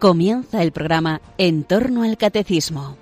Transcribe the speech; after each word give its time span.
Comienza 0.00 0.62
el 0.62 0.72
programa 0.72 1.20
En 1.36 1.62
torno 1.62 2.04
al 2.04 2.16
Catecismo. 2.16 2.96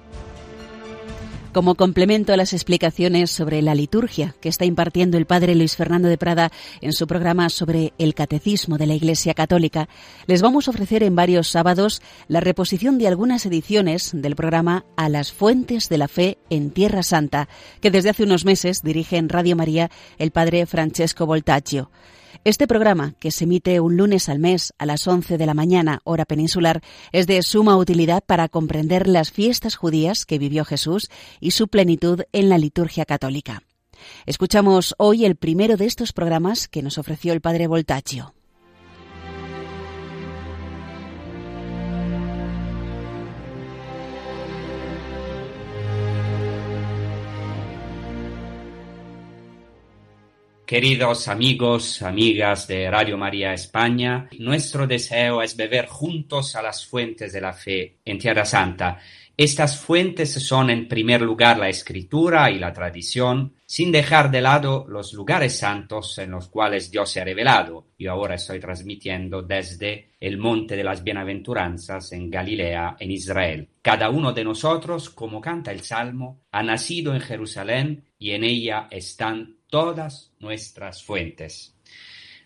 Como 1.53 1.77
complemento 1.77 2.33
a 2.33 2.37
las 2.37 2.53
explicaciones 2.53 3.31
sobre 3.31 3.63
la 3.63 3.77
liturgia 3.77 4.35
que 4.41 4.49
está 4.49 4.65
impartiendo 4.65 5.17
el 5.17 5.25
padre 5.25 5.55
Luis 5.55 5.77
Fernando 5.77 6.09
de 6.09 6.19
Prada 6.19 6.51
en 6.81 6.93
su 6.93 7.07
programa 7.07 7.51
sobre 7.51 7.93
el 7.99 8.15
catecismo 8.15 8.79
de 8.79 8.89
la 8.89 8.95
Iglesia 8.95 9.35
Católica, 9.35 9.89
les 10.27 10.43
vamos 10.43 10.67
a 10.67 10.73
ofrecer 10.73 11.05
en 11.05 11.15
varios 11.15 11.47
sábados 11.47 12.03
la 12.27 12.41
reposición 12.41 12.99
de 12.99 13.07
algunas 13.07 13.47
ediciones 13.47 14.11
del 14.13 14.35
programa 14.35 14.85
A 14.97 15.09
las 15.09 15.31
Fuentes 15.31 15.89
de 15.89 15.99
la 15.99 16.09
Fe 16.09 16.39
en 16.51 16.73
Tierra 16.73 17.05
Santa, 17.05 17.49
que 17.81 17.93
desde 17.93 18.11
hace 18.11 18.25
unos 18.25 18.45
meses 18.45 18.83
dirige 18.83 19.19
en 19.19 19.29
Radio 19.29 19.55
María 19.55 19.89
el 20.19 20.33
padre 20.33 20.67
Francesco 20.67 21.27
Voltaggio. 21.27 21.93
Este 22.49 22.67
programa, 22.67 23.13
que 23.21 23.31
se 23.31 23.45
emite 23.45 23.79
un 23.79 23.99
lunes 23.99 24.31
al 24.31 24.39
mes 24.39 24.73
a 24.79 24.87
las 24.87 25.07
11 25.07 25.37
de 25.37 25.45
la 25.45 25.53
mañana, 25.53 26.01
hora 26.05 26.25
peninsular, 26.25 26.81
es 27.13 27.27
de 27.27 27.43
suma 27.43 27.77
utilidad 27.77 28.25
para 28.25 28.49
comprender 28.49 29.07
las 29.07 29.31
fiestas 29.31 29.77
judías 29.77 30.25
que 30.25 30.39
vivió 30.39 30.65
Jesús 30.65 31.11
y 31.41 31.51
su 31.51 31.69
plenitud 31.69 32.23
en 32.33 32.49
la 32.49 32.57
liturgia 32.57 33.05
católica. 33.05 33.65
Escuchamos 34.25 34.95
hoy 34.97 35.27
el 35.27 35.37
primero 35.37 35.77
de 35.77 35.85
estos 35.85 36.15
programas 36.15 36.69
que 36.69 36.81
nos 36.81 36.97
ofreció 36.97 37.35
el 37.35 37.43
padre 37.43 37.67
Voltaggio. 37.67 38.33
Queridos 50.69 51.29
amigos, 51.29 52.03
amigas 52.03 52.69
de 52.69 52.91
Radio 52.91 53.17
María 53.17 53.55
España, 53.55 54.29
nuestro 54.39 54.87
deseo 54.87 55.41
es 55.41 55.57
beber 55.57 55.87
juntos 55.87 56.55
a 56.57 56.61
las 56.61 56.85
fuentes 56.85 57.33
de 57.33 57.41
la 57.41 57.55
fe 57.55 58.01
en 58.05 58.19
Tierra 58.19 58.45
Santa. 58.45 58.99
Estas 59.35 59.81
fuentes 59.81 60.31
son 60.31 60.69
en 60.69 60.87
primer 60.87 61.23
lugar 61.23 61.57
la 61.57 61.71
escritura 61.71 62.51
y 62.51 62.59
la 62.59 62.75
tradición, 62.75 63.55
sin 63.65 63.91
dejar 63.91 64.31
de 64.31 64.43
lado 64.43 64.85
los 64.87 65.15
lugares 65.15 65.57
santos 65.57 66.19
en 66.19 66.33
los 66.33 66.49
cuales 66.49 66.91
Dios 66.91 67.09
se 67.09 67.23
ha 67.23 67.25
revelado. 67.25 67.87
Yo 67.99 68.13
ahora 68.13 68.35
estoy 68.35 68.61
transmitiendo 68.61 69.41
desde 69.41 70.11
el 70.21 70.37
Monte 70.37 70.77
de 70.77 70.85
las 70.85 71.03
Bienaventuranzas 71.03 72.13
en 72.13 72.29
Galilea, 72.29 72.97
en 73.01 73.11
Israel. 73.11 73.69
Cada 73.81 74.11
uno 74.11 74.35
de 74.35 74.45
nosotros, 74.45 75.09
como 75.09 75.41
canta 75.41 75.73
el 75.73 75.81
Salmo, 75.81 76.43
ha 76.51 76.63
nacido 76.63 77.15
en 77.15 77.21
Jerusalén 77.23 78.05
y 78.19 78.33
en 78.33 78.45
ella 78.45 78.89
están 78.91 79.58
todas 79.69 80.33
nuestras 80.41 81.03
fuentes. 81.03 81.75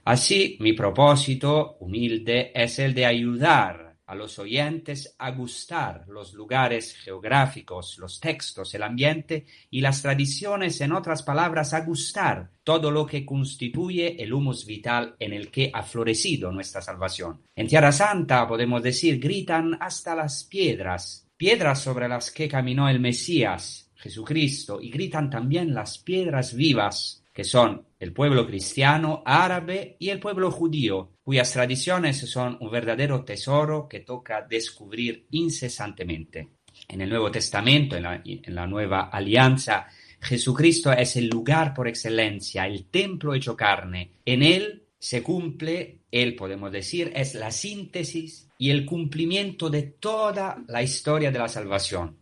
Así, 0.04 0.56
mi 0.60 0.72
propósito 0.72 1.76
humilde 1.80 2.50
es 2.54 2.78
el 2.78 2.92
de 2.92 3.06
ayudar 3.06 3.92
a 4.12 4.14
los 4.14 4.38
oyentes 4.38 5.14
a 5.18 5.30
gustar 5.30 6.04
los 6.08 6.34
lugares 6.34 6.94
geográficos, 6.96 7.96
los 7.98 8.20
textos, 8.20 8.74
el 8.74 8.82
ambiente 8.82 9.46
y 9.70 9.80
las 9.80 10.02
tradiciones, 10.02 10.80
en 10.82 10.92
otras 10.92 11.22
palabras, 11.22 11.72
a 11.72 11.80
gustar 11.80 12.50
todo 12.62 12.90
lo 12.90 13.06
que 13.06 13.24
constituye 13.24 14.22
el 14.22 14.34
humus 14.34 14.66
vital 14.66 15.16
en 15.18 15.32
el 15.32 15.50
que 15.50 15.70
ha 15.72 15.82
florecido 15.82 16.52
nuestra 16.52 16.82
salvación. 16.82 17.40
En 17.56 17.68
Tierra 17.68 17.90
Santa, 17.90 18.46
podemos 18.46 18.82
decir, 18.82 19.18
gritan 19.18 19.78
hasta 19.80 20.14
las 20.14 20.44
piedras, 20.44 21.26
piedras 21.36 21.80
sobre 21.80 22.06
las 22.06 22.30
que 22.30 22.48
caminó 22.48 22.88
el 22.88 23.00
Mesías, 23.00 23.90
Jesucristo, 23.94 24.80
y 24.82 24.90
gritan 24.90 25.30
también 25.30 25.72
las 25.72 25.96
piedras 25.96 26.54
vivas, 26.54 27.21
que 27.32 27.44
son 27.44 27.86
el 27.98 28.12
pueblo 28.12 28.46
cristiano, 28.46 29.22
árabe 29.24 29.96
y 29.98 30.10
el 30.10 30.20
pueblo 30.20 30.50
judío, 30.50 31.12
cuyas 31.22 31.52
tradiciones 31.52 32.18
son 32.18 32.58
un 32.60 32.70
verdadero 32.70 33.24
tesoro 33.24 33.88
que 33.88 34.00
toca 34.00 34.42
descubrir 34.42 35.26
incesantemente. 35.30 36.48
En 36.88 37.00
el 37.00 37.08
Nuevo 37.08 37.30
Testamento, 37.30 37.96
en 37.96 38.02
la, 38.02 38.22
en 38.24 38.54
la 38.54 38.66
Nueva 38.66 39.08
Alianza, 39.10 39.86
Jesucristo 40.20 40.92
es 40.92 41.16
el 41.16 41.28
lugar 41.28 41.74
por 41.74 41.88
excelencia, 41.88 42.66
el 42.66 42.86
templo 42.86 43.34
hecho 43.34 43.56
carne. 43.56 44.12
En 44.24 44.42
él 44.42 44.84
se 44.98 45.22
cumple, 45.22 45.98
él 46.12 46.36
podemos 46.36 46.70
decir, 46.70 47.12
es 47.14 47.34
la 47.34 47.50
síntesis 47.50 48.48
y 48.56 48.70
el 48.70 48.86
cumplimiento 48.86 49.68
de 49.68 49.82
toda 49.82 50.62
la 50.68 50.82
historia 50.82 51.32
de 51.32 51.38
la 51.40 51.48
salvación. 51.48 52.18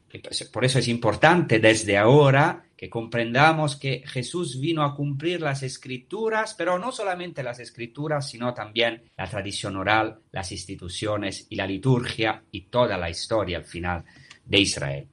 Por 0.52 0.64
eso 0.64 0.78
es 0.78 0.88
importante 0.88 1.58
desde 1.58 1.98
ahora 1.98 2.64
que 2.80 2.88
comprendamos 2.88 3.76
que 3.76 4.02
Jesús 4.06 4.58
vino 4.58 4.82
a 4.82 4.94
cumplir 4.94 5.42
las 5.42 5.62
escrituras, 5.62 6.54
pero 6.54 6.78
no 6.78 6.90
solamente 6.90 7.42
las 7.42 7.60
escrituras, 7.60 8.30
sino 8.30 8.54
también 8.54 9.02
la 9.18 9.28
tradición 9.28 9.76
oral, 9.76 10.20
las 10.32 10.50
instituciones 10.50 11.46
y 11.50 11.56
la 11.56 11.66
liturgia 11.66 12.42
y 12.50 12.62
toda 12.62 12.96
la 12.96 13.10
historia 13.10 13.58
al 13.58 13.66
final 13.66 14.02
de 14.46 14.58
Israel. 14.60 15.08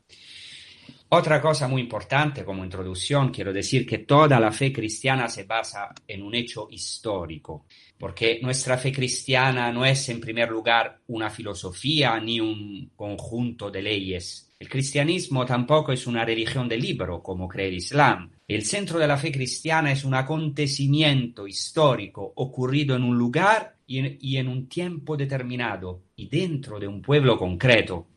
Otra 1.09 1.41
cosa 1.41 1.67
muy 1.67 1.81
importante 1.81 2.45
como 2.45 2.63
introducción, 2.63 3.31
quiero 3.31 3.51
decir 3.51 3.85
que 3.85 3.97
toda 3.97 4.39
la 4.39 4.53
fe 4.53 4.71
cristiana 4.71 5.27
se 5.27 5.43
basa 5.43 5.93
en 6.07 6.23
un 6.23 6.35
hecho 6.35 6.69
histórico, 6.71 7.65
porque 7.97 8.39
nuestra 8.41 8.77
fe 8.77 8.91
cristiana 8.91 9.71
no 9.71 9.85
es 9.85 10.09
en 10.09 10.19
primer 10.19 10.49
lugar 10.49 11.01
una 11.07 11.29
filosofía 11.29 12.19
ni 12.19 12.39
un 12.39 12.91
conjunto 12.95 13.71
de 13.71 13.81
leyes, 13.81 14.47
el 14.59 14.69
cristianismo 14.69 15.45
tampoco 15.45 15.91
es 15.91 16.07
una 16.07 16.25
religión 16.25 16.67
de 16.67 16.77
libro, 16.77 17.21
como 17.21 17.47
cree 17.47 17.67
el 17.67 17.75
Islam. 17.75 18.31
El 18.47 18.65
centro 18.65 18.97
de 18.97 19.05
la 19.05 19.15
fe 19.15 19.31
cristiana 19.31 19.91
es 19.91 20.03
un 20.03 20.15
acontecimiento 20.15 21.45
histórico 21.45 22.33
ocurrido 22.35 22.95
en 22.95 23.03
un 23.03 23.15
lugar 23.15 23.77
y 23.85 24.37
en, 24.37 24.47
un 24.47 24.67
tiempo 24.67 25.15
determinado 25.15 26.05
y 26.15 26.27
dentro 26.27 26.79
de 26.79 26.87
un 26.87 27.03
pueblo 27.03 27.37
concreto. 27.37 28.07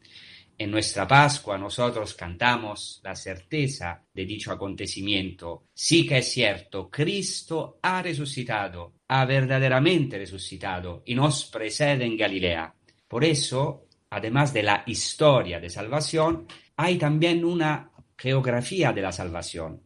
En 0.57 0.71
nuestra 0.71 1.07
Pascua 1.07 1.59
nosotros 1.59 2.15
cantamos 2.15 3.01
la 3.05 3.15
certeza 3.15 4.03
de 4.15 4.25
dicho 4.25 4.51
acontecimiento. 4.51 5.65
Sí 5.75 6.07
que 6.07 6.19
es 6.19 6.33
cierto, 6.33 6.89
Cristo 6.89 7.79
ha 7.83 8.01
resucitado, 8.01 8.95
ha 9.13 9.25
verdaderamente 9.25 10.19
resucitado 10.19 11.03
y 11.05 11.15
nos 11.15 11.47
precede 11.47 12.05
en 12.05 12.17
Galilea. 12.17 12.75
Por 13.09 13.25
eso 13.25 13.87
además 14.11 14.53
de 14.53 14.63
la 14.63 14.83
historia 14.87 15.61
de 15.61 15.71
salvación, 15.71 16.47
hay 16.77 16.99
también 16.99 17.45
una 17.45 17.91
geografía 18.17 18.93
de 18.93 19.03
la 19.03 19.13
salvación. 19.13 19.83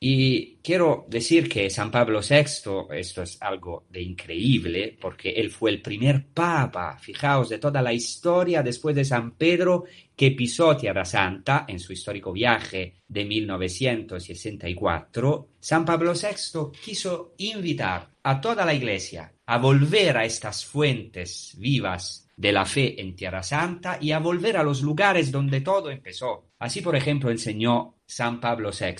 Y 0.00 0.58
quiero 0.58 1.06
decir 1.08 1.48
que 1.48 1.68
San 1.70 1.90
Pablo 1.90 2.20
VI, 2.20 2.44
esto 2.92 3.22
es 3.22 3.36
algo 3.40 3.86
de 3.90 4.00
increíble, 4.00 4.96
porque 5.00 5.30
él 5.30 5.50
fue 5.50 5.70
el 5.70 5.82
primer 5.82 6.26
papa, 6.26 6.96
fijaos, 7.00 7.48
de 7.48 7.58
toda 7.58 7.82
la 7.82 7.92
historia 7.92 8.62
después 8.62 8.94
de 8.94 9.04
San 9.04 9.32
Pedro, 9.32 9.86
que 10.14 10.30
pisó 10.30 10.76
Tierra 10.76 11.04
Santa 11.04 11.64
en 11.66 11.80
su 11.80 11.92
histórico 11.92 12.32
viaje 12.32 12.94
de 13.08 13.24
1964. 13.24 15.48
San 15.58 15.84
Pablo 15.84 16.12
VI 16.12 16.70
quiso 16.80 17.34
invitar 17.38 18.08
a 18.22 18.40
toda 18.40 18.64
la 18.64 18.74
iglesia 18.74 19.32
a 19.46 19.58
volver 19.58 20.16
a 20.16 20.24
estas 20.24 20.64
fuentes 20.64 21.56
vivas 21.58 22.30
de 22.36 22.52
la 22.52 22.64
fe 22.64 23.00
en 23.00 23.16
Tierra 23.16 23.42
Santa 23.42 23.98
y 24.00 24.12
a 24.12 24.20
volver 24.20 24.58
a 24.58 24.62
los 24.62 24.80
lugares 24.80 25.32
donde 25.32 25.60
todo 25.60 25.90
empezó. 25.90 26.50
Así, 26.60 26.82
por 26.82 26.94
ejemplo, 26.94 27.32
enseñó 27.32 27.96
San 28.06 28.38
Pablo 28.38 28.70
VI. 28.70 28.94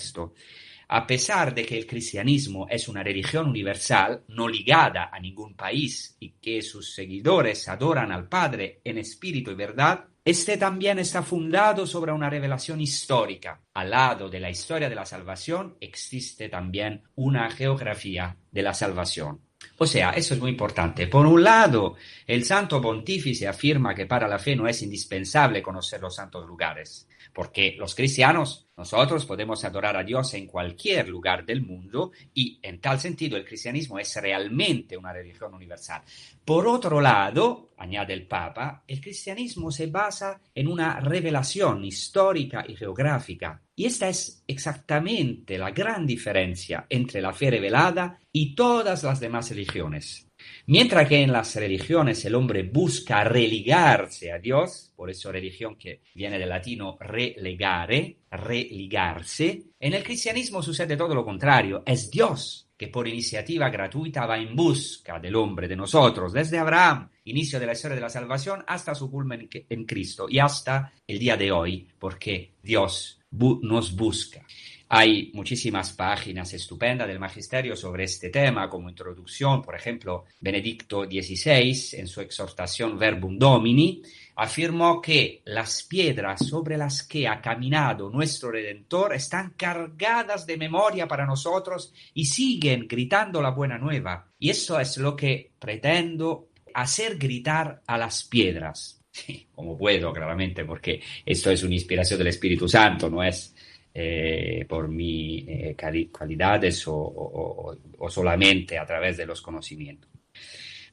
A 0.91 1.05
pesar 1.05 1.53
de 1.53 1.65
que 1.65 1.77
el 1.77 1.85
cristianismo 1.85 2.67
es 2.67 2.87
una 2.87 3.03
religión 3.03 3.47
universal, 3.47 4.23
no 4.29 4.47
ligada 4.47 5.11
a 5.13 5.19
ningún 5.19 5.55
país 5.55 6.17
y 6.19 6.31
que 6.41 6.63
sus 6.63 6.95
seguidores 6.95 7.69
adoran 7.69 8.11
al 8.11 8.27
Padre 8.27 8.81
en 8.83 8.97
espíritu 8.97 9.51
y 9.51 9.55
verdad, 9.55 10.05
este 10.25 10.57
también 10.57 10.97
está 10.97 11.21
fundado 11.21 11.85
sobre 11.85 12.11
una 12.11 12.27
revelación 12.27 12.81
histórica. 12.81 13.61
Al 13.75 13.91
lado 13.91 14.29
de 14.29 14.39
la 14.39 14.49
historia 14.49 14.89
de 14.89 14.95
la 14.95 15.05
salvación 15.05 15.77
existe 15.79 16.49
también 16.49 17.03
una 17.13 17.51
geografía 17.51 18.35
de 18.51 18.63
la 18.63 18.73
salvación. 18.73 19.41
O 19.77 19.85
sea, 19.85 20.11
eso 20.11 20.33
es 20.33 20.39
muy 20.39 20.49
importante. 20.49 21.07
Por 21.07 21.25
un 21.25 21.43
lado, 21.43 21.95
el 22.25 22.43
santo 22.45 22.81
pontífice 22.81 23.47
afirma 23.47 23.93
que 23.93 24.07
para 24.07 24.27
la 24.27 24.39
fe 24.39 24.55
no 24.55 24.67
es 24.67 24.81
indispensable 24.81 25.61
conocer 25.61 26.01
los 26.01 26.15
santos 26.15 26.47
lugares, 26.47 27.07
porque 27.33 27.75
los 27.77 27.95
cristianos, 27.95 28.67
nosotros 28.77 29.25
podemos 29.25 29.63
adorar 29.65 29.97
a 29.97 30.03
Dios 30.03 30.33
en 30.33 30.47
cualquier 30.47 31.09
lugar 31.09 31.45
del 31.45 31.61
mundo 31.61 32.11
y 32.33 32.59
en 32.61 32.79
tal 32.79 32.99
sentido 32.99 33.35
el 33.37 33.45
cristianismo 33.45 33.99
es 33.99 34.15
realmente 34.15 34.95
una 34.95 35.11
religión 35.11 35.53
universal. 35.53 36.01
Por 36.45 36.67
otro 36.67 37.01
lado, 37.01 37.71
añade 37.77 38.13
el 38.13 38.25
Papa, 38.25 38.83
el 38.87 39.01
cristianismo 39.01 39.71
se 39.71 39.87
basa 39.87 40.39
en 40.55 40.67
una 40.67 40.99
revelación 40.99 41.83
histórica 41.83 42.63
y 42.67 42.75
geográfica. 42.75 43.61
Y 43.75 43.85
esta 43.85 44.09
es 44.09 44.43
exactamente 44.47 45.57
la 45.57 45.71
gran 45.71 46.05
diferencia 46.05 46.85
entre 46.89 47.21
la 47.21 47.33
fe 47.33 47.51
revelada 47.51 48.19
y 48.31 48.55
todas 48.55 49.03
las 49.03 49.19
demás 49.19 49.49
religiones. 49.49 50.28
Mientras 50.67 51.07
que 51.07 51.21
en 51.21 51.31
las 51.31 51.55
religiones 51.55 52.23
el 52.25 52.35
hombre 52.35 52.63
busca 52.63 53.23
religarse 53.23 54.31
a 54.31 54.39
Dios, 54.39 54.91
por 54.95 55.09
eso 55.09 55.31
religión 55.31 55.75
que 55.75 56.01
viene 56.13 56.37
del 56.37 56.49
latino 56.49 56.97
relegare, 56.99 58.17
religarse, 58.31 59.63
en 59.79 59.93
el 59.93 60.03
cristianismo 60.03 60.61
sucede 60.61 60.97
todo 60.97 61.15
lo 61.15 61.25
contrario, 61.25 61.83
es 61.85 62.09
Dios 62.11 62.67
que 62.77 62.87
por 62.87 63.07
iniciativa 63.07 63.69
gratuita 63.69 64.25
va 64.25 64.37
en 64.37 64.55
busca 64.55 65.19
del 65.19 65.35
hombre, 65.35 65.67
de 65.67 65.75
nosotros, 65.75 66.31
desde 66.31 66.59
Abraham 66.59 67.09
inicio 67.25 67.59
de 67.59 67.65
la 67.65 67.73
historia 67.73 67.95
de 67.95 68.01
la 68.01 68.09
salvación 68.09 68.63
hasta 68.67 68.95
su 68.95 69.09
culmen 69.09 69.49
en 69.51 69.85
Cristo 69.85 70.27
y 70.29 70.39
hasta 70.39 70.93
el 71.05 71.19
día 71.19 71.37
de 71.37 71.51
hoy, 71.51 71.87
porque 71.99 72.55
Dios 72.61 73.19
nos 73.31 73.95
busca. 73.95 74.45
Hay 74.91 75.29
muchísimas 75.35 75.93
páginas 75.93 76.51
estupendas 76.51 77.07
del 77.07 77.19
magisterio 77.19 77.75
sobre 77.75 78.05
este 78.05 78.31
tema, 78.31 78.67
como 78.67 78.89
introducción, 78.89 79.61
por 79.61 79.75
ejemplo, 79.75 80.25
Benedicto 80.39 81.03
XVI, 81.03 81.99
en 81.99 82.07
su 82.07 82.21
exhortación 82.21 82.97
Verbum 82.97 83.37
Domini, 83.37 84.01
afirmó 84.37 84.99
que 84.99 85.43
las 85.45 85.83
piedras 85.83 86.43
sobre 86.43 86.75
las 86.75 87.03
que 87.03 87.27
ha 87.27 87.39
caminado 87.39 88.09
nuestro 88.09 88.49
Redentor 88.49 89.13
están 89.13 89.51
cargadas 89.55 90.47
de 90.47 90.57
memoria 90.57 91.07
para 91.07 91.27
nosotros 91.27 91.93
y 92.15 92.25
siguen 92.25 92.87
gritando 92.87 93.43
la 93.43 93.51
buena 93.51 93.77
nueva. 93.77 94.27
Y 94.39 94.49
eso 94.49 94.79
es 94.79 94.97
lo 94.97 95.15
que 95.15 95.51
pretendo 95.59 96.47
hacer 96.73 97.19
gritar 97.19 97.83
a 97.85 97.95
las 97.95 98.23
piedras. 98.23 98.99
como 99.53 99.77
puedo, 99.77 100.11
claramente, 100.11 100.65
porque 100.65 100.99
esto 101.23 101.51
es 101.51 101.61
una 101.61 101.75
inspiración 101.75 102.17
del 102.17 102.29
Espíritu 102.29 102.67
Santo, 102.67 103.07
no 103.07 103.23
es 103.23 103.53
eh, 103.93 104.65
por 104.67 104.87
mis 104.87 105.45
eh, 105.47 105.75
cualidades 106.11 106.83
o, 106.87 107.75
solamente 108.07 108.77
a 108.77 108.85
través 108.85 109.17
de 109.17 109.25
los 109.25 109.41
conocimientos. 109.41 110.09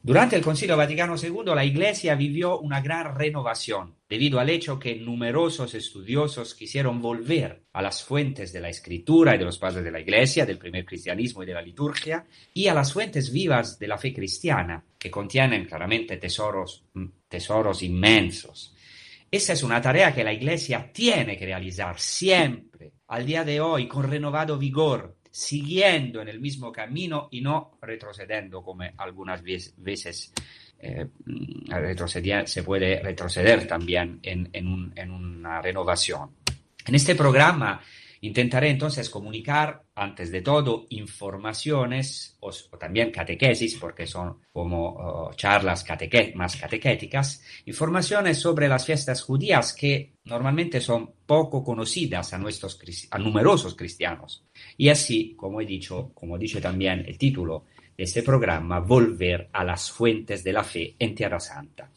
Durante 0.02 0.36
el 0.36 0.42
Concilio 0.42 0.76
Vaticano 0.76 1.16
II, 1.20 1.52
la 1.54 1.64
Iglesia 1.64 2.14
vivió 2.14 2.60
una 2.60 2.80
gran 2.80 3.18
renovación, 3.18 3.96
debido 4.08 4.38
al 4.38 4.48
hecho 4.50 4.78
que 4.78 4.94
numerosos 4.94 5.74
estudiosos 5.74 6.54
quisieron 6.54 7.02
volver 7.02 7.64
a 7.72 7.82
las 7.82 8.04
fuentes 8.04 8.52
de 8.52 8.60
la 8.60 8.68
Escritura 8.68 9.34
y 9.34 9.38
de 9.38 9.44
los 9.44 9.58
padres 9.58 9.82
de 9.82 9.90
la 9.90 10.00
Iglesia, 10.00 10.46
del 10.46 10.58
primer 10.58 10.84
cristianismo 10.84 11.42
y 11.42 11.46
de 11.46 11.54
la 11.54 11.62
liturgia, 11.62 12.24
y 12.54 12.68
a 12.68 12.74
las 12.74 12.92
fuentes 12.92 13.32
vivas 13.32 13.80
de 13.80 13.88
la 13.88 13.98
fe 13.98 14.14
cristiana, 14.14 14.84
que 14.96 15.10
contienen 15.10 15.66
claramente 15.66 16.18
tesoros, 16.18 16.84
mm, 16.94 17.06
tesoros 17.28 17.82
inmensos 17.82 18.75
esa 19.30 19.52
es 19.52 19.62
una 19.62 19.80
tarea 19.80 20.14
que 20.14 20.24
la 20.24 20.32
Iglesia 20.32 20.90
tiene 20.92 21.36
que 21.36 21.46
realizar 21.46 21.98
siempre, 21.98 22.92
al 23.08 23.26
día 23.26 23.44
de 23.44 23.60
hoy, 23.60 23.86
con 23.88 24.04
renovado 24.04 24.58
vigor, 24.58 25.16
siguiendo 25.30 26.22
en 26.22 26.28
el 26.28 26.40
mismo 26.40 26.72
camino 26.72 27.28
y 27.30 27.40
no 27.40 27.78
retrocediendo 27.82 28.62
como 28.62 28.84
algunas 28.96 29.42
veces 29.42 30.32
eh, 30.78 31.06
se 32.46 32.62
puede 32.62 33.00
retroceder 33.02 33.66
también 33.66 34.18
en 34.22 35.10
una 35.10 35.60
renovación. 35.60 36.30
En 36.86 36.94
este 36.94 37.14
programa 37.14 37.80
Intentaré 38.26 38.70
entonces 38.70 39.08
comunicar, 39.08 39.84
antes 39.94 40.32
de 40.32 40.42
todo, 40.42 40.86
informaciones 40.88 42.36
o, 42.40 42.50
también 42.76 43.12
catequesis, 43.12 43.76
porque 43.76 44.04
son 44.04 44.38
como 44.52 44.96
oh, 44.96 45.30
charlas 45.34 45.84
más 46.34 46.56
catequéticas, 46.56 47.40
informaciones 47.66 48.40
sobre 48.40 48.66
las 48.66 48.84
fiestas 48.84 49.22
judías 49.22 49.72
que 49.72 50.14
normalmente 50.24 50.80
son 50.80 51.12
poco 51.24 51.62
conocidas 51.62 52.34
a, 52.34 52.38
nuestros, 52.38 52.80
a 53.12 53.18
numerosos 53.18 53.76
cristianos. 53.76 54.44
Y 54.76 54.88
así, 54.88 55.36
como 55.36 55.60
he 55.60 55.64
dicho, 55.64 56.10
como 56.12 56.36
dice 56.36 56.60
también 56.60 57.04
el 57.06 57.16
título 57.16 57.66
de 57.96 58.02
este 58.02 58.24
programa, 58.24 58.80
volver 58.80 59.50
a 59.52 59.62
las 59.62 59.88
fuentes 59.88 60.42
de 60.42 60.52
la 60.52 60.64
fe 60.64 60.96
en 60.98 61.14
Tierra 61.14 61.38
Santa. 61.38 61.92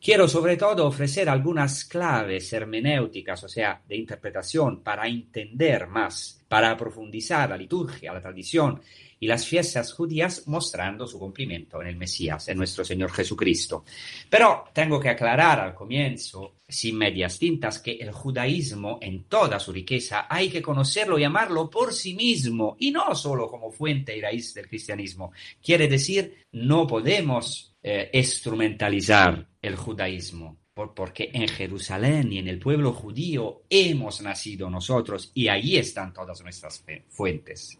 Quiero 0.00 0.28
sobre 0.28 0.56
todo 0.56 0.86
ofrecer 0.86 1.28
algunas 1.28 1.84
claves 1.84 2.52
hermenéuticas, 2.52 3.42
o 3.42 3.48
sea, 3.48 3.82
de 3.86 3.96
interpretación, 3.96 4.80
para 4.82 5.08
entender 5.08 5.88
más, 5.88 6.44
para 6.46 6.76
profundizar 6.76 7.50
la 7.50 7.56
liturgia, 7.56 8.12
la 8.12 8.22
tradición 8.22 8.80
y 9.20 9.26
las 9.26 9.44
fiestas 9.44 9.92
judías, 9.92 10.46
mostrando 10.46 11.04
su 11.04 11.18
cumplimiento 11.18 11.82
en 11.82 11.88
el 11.88 11.96
Mesías, 11.96 12.48
en 12.48 12.58
nuestro 12.58 12.84
Señor 12.84 13.10
Jesucristo. 13.10 13.84
Pero 14.30 14.66
tengo 14.72 15.00
que 15.00 15.08
aclarar 15.08 15.58
al 15.58 15.74
comienzo, 15.74 16.58
sin 16.68 16.96
medias 16.96 17.36
tintas, 17.36 17.80
que 17.80 17.92
el 17.92 18.12
judaísmo 18.12 18.98
en 19.02 19.24
toda 19.24 19.58
su 19.58 19.72
riqueza 19.72 20.26
hay 20.30 20.48
que 20.48 20.62
conocerlo 20.62 21.18
y 21.18 21.24
amarlo 21.24 21.68
por 21.68 21.92
sí 21.92 22.14
mismo, 22.14 22.76
y 22.78 22.92
no 22.92 23.14
solo 23.16 23.48
como 23.48 23.72
fuente 23.72 24.16
y 24.16 24.20
raíz 24.20 24.54
del 24.54 24.68
cristianismo. 24.68 25.32
Quiere 25.60 25.88
decir, 25.88 26.46
no 26.52 26.86
podemos 26.86 27.74
eh, 27.90 28.10
instrumentalizar 28.12 29.48
el 29.62 29.74
judaísmo, 29.74 30.58
porque 30.74 31.30
en 31.32 31.48
Jerusalén 31.48 32.30
y 32.30 32.38
en 32.38 32.48
el 32.48 32.58
pueblo 32.58 32.92
judío 32.92 33.62
hemos 33.70 34.20
nacido 34.20 34.68
nosotros 34.68 35.30
y 35.32 35.48
allí 35.48 35.78
están 35.78 36.12
todas 36.12 36.42
nuestras 36.42 36.84
fuentes. 37.08 37.78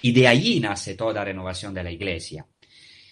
Y 0.00 0.12
de 0.12 0.28
allí 0.28 0.60
nace 0.60 0.94
toda 0.94 1.24
renovación 1.24 1.74
de 1.74 1.82
la 1.82 1.90
iglesia. 1.90 2.46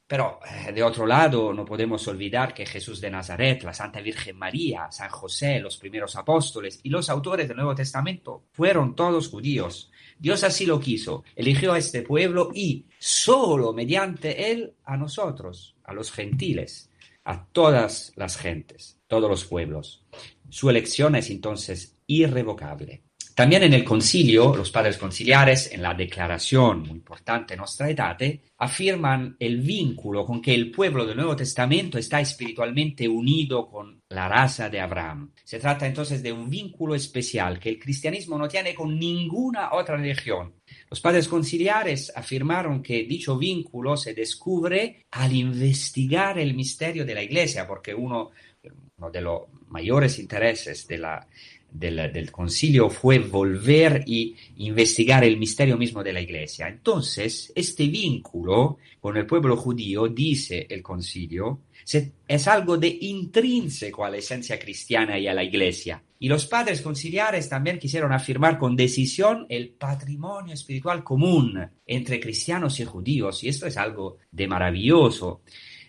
Pero 0.06 0.38
eh, 0.48 0.70
de 0.70 0.84
otro 0.84 1.04
lado, 1.04 1.52
no 1.52 1.64
podemos 1.64 2.06
olvidar 2.06 2.54
que 2.54 2.64
Jesús 2.64 3.00
de 3.00 3.10
Nazaret, 3.10 3.64
la 3.64 3.74
Santa 3.74 4.00
Virgen 4.00 4.38
María, 4.38 4.88
San 4.92 5.10
José, 5.10 5.58
los 5.58 5.78
primeros 5.78 6.14
apóstoles 6.14 6.78
y 6.84 6.90
los 6.90 7.10
autores 7.10 7.48
del 7.48 7.56
Nuevo 7.56 7.74
Testamento 7.74 8.44
fueron 8.52 8.94
todos 8.94 9.28
judíos. 9.28 9.89
Dios 10.20 10.44
así 10.44 10.66
lo 10.66 10.78
quiso, 10.78 11.24
eligió 11.34 11.72
a 11.72 11.78
este 11.78 12.02
pueblo 12.02 12.50
y 12.54 12.86
solo 12.98 13.72
mediante 13.72 14.52
él 14.52 14.74
a 14.84 14.96
nosotros, 14.96 15.74
a 15.82 15.92
los 15.92 16.12
gentiles 16.12 16.90
a 17.24 17.46
todas 17.52 18.12
las 18.16 18.36
gentes, 18.36 18.98
todos 19.06 19.28
los 19.28 19.44
pueblos. 19.44 20.04
Su 20.48 20.70
elección 20.70 21.14
es 21.14 21.30
entonces 21.30 21.96
irrevocable. 22.06 23.02
También 23.34 23.62
en 23.62 23.72
el 23.72 23.84
concilio, 23.84 24.54
los 24.54 24.70
padres 24.70 24.98
conciliares, 24.98 25.72
en 25.72 25.82
la 25.82 25.94
declaración 25.94 26.80
muy 26.80 26.90
importante 26.90 27.56
Nostra 27.56 27.86
Aetate, 27.86 28.42
afirman 28.58 29.36
el 29.38 29.60
vínculo 29.60 30.26
con 30.26 30.42
que 30.42 30.54
el 30.54 30.70
pueblo 30.70 31.06
del 31.06 31.16
Nuevo 31.16 31.36
Testamento 31.36 31.96
está 31.96 32.20
espiritualmente 32.20 33.08
unido 33.08 33.68
con 33.68 34.02
la 34.10 34.28
raza 34.28 34.68
de 34.68 34.80
Abraham. 34.80 35.32
Se 35.44 35.58
trata 35.58 35.86
entonces 35.86 36.22
de 36.22 36.32
un 36.32 36.50
vínculo 36.50 36.94
especial 36.94 37.58
que 37.58 37.70
el 37.70 37.78
cristianismo 37.78 38.36
no 38.36 38.48
tiene 38.48 38.74
con 38.74 38.98
ninguna 38.98 39.72
otra 39.72 39.96
religión. 39.96 40.54
Los 40.90 41.00
padres 41.00 41.28
conciliares 41.28 42.12
afirmaron 42.14 42.82
que 42.82 43.04
dicho 43.04 43.38
vínculo 43.38 43.96
se 43.96 44.12
descubre 44.12 45.06
al 45.12 45.32
investigar 45.34 46.38
el 46.38 46.54
misterio 46.54 47.06
de 47.06 47.14
la 47.14 47.22
Iglesia, 47.22 47.66
porque 47.66 47.94
uno, 47.94 48.30
uno 48.98 49.10
de 49.10 49.20
los 49.20 49.42
mayores 49.70 50.18
intereses 50.18 50.86
de 50.86 50.98
la 50.98 51.26
del, 51.72 52.30
concilio 52.30 52.90
fue 52.90 53.18
volver 53.18 54.02
y 54.06 54.36
investigar 54.58 55.24
el 55.24 55.38
misterio 55.38 55.76
mismo 55.76 56.02
de 56.02 56.12
la 56.12 56.20
iglesia. 56.20 56.68
Entonces, 56.68 57.52
este 57.54 57.86
vínculo 57.86 58.78
con 59.00 59.16
el 59.16 59.26
pueblo 59.26 59.56
judío, 59.56 60.08
dice 60.08 60.66
el 60.68 60.82
concilio, 60.82 61.60
es 62.28 62.48
algo 62.48 62.76
de 62.76 62.98
intrínseco 63.00 64.04
a 64.04 64.10
la 64.10 64.18
esencia 64.18 64.58
cristiana 64.58 65.18
y 65.18 65.26
a 65.26 65.34
la 65.34 65.42
iglesia. 65.42 66.02
Y 66.18 66.28
los 66.28 66.46
padres 66.46 66.82
conciliares 66.82 67.48
también 67.48 67.78
quisieron 67.78 68.12
afirmar 68.12 68.58
con 68.58 68.76
decisión 68.76 69.46
el 69.48 69.70
patrimonio 69.70 70.52
espiritual 70.52 71.02
común 71.02 71.58
entre 71.86 72.20
cristianos 72.20 72.78
y 72.78 72.84
judíos, 72.84 73.42
y 73.42 73.48
esto 73.48 73.66
es 73.66 73.76
algo 73.76 74.18
de 74.30 74.46
maravilloso. 74.46 75.40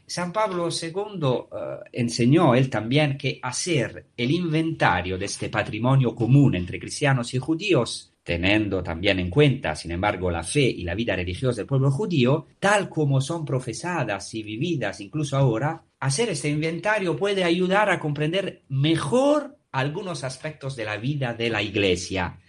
San 0.05 0.33
Pablo 0.33 0.69
II 0.69 1.19
eh, 1.23 1.89
enseñó 1.93 2.53
él 2.55 2.69
también 2.69 3.17
que 3.17 3.39
hacer 3.41 4.07
el 4.17 4.31
inventario 4.31 5.17
de 5.17 5.25
este 5.25 5.49
patrimonio 5.49 6.13
común 6.13 6.55
entre 6.55 6.79
cristianos 6.79 7.33
y 7.33 7.39
judíos, 7.39 8.13
teniendo 8.23 8.83
también 8.83 9.19
en 9.19 9.29
cuenta, 9.29 9.75
sin 9.75 9.91
embargo, 9.91 10.29
la 10.29 10.43
fe 10.43 10.61
y 10.61 10.83
la 10.83 10.95
vida 10.95 11.15
religiosa 11.15 11.57
del 11.57 11.67
pueblo 11.67 11.91
judío, 11.91 12.47
tal 12.59 12.89
como 12.89 13.21
son 13.21 13.45
profesadas 13.45 14.33
y 14.33 14.43
vividas 14.43 15.01
incluso 15.01 15.37
ahora, 15.37 15.83
hacer 15.99 16.29
este 16.29 16.49
inventario 16.49 17.15
puede 17.15 17.43
ayudar 17.43 17.89
a 17.89 17.99
comprender 17.99 18.63
mejor 18.69 19.57
algunos 19.71 20.23
aspectos 20.23 20.75
de 20.75 20.85
la 20.85 20.97
vida 20.97 21.33
de 21.33 21.49
la 21.49 21.61
Iglesia. 21.61 22.39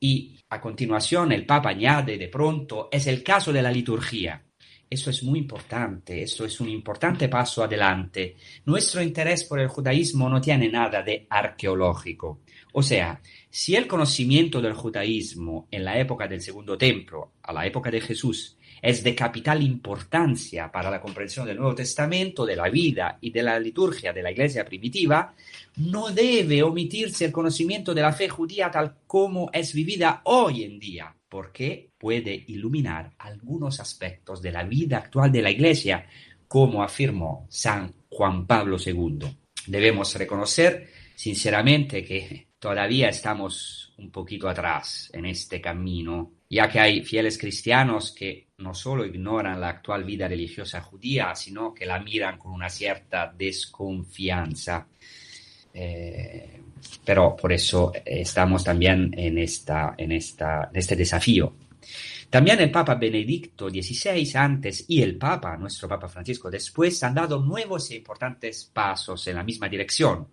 Y 0.00 0.38
a 0.50 0.60
continuación 0.60 1.32
el 1.32 1.44
Papa 1.44 1.70
añade 1.70 2.16
de 2.16 2.28
pronto, 2.28 2.88
es 2.90 3.06
el 3.06 3.22
caso 3.22 3.52
de 3.52 3.62
la 3.62 3.72
liturgia. 3.72 4.44
Eso 4.90 5.10
es 5.10 5.22
muy 5.22 5.38
importante, 5.38 6.22
eso 6.22 6.46
es 6.46 6.60
un 6.60 6.68
importante 6.70 7.28
paso 7.28 7.62
adelante. 7.62 8.36
Nuestro 8.64 9.02
interés 9.02 9.44
por 9.44 9.60
el 9.60 9.68
judaísmo 9.68 10.28
no 10.30 10.40
tiene 10.40 10.70
nada 10.70 11.02
de 11.02 11.26
arqueológico. 11.28 12.40
O 12.72 12.82
sea, 12.82 13.20
si 13.50 13.76
el 13.76 13.86
conocimiento 13.86 14.62
del 14.62 14.72
judaísmo 14.72 15.68
en 15.70 15.84
la 15.84 15.98
época 15.98 16.26
del 16.26 16.40
Segundo 16.40 16.78
Templo, 16.78 17.32
a 17.42 17.52
la 17.52 17.66
época 17.66 17.90
de 17.90 18.00
Jesús, 18.00 18.56
es 18.80 19.02
de 19.02 19.14
capital 19.14 19.62
importancia 19.62 20.70
para 20.72 20.90
la 20.90 21.00
comprensión 21.00 21.46
del 21.46 21.58
Nuevo 21.58 21.74
Testamento, 21.74 22.46
de 22.46 22.56
la 22.56 22.70
vida 22.70 23.18
y 23.20 23.30
de 23.30 23.42
la 23.42 23.58
liturgia 23.58 24.12
de 24.12 24.22
la 24.22 24.30
Iglesia 24.30 24.64
primitiva, 24.64 25.34
no 25.76 26.10
debe 26.10 26.62
omitirse 26.62 27.26
el 27.26 27.32
conocimiento 27.32 27.92
de 27.92 28.02
la 28.02 28.12
fe 28.12 28.28
judía 28.28 28.70
tal 28.70 28.94
como 29.06 29.50
es 29.52 29.74
vivida 29.74 30.22
hoy 30.24 30.62
en 30.62 30.78
día 30.78 31.14
porque 31.28 31.87
puede 31.98 32.44
iluminar 32.46 33.12
algunos 33.18 33.80
aspectos 33.80 34.40
de 34.40 34.52
la 34.52 34.64
vida 34.64 34.98
actual 34.98 35.32
de 35.32 35.42
la 35.42 35.50
Iglesia, 35.50 36.06
como 36.46 36.82
afirmó 36.82 37.46
San 37.50 37.92
Juan 38.08 38.46
Pablo 38.46 38.76
II. 38.84 39.18
Debemos 39.66 40.14
reconocer 40.14 40.88
sinceramente 41.14 42.04
que 42.04 42.48
todavía 42.58 43.08
estamos 43.08 43.92
un 43.98 44.10
poquito 44.10 44.48
atrás 44.48 45.10
en 45.12 45.26
este 45.26 45.60
camino, 45.60 46.32
ya 46.48 46.68
que 46.68 46.80
hay 46.80 47.02
fieles 47.02 47.36
cristianos 47.36 48.12
que 48.12 48.48
no 48.58 48.72
solo 48.72 49.04
ignoran 49.04 49.60
la 49.60 49.68
actual 49.68 50.04
vida 50.04 50.28
religiosa 50.28 50.80
judía, 50.80 51.34
sino 51.34 51.74
que 51.74 51.86
la 51.86 51.98
miran 51.98 52.38
con 52.38 52.52
una 52.52 52.70
cierta 52.70 53.32
desconfianza. 53.36 54.86
Eh, 55.74 56.60
pero 57.04 57.36
por 57.36 57.52
eso 57.52 57.92
estamos 58.04 58.64
también 58.64 59.12
en, 59.16 59.38
este 59.38 60.96
desafío. 60.96 61.54
También 62.30 62.60
el 62.60 62.70
Papa 62.70 62.94
Benedicto 62.94 63.70
XVI 63.70 64.30
antes 64.34 64.84
y 64.88 65.02
el 65.02 65.16
Papa, 65.16 65.56
nuestro 65.56 65.88
Papa 65.88 66.08
Francisco 66.08 66.50
después, 66.50 67.02
han 67.02 67.14
dado 67.14 67.40
nuevos 67.40 67.90
e 67.90 67.96
importantes 67.96 68.70
pasos 68.72 69.26
en 69.28 69.36
la 69.36 69.44
misma 69.44 69.68
dirección. 69.68 70.28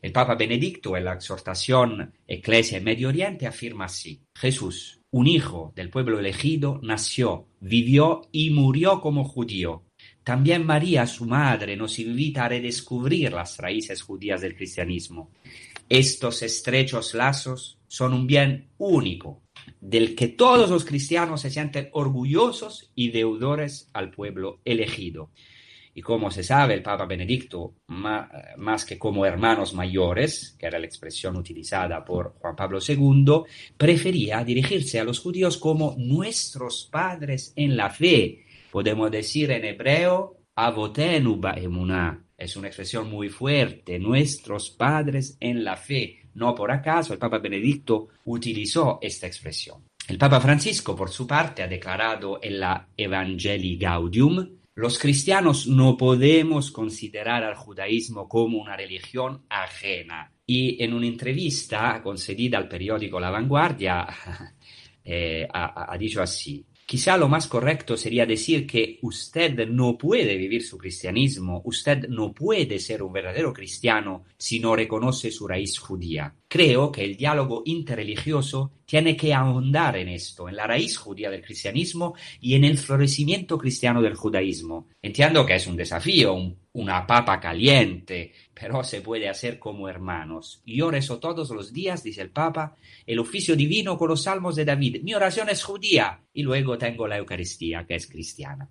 El 0.00 0.12
Papa 0.12 0.34
Benedicto 0.34 0.96
en 0.96 1.04
la 1.04 1.14
exhortación 1.14 2.12
Eclesia 2.26 2.78
en 2.78 2.84
Medio 2.84 3.08
Oriente 3.08 3.46
afirma 3.46 3.86
así, 3.86 4.22
Jesús, 4.34 5.00
un 5.10 5.26
hijo 5.26 5.72
del 5.74 5.90
pueblo 5.90 6.18
elegido, 6.18 6.80
nació, 6.82 7.48
vivió 7.60 8.28
y 8.30 8.50
murió 8.50 9.00
como 9.00 9.24
judío. 9.24 9.84
También 10.22 10.66
María, 10.66 11.06
su 11.06 11.24
madre, 11.24 11.76
nos 11.76 11.98
invita 11.98 12.44
a 12.44 12.48
redescubrir 12.48 13.32
las 13.32 13.56
raíces 13.58 14.02
judías 14.02 14.40
del 14.40 14.54
cristianismo. 14.54 15.30
Estos 15.88 16.42
estrechos 16.42 17.14
lazos 17.14 17.77
son 17.88 18.14
un 18.14 18.26
bien 18.26 18.70
único, 18.78 19.42
del 19.80 20.14
que 20.14 20.28
todos 20.28 20.70
los 20.70 20.84
cristianos 20.84 21.40
se 21.40 21.50
sienten 21.50 21.88
orgullosos 21.92 22.92
y 22.94 23.10
deudores 23.10 23.90
al 23.92 24.10
pueblo 24.10 24.60
elegido. 24.64 25.30
Y 25.98 26.00
como 26.00 26.30
se 26.30 26.44
sabe, 26.44 26.74
el 26.74 26.82
Papa 26.82 27.06
Benedicto, 27.06 27.74
más, 27.88 28.84
que 28.84 28.96
como 28.96 29.26
hermanos 29.26 29.74
mayores, 29.74 30.54
que 30.56 30.66
era 30.66 30.78
la 30.78 30.86
expresión 30.86 31.36
utilizada 31.36 32.04
por 32.04 32.36
Juan 32.38 32.54
Pablo 32.54 32.78
II, 32.86 33.42
prefería 33.76 34.44
dirigirse 34.44 35.00
a 35.00 35.04
los 35.04 35.18
judíos 35.18 35.56
como 35.56 35.96
nuestros 35.98 36.88
padres 36.88 37.52
en 37.56 37.76
la 37.76 37.90
fe. 37.90 38.44
Podemos 38.70 39.10
decir 39.10 39.50
en 39.50 39.64
hebreo, 39.64 40.36
avotenu 40.54 41.40
emuná. 41.56 42.24
Es 42.36 42.54
una 42.54 42.68
expresión 42.68 43.10
muy 43.10 43.28
fuerte, 43.28 43.98
nuestros 43.98 44.70
padres 44.70 45.36
en 45.40 45.64
la 45.64 45.76
fe. 45.76 46.17
No 46.34 46.54
por 46.54 46.70
acaso 46.70 47.12
el 47.12 47.18
Papa 47.18 47.38
Benedicto 47.38 48.08
utilizó 48.24 48.98
esta 49.00 49.26
expresión. 49.26 49.82
El 50.06 50.18
Papa 50.18 50.40
Francisco, 50.40 50.96
por 50.96 51.10
su 51.10 51.26
parte, 51.26 51.62
ha 51.62 51.68
declarado 51.68 52.38
en 52.42 52.60
la 52.60 52.88
Evangelii 52.96 53.76
Gaudium 53.76 54.58
los 54.78 54.96
cristianos 54.96 55.66
no 55.66 55.96
podemos 55.96 56.70
considerar 56.70 57.42
al 57.42 57.56
judaísmo 57.56 58.28
como 58.28 58.58
una 58.58 58.76
religión 58.76 59.42
ajena. 59.48 60.30
Y 60.46 60.80
en 60.80 60.94
una 60.94 61.08
entrevista 61.08 62.00
concedida 62.00 62.58
al 62.58 62.68
periódico 62.68 63.18
La 63.18 63.28
Vanguardia 63.28 64.06
eh, 65.04 65.48
ha, 65.52 65.92
ha 65.92 65.98
dicho 65.98 66.22
así, 66.22 66.64
Quizá 66.88 67.18
lo 67.18 67.28
más 67.28 67.48
correcto 67.48 67.98
sería 67.98 68.24
decir 68.24 68.66
que 68.66 68.98
usted 69.02 69.68
no 69.68 69.98
puede 69.98 70.38
vivir 70.38 70.64
su 70.64 70.78
cristianismo, 70.78 71.60
usted 71.66 72.08
no 72.08 72.32
puede 72.32 72.78
ser 72.78 73.02
un 73.02 73.12
verdadero 73.12 73.52
cristiano 73.52 74.24
si 74.38 74.58
no 74.58 74.74
reconoce 74.74 75.30
su 75.30 75.46
raíz 75.46 75.78
judía. 75.78 76.34
Creo 76.50 76.90
que 76.90 77.04
el 77.04 77.14
diálogo 77.14 77.62
interreligioso 77.66 78.72
tiene 78.86 79.14
que 79.14 79.34
ahondar 79.34 79.98
en 79.98 80.08
esto, 80.08 80.48
en 80.48 80.56
la 80.56 80.66
raíz 80.66 80.96
judía 80.96 81.30
del 81.30 81.42
cristianismo 81.42 82.14
y 82.40 82.54
en 82.54 82.64
el 82.64 82.78
florecimiento 82.78 83.58
cristiano 83.58 84.00
del 84.00 84.14
judaísmo. 84.14 84.88
Entiendo 85.02 85.44
que 85.44 85.56
es 85.56 85.66
un 85.66 85.76
desafío, 85.76 86.56
una 86.72 87.06
papa 87.06 87.38
caliente, 87.38 88.32
pero 88.54 88.82
se 88.82 89.02
puede 89.02 89.28
hacer 89.28 89.58
como 89.58 89.90
hermanos. 89.90 90.62
Yo 90.64 90.90
rezo 90.90 91.18
todos 91.18 91.50
los 91.50 91.70
días, 91.70 92.02
dice 92.02 92.22
el 92.22 92.30
Papa, 92.30 92.76
el 93.04 93.18
oficio 93.18 93.54
divino 93.54 93.98
con 93.98 94.08
los 94.08 94.22
salmos 94.22 94.56
de 94.56 94.64
David. 94.64 95.02
Mi 95.02 95.12
oración 95.12 95.50
es 95.50 95.62
judía 95.62 96.22
y 96.32 96.42
luego 96.42 96.78
tengo 96.78 97.06
la 97.06 97.18
Eucaristía, 97.18 97.84
que 97.86 97.96
es 97.96 98.06
cristiana. 98.06 98.70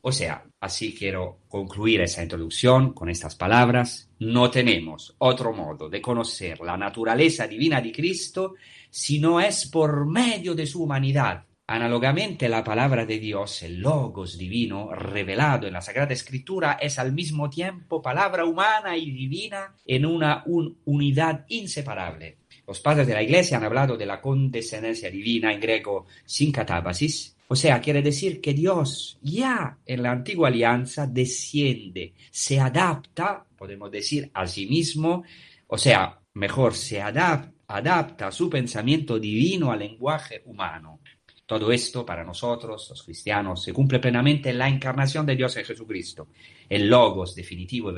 O 0.00 0.12
sea, 0.12 0.44
así 0.60 0.94
quiero 0.94 1.40
concluir 1.48 2.00
esa 2.00 2.22
introducción 2.22 2.92
con 2.92 3.08
estas 3.08 3.34
palabras. 3.34 4.10
No 4.20 4.50
tenemos 4.50 5.14
otro 5.18 5.52
modo 5.52 5.88
de 5.88 6.00
conocer 6.00 6.60
la 6.60 6.76
naturaleza 6.76 7.46
divina 7.46 7.80
de 7.80 7.92
Cristo 7.92 8.54
si 8.90 9.18
no 9.18 9.40
es 9.40 9.66
por 9.66 10.06
medio 10.06 10.54
de 10.54 10.66
su 10.66 10.82
humanidad. 10.82 11.44
Análogamente, 11.70 12.48
la 12.48 12.64
palabra 12.64 13.04
de 13.04 13.18
Dios, 13.18 13.62
el 13.62 13.80
logos 13.80 14.38
divino, 14.38 14.94
revelado 14.94 15.66
en 15.66 15.74
la 15.74 15.82
Sagrada 15.82 16.14
Escritura, 16.14 16.78
es 16.80 16.98
al 16.98 17.12
mismo 17.12 17.50
tiempo 17.50 18.00
palabra 18.00 18.46
humana 18.46 18.96
y 18.96 19.10
divina 19.10 19.74
en 19.84 20.06
una 20.06 20.44
unidad 20.46 21.44
inseparable. 21.48 22.38
Los 22.66 22.80
padres 22.80 23.06
de 23.06 23.12
la 23.12 23.22
Iglesia 23.22 23.58
han 23.58 23.64
hablado 23.64 23.98
de 23.98 24.06
la 24.06 24.18
condescendencia 24.18 25.10
divina, 25.10 25.52
en 25.52 25.60
griego 25.60 26.06
sincatábasis, 26.24 27.36
o 27.48 27.56
sea, 27.56 27.80
quiere 27.80 28.02
decir 28.02 28.40
que 28.40 28.52
Dios 28.52 29.18
ya 29.22 29.78
en 29.86 30.02
la 30.02 30.12
antigua 30.12 30.48
alianza 30.48 31.06
desciende, 31.06 32.14
se 32.30 32.60
adapta, 32.60 33.46
podemos 33.56 33.90
decir, 33.90 34.30
a 34.34 34.46
sí 34.46 34.66
mismo, 34.66 35.24
o 35.66 35.78
sea, 35.78 36.20
mejor, 36.34 36.74
se 36.74 37.00
adapta, 37.00 37.52
adapta 37.68 38.32
su 38.32 38.48
pensamiento 38.48 39.18
divino 39.18 39.70
al 39.70 39.80
lenguaje 39.80 40.42
humano. 40.46 41.00
Todo 41.46 41.72
esto 41.72 42.04
para 42.04 42.24
nosotros, 42.24 42.88
los 42.90 43.02
cristianos, 43.02 43.62
se 43.62 43.72
cumple 43.72 43.98
plenamente 43.98 44.50
en 44.50 44.58
la 44.58 44.68
encarnación 44.68 45.24
de 45.24 45.36
Dios 45.36 45.56
en 45.56 45.64
Jesucristo, 45.64 46.28
el 46.68 46.88
logos 46.88 47.34
definitivo 47.34 47.90
y 47.90 47.94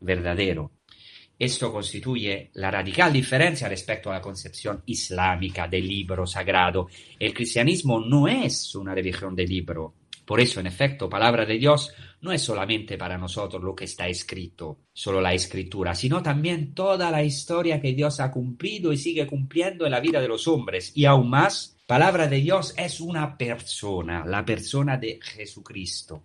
verdadero, 0.00 0.70
esto 1.38 1.70
constituye 1.70 2.50
la 2.54 2.70
radical 2.70 3.12
diferencia 3.12 3.68
respecto 3.68 4.10
a 4.10 4.14
la 4.14 4.22
concepción 4.22 4.82
islámica 4.86 5.68
del 5.68 5.86
libro 5.86 6.26
sagrado. 6.26 6.88
El 7.18 7.34
cristianismo 7.34 8.00
no 8.00 8.26
es 8.26 8.74
una 8.74 8.94
religión 8.94 9.36
de 9.36 9.46
libro. 9.46 9.94
Por 10.24 10.40
eso, 10.40 10.60
en 10.60 10.66
efecto, 10.66 11.08
palabra 11.10 11.44
de 11.44 11.58
Dios 11.58 11.92
no 12.22 12.32
es 12.32 12.42
solamente 12.42 12.96
para 12.96 13.18
nosotros 13.18 13.62
lo 13.62 13.76
que 13.76 13.84
está 13.84 14.08
escrito, 14.08 14.78
solo 14.92 15.20
la 15.20 15.34
escritura, 15.34 15.94
sino 15.94 16.22
también 16.22 16.74
toda 16.74 17.10
la 17.10 17.22
historia 17.22 17.80
que 17.80 17.92
Dios 17.92 18.18
ha 18.18 18.30
cumplido 18.30 18.92
y 18.92 18.96
sigue 18.96 19.26
cumpliendo 19.26 19.84
en 19.84 19.92
la 19.92 20.00
vida 20.00 20.20
de 20.20 20.28
los 20.28 20.48
hombres. 20.48 20.90
Y 20.96 21.04
aún 21.04 21.30
más, 21.30 21.76
palabra 21.86 22.26
de 22.26 22.40
Dios 22.40 22.74
es 22.76 23.00
una 23.00 23.36
persona, 23.36 24.24
la 24.24 24.44
persona 24.44 24.96
de 24.96 25.20
Jesucristo. 25.22 26.24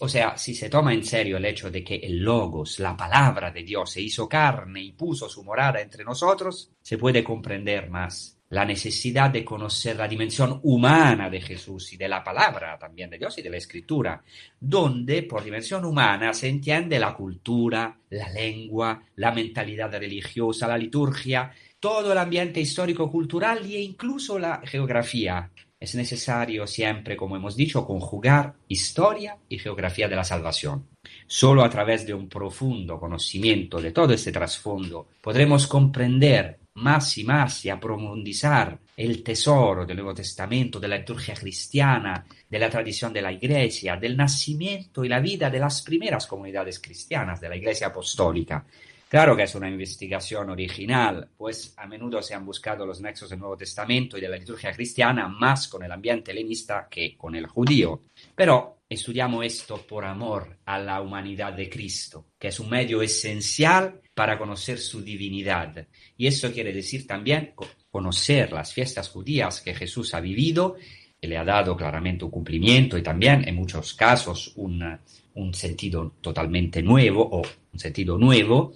O 0.00 0.08
sea, 0.08 0.36
si 0.38 0.54
se 0.54 0.68
toma 0.68 0.94
en 0.94 1.04
serio 1.04 1.38
el 1.38 1.44
hecho 1.44 1.70
de 1.70 1.82
que 1.82 1.96
el 1.96 2.18
Logos, 2.18 2.78
la 2.78 2.96
palabra 2.96 3.50
de 3.50 3.64
Dios, 3.64 3.90
se 3.90 4.00
hizo 4.00 4.28
carne 4.28 4.80
y 4.80 4.92
puso 4.92 5.28
su 5.28 5.42
morada 5.42 5.80
entre 5.80 6.04
nosotros, 6.04 6.70
se 6.80 6.98
puede 6.98 7.24
comprender 7.24 7.90
más 7.90 8.38
la 8.52 8.66
necesidad 8.66 9.30
de 9.30 9.44
conocer 9.44 9.96
la 9.96 10.06
dimensión 10.06 10.60
humana 10.62 11.30
de 11.30 11.40
Jesús 11.40 11.90
y 11.94 11.96
de 11.96 12.06
la 12.06 12.22
palabra 12.22 12.78
también 12.78 13.08
de 13.08 13.16
Dios 13.16 13.38
y 13.38 13.42
de 13.42 13.48
la 13.48 13.56
escritura, 13.56 14.22
donde 14.60 15.22
por 15.22 15.42
dimensión 15.42 15.86
humana 15.86 16.34
se 16.34 16.48
entiende 16.48 16.98
la 16.98 17.14
cultura, 17.14 17.98
la 18.10 18.28
lengua, 18.28 19.02
la 19.16 19.32
mentalidad 19.32 19.90
religiosa, 19.90 20.68
la 20.68 20.76
liturgia, 20.76 21.50
todo 21.80 22.12
el 22.12 22.18
ambiente 22.18 22.60
histórico-cultural 22.60 23.64
e 23.64 23.80
incluso 23.80 24.38
la 24.38 24.60
geografía, 24.64 25.50
es 25.82 25.96
necesario 25.96 26.64
siempre, 26.64 27.16
como 27.16 27.34
hemos 27.34 27.56
dicho, 27.56 27.84
conjugar 27.84 28.54
historia 28.68 29.36
y 29.48 29.58
geografía 29.58 30.06
de 30.06 30.14
la 30.14 30.22
salvación. 30.22 30.86
Solo 31.26 31.64
a 31.64 31.70
través 31.70 32.06
de 32.06 32.14
un 32.14 32.28
profundo 32.28 33.00
conocimiento 33.00 33.80
de 33.80 33.90
todo 33.90 34.12
este 34.12 34.30
trasfondo 34.30 35.08
podremos 35.20 35.66
comprender 35.66 36.60
más 36.74 37.18
y 37.18 37.24
más 37.24 37.64
y 37.64 37.70
aprofundizar 37.70 38.78
el 38.96 39.24
tesoro 39.24 39.84
del 39.84 39.96
Nuevo 39.96 40.14
Testamento, 40.14 40.78
de 40.78 40.86
la 40.86 40.98
liturgia 40.98 41.34
cristiana, 41.34 42.24
de 42.48 42.58
la 42.60 42.70
tradición 42.70 43.12
de 43.12 43.22
la 43.22 43.32
Iglesia, 43.32 43.96
del 43.96 44.16
nacimiento 44.16 45.04
y 45.04 45.08
la 45.08 45.18
vida 45.18 45.50
de 45.50 45.58
las 45.58 45.82
primeras 45.82 46.28
comunidades 46.28 46.78
cristianas, 46.78 47.40
de 47.40 47.48
la 47.48 47.56
Iglesia 47.56 47.88
apostólica, 47.88 48.64
Claro 49.12 49.36
que 49.36 49.42
es 49.42 49.54
una 49.54 49.68
investigación 49.68 50.48
original, 50.48 51.28
pues 51.36 51.74
a 51.76 51.86
menudo 51.86 52.22
se 52.22 52.32
han 52.32 52.46
buscado 52.46 52.86
los 52.86 53.02
nexos 53.02 53.28
del 53.28 53.40
Nuevo 53.40 53.58
Testamento 53.58 54.16
y 54.16 54.22
de 54.22 54.28
la 54.30 54.38
liturgia 54.38 54.72
cristiana 54.72 55.28
más 55.28 55.68
con 55.68 55.84
el 55.84 55.92
ambiente 55.92 56.30
helenista 56.30 56.88
que 56.90 57.14
con 57.14 57.34
el 57.34 57.46
judío. 57.46 58.04
Pero 58.34 58.84
estudiamos 58.88 59.44
esto 59.44 59.86
por 59.86 60.06
amor 60.06 60.56
a 60.64 60.78
la 60.78 61.02
humanidad 61.02 61.52
de 61.52 61.68
Cristo, 61.68 62.28
que 62.38 62.48
es 62.48 62.58
un 62.58 62.70
medio 62.70 63.02
esencial 63.02 64.00
para 64.14 64.38
conocer 64.38 64.78
su 64.78 65.02
divinidad. 65.02 65.86
Y 66.16 66.26
eso 66.26 66.50
quiere 66.50 66.72
decir 66.72 67.06
también 67.06 67.52
conocer 67.90 68.50
las 68.50 68.72
fiestas 68.72 69.10
judías 69.10 69.60
que 69.60 69.74
Jesús 69.74 70.14
ha 70.14 70.20
vivido 70.20 70.76
y 71.20 71.26
le 71.26 71.36
ha 71.36 71.44
dado 71.44 71.76
claramente 71.76 72.24
un 72.24 72.30
cumplimiento 72.30 72.96
y 72.96 73.02
también 73.02 73.46
en 73.46 73.56
muchos 73.56 73.92
casos 73.92 74.54
un, 74.56 74.98
un 75.34 75.52
sentido 75.52 76.14
totalmente 76.22 76.82
nuevo 76.82 77.28
o 77.30 77.42
un 77.74 77.78
sentido 77.78 78.16
nuevo 78.16 78.72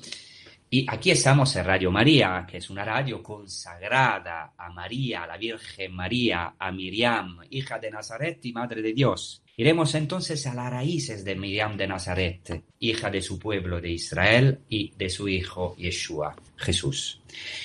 y 0.68 0.84
aquí 0.88 1.12
estamos 1.12 1.54
en 1.54 1.64
Radio 1.64 1.92
María, 1.92 2.44
que 2.50 2.56
es 2.56 2.70
una 2.70 2.84
radio 2.84 3.22
consagrada 3.22 4.54
a 4.58 4.68
María, 4.70 5.22
a 5.22 5.26
la 5.28 5.36
Virgen 5.36 5.94
María, 5.94 6.54
a 6.58 6.72
Miriam, 6.72 7.38
hija 7.50 7.78
de 7.78 7.90
Nazaret 7.90 8.44
y 8.44 8.52
Madre 8.52 8.82
de 8.82 8.92
Dios. 8.92 9.44
Iremos 9.56 9.94
entonces 9.94 10.44
a 10.48 10.54
las 10.54 10.70
raíces 10.70 11.24
de 11.24 11.36
Miriam 11.36 11.76
de 11.76 11.86
Nazaret, 11.86 12.64
hija 12.80 13.10
de 13.10 13.22
su 13.22 13.38
pueblo 13.38 13.80
de 13.80 13.90
Israel 13.90 14.58
y 14.68 14.92
de 14.98 15.08
su 15.08 15.28
hijo 15.28 15.76
Yeshua, 15.78 16.34
Jesús. 16.56 17.20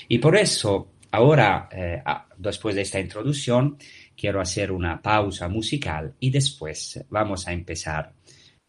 Y 0.07 0.19
por 0.19 0.37
eso, 0.37 0.91
ahora, 1.09 1.69
eh, 1.71 2.03
después 2.37 2.75
de 2.75 2.83
esta 2.83 2.99
introducción, 2.99 3.77
quiero 4.15 4.39
hacer 4.39 4.71
una 4.71 5.01
pausa 5.01 5.47
musical 5.47 6.13
y 6.19 6.29
después 6.29 7.03
vamos 7.09 7.47
a 7.47 7.51
empezar 7.51 8.13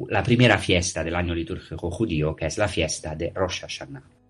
la 0.08 0.22
primera 0.22 0.56
fiesta 0.56 1.04
del 1.04 1.14
año 1.14 1.34
litúrgico 1.34 1.90
judío, 1.90 2.34
que 2.34 2.46
es 2.46 2.56
la 2.56 2.66
fiesta 2.66 3.14
de 3.14 3.30
Rosh 3.30 3.60
Hashanah. 3.60 4.21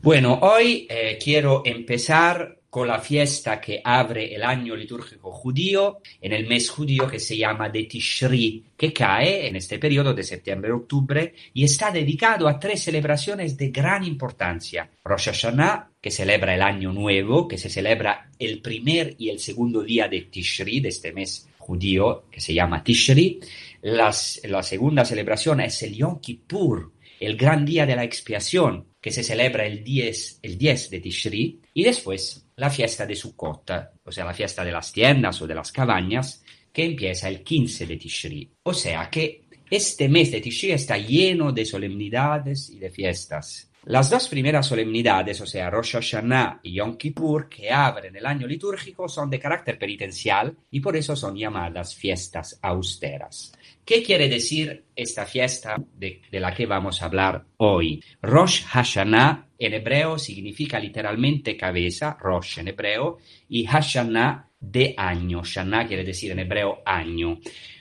Bueno, 0.00 0.38
hoy 0.42 0.86
eh, 0.88 1.18
quiero 1.22 1.62
empezar 1.64 2.60
con 2.70 2.86
la 2.86 3.00
fiesta 3.00 3.60
que 3.60 3.80
abre 3.82 4.32
el 4.32 4.44
año 4.44 4.76
litúrgico 4.76 5.32
judío 5.32 5.98
en 6.20 6.32
el 6.32 6.46
mes 6.46 6.70
judío 6.70 7.08
que 7.08 7.18
se 7.18 7.36
llama 7.36 7.68
de 7.68 7.82
Tishri, 7.82 8.64
que 8.76 8.92
cae 8.92 9.48
en 9.48 9.56
este 9.56 9.78
periodo 9.80 10.14
de 10.14 10.22
septiembre-octubre 10.22 11.34
y 11.52 11.64
está 11.64 11.90
dedicado 11.90 12.46
a 12.46 12.60
tres 12.60 12.82
celebraciones 12.82 13.56
de 13.56 13.70
gran 13.70 14.04
importancia. 14.04 14.88
Rosh 15.02 15.30
Hashanah, 15.30 15.90
que 16.00 16.12
celebra 16.12 16.54
el 16.54 16.62
año 16.62 16.92
nuevo, 16.92 17.48
que 17.48 17.58
se 17.58 17.68
celebra 17.68 18.30
el 18.38 18.60
primer 18.60 19.16
y 19.18 19.30
el 19.30 19.40
segundo 19.40 19.82
día 19.82 20.06
de 20.06 20.22
Tishri, 20.22 20.78
de 20.78 20.90
este 20.90 21.12
mes 21.12 21.48
judío 21.58 22.26
que 22.30 22.40
se 22.40 22.54
llama 22.54 22.84
Tishri. 22.84 23.40
la 23.82 24.12
segunda 24.12 25.04
celebración 25.04 25.60
es 25.60 25.82
el 25.82 25.96
Yom 25.96 26.20
Kippur, 26.20 26.92
el 27.18 27.36
gran 27.36 27.64
día 27.64 27.84
de 27.84 27.96
la 27.96 28.04
expiación, 28.04 28.86
que 29.08 29.12
se 29.12 29.24
celebra 29.24 29.64
el 29.64 29.82
10, 29.82 30.40
el 30.42 30.58
10 30.58 30.90
de 30.90 31.00
Tishri, 31.00 31.62
y 31.72 31.82
después 31.82 32.46
la 32.56 32.68
fiesta 32.68 33.06
de 33.06 33.16
Sukkot, 33.16 33.70
o 34.04 34.12
sea, 34.12 34.26
la 34.26 34.34
fiesta 34.34 34.62
de 34.62 34.70
las 34.70 34.92
tiendas 34.92 35.40
o 35.40 35.46
de 35.46 35.54
las 35.54 35.72
cabañas, 35.72 36.44
que 36.70 36.84
empieza 36.84 37.26
el 37.28 37.42
15 37.42 37.86
de 37.86 37.96
Tishri. 37.96 38.52
O 38.64 38.74
sea 38.74 39.08
que 39.08 39.44
este 39.70 40.10
mes 40.10 40.30
de 40.30 40.42
Tishri 40.42 40.72
está 40.72 40.98
lleno 40.98 41.52
de 41.52 41.64
solemnidades 41.64 42.68
y 42.68 42.78
de 42.78 42.90
fiestas. 42.90 43.67
Las 43.84 44.10
dos 44.10 44.28
primeras 44.28 44.66
solemnidades, 44.66 45.40
o 45.40 45.46
sea, 45.46 45.70
Rosh 45.70 45.92
Hashanah 45.92 46.60
y 46.62 46.74
Yom 46.74 46.96
Kippur, 46.96 47.48
que 47.48 47.70
abren 47.70 48.14
el 48.14 48.26
año 48.26 48.46
litúrgico, 48.46 49.08
son 49.08 49.30
de 49.30 49.38
carácter 49.38 49.78
penitencial 49.78 50.54
y 50.70 50.80
por 50.80 50.96
eso 50.96 51.16
son 51.16 51.36
llamadas 51.36 51.94
fiestas 51.94 52.58
austeras. 52.60 53.52
¿Qué 53.84 54.02
quiere 54.02 54.28
decir 54.28 54.84
esta 54.94 55.24
fiesta 55.24 55.76
de, 55.96 56.20
la 56.32 56.52
que 56.52 56.66
vamos 56.66 57.00
a 57.00 57.06
hablar 57.06 57.46
hoy? 57.56 58.04
Rosh 58.20 58.64
Hashanah 58.64 59.46
en 59.58 59.72
hebreo 59.72 60.18
significa 60.18 60.78
literalmente 60.78 61.56
cabeza, 61.56 62.18
Rosh 62.20 62.58
en 62.58 62.68
hebreo, 62.68 63.18
y 63.48 63.64
Hashanah 63.64 64.48
de 64.60 64.94
año. 64.96 65.42
Shana 65.42 65.86
quiere 65.86 66.04
decir 66.04 66.32
en 66.32 66.40
hebreo 66.40 66.82
año. 66.84 67.38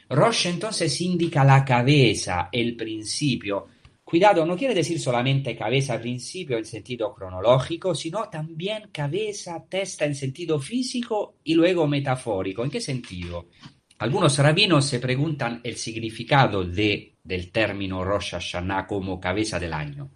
Rosh 0.10 0.48
entonces 0.48 1.02
indica 1.02 1.44
la 1.44 1.66
cabeza, 1.66 2.50
el 2.52 2.76
principio. 2.76 3.68
Cuidado, 4.08 4.46
no 4.46 4.56
quiere 4.56 4.74
decir 4.74 5.02
solamente 5.02 5.54
cabeza, 5.54 6.00
principio 6.00 6.58
en 6.58 6.64
sentido 6.64 7.14
cronológico, 7.14 7.94
sino 7.94 8.30
también 8.30 8.88
cabeza, 8.90 9.66
testa 9.68 10.06
en 10.06 10.16
sentido 10.16 10.62
físico 10.62 11.40
y 11.44 11.56
luego 11.56 11.86
metafórico. 11.88 12.64
¿En 12.64 12.72
qué 12.72 12.80
sentido? 12.80 13.50
Algunos 13.98 14.38
rabinos 14.38 14.86
se 14.86 15.02
preguntan 15.02 15.60
el 15.62 15.76
significado 15.76 16.64
de, 16.64 17.16
del 17.22 17.52
término 17.52 18.02
Rosh 18.06 18.32
Hashanah 18.32 18.88
como 18.88 19.20
cabeza 19.20 19.60
del 19.60 19.74
año. 19.74 20.12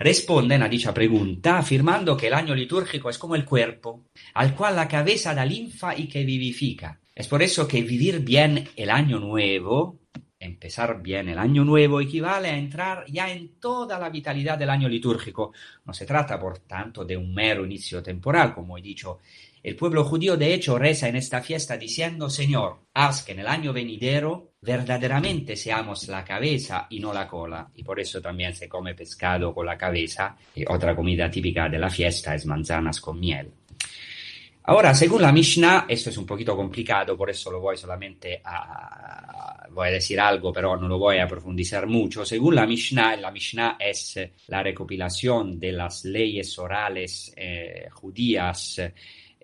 Responden 0.00 0.64
a 0.64 0.68
dicha 0.68 0.92
pregunta 0.92 1.58
afirmando 1.58 2.16
que 2.16 2.26
el 2.26 2.34
año 2.34 2.52
litúrgico 2.52 3.10
es 3.10 3.16
como 3.16 3.36
el 3.36 3.44
cuerpo, 3.44 4.06
al 4.34 4.56
cual 4.56 4.74
la 4.74 4.88
cabeza 4.88 5.36
da 5.36 5.44
linfa 5.44 5.96
y 5.96 6.08
que 6.08 6.24
vivifica. 6.24 7.00
Es 7.14 7.28
por 7.28 7.42
eso 7.44 7.68
que 7.68 7.80
vivir 7.80 8.18
bien 8.18 8.68
el 8.74 8.90
año 8.90 9.20
nuevo, 9.20 10.00
empezar 10.46 11.02
bien 11.02 11.28
el 11.28 11.38
año 11.38 11.64
nuevo, 11.64 12.00
equivale 12.00 12.48
a 12.48 12.56
entrar 12.56 13.04
ya 13.08 13.30
en 13.30 13.58
toda 13.60 13.98
la 13.98 14.08
vitalidad 14.08 14.56
del 14.56 14.70
año 14.70 14.88
litúrgico. 14.88 15.52
No 15.84 15.92
se 15.92 16.06
trata, 16.06 16.38
por 16.40 16.60
tanto, 16.60 17.04
de 17.04 17.16
un 17.16 17.34
mero 17.34 17.64
inicio 17.64 18.02
temporal, 18.02 18.54
como 18.54 18.78
he 18.78 18.82
dicho 18.82 19.18
el 19.66 19.74
pueblo 19.74 20.04
judío 20.04 20.36
de 20.36 20.54
hecho 20.54 20.78
reza 20.78 21.08
en 21.08 21.16
esta 21.16 21.42
fiesta 21.42 21.76
diciendo, 21.76 22.30
Señor, 22.30 22.82
haz 22.94 23.24
que 23.24 23.32
en 23.32 23.40
el 23.40 23.48
año 23.48 23.72
venidero 23.72 24.52
verdaderamente 24.60 25.56
seamos 25.56 26.06
la 26.06 26.24
cabeza 26.24 26.86
y 26.88 27.00
no 27.00 27.12
la 27.12 27.26
cola. 27.26 27.68
Y 27.74 27.82
por 27.82 27.98
eso 27.98 28.22
también 28.22 28.54
se 28.54 28.68
come 28.68 28.94
pescado 28.94 29.52
con 29.52 29.66
la 29.66 29.76
cabeza. 29.76 30.36
Y 30.54 30.64
otra 30.68 30.94
comida 30.94 31.28
típica 31.28 31.68
de 31.68 31.80
la 31.80 31.90
fiesta 31.90 32.36
es 32.36 32.46
manzanas 32.46 33.00
con 33.00 33.18
miel. 33.18 33.50
Ahora, 34.68 34.92
según 34.94 35.22
la 35.22 35.30
Mishnah, 35.30 35.86
esto 35.88 36.10
es 36.10 36.16
un 36.18 36.26
poquito 36.26 36.56
complicado, 36.56 37.16
por 37.16 37.30
eso 37.30 37.52
lo 37.52 37.60
voy 37.60 37.76
solamente 37.76 38.40
a, 38.44 39.64
voy 39.70 39.88
a 39.88 39.92
decir 39.92 40.18
algo, 40.18 40.52
pero 40.52 40.76
no 40.76 40.88
lo 40.88 40.98
voy 40.98 41.18
a 41.18 41.28
profundizar 41.28 41.86
mucho. 41.86 42.24
Según 42.24 42.56
la 42.56 42.66
Mishnah, 42.66 43.14
la 43.14 43.30
Mishnah 43.30 43.76
es 43.78 44.18
la 44.48 44.64
recopilación 44.64 45.60
de 45.60 45.70
las 45.70 46.04
leyes 46.04 46.58
orales 46.58 47.32
eh, 47.36 47.86
judías 47.92 48.80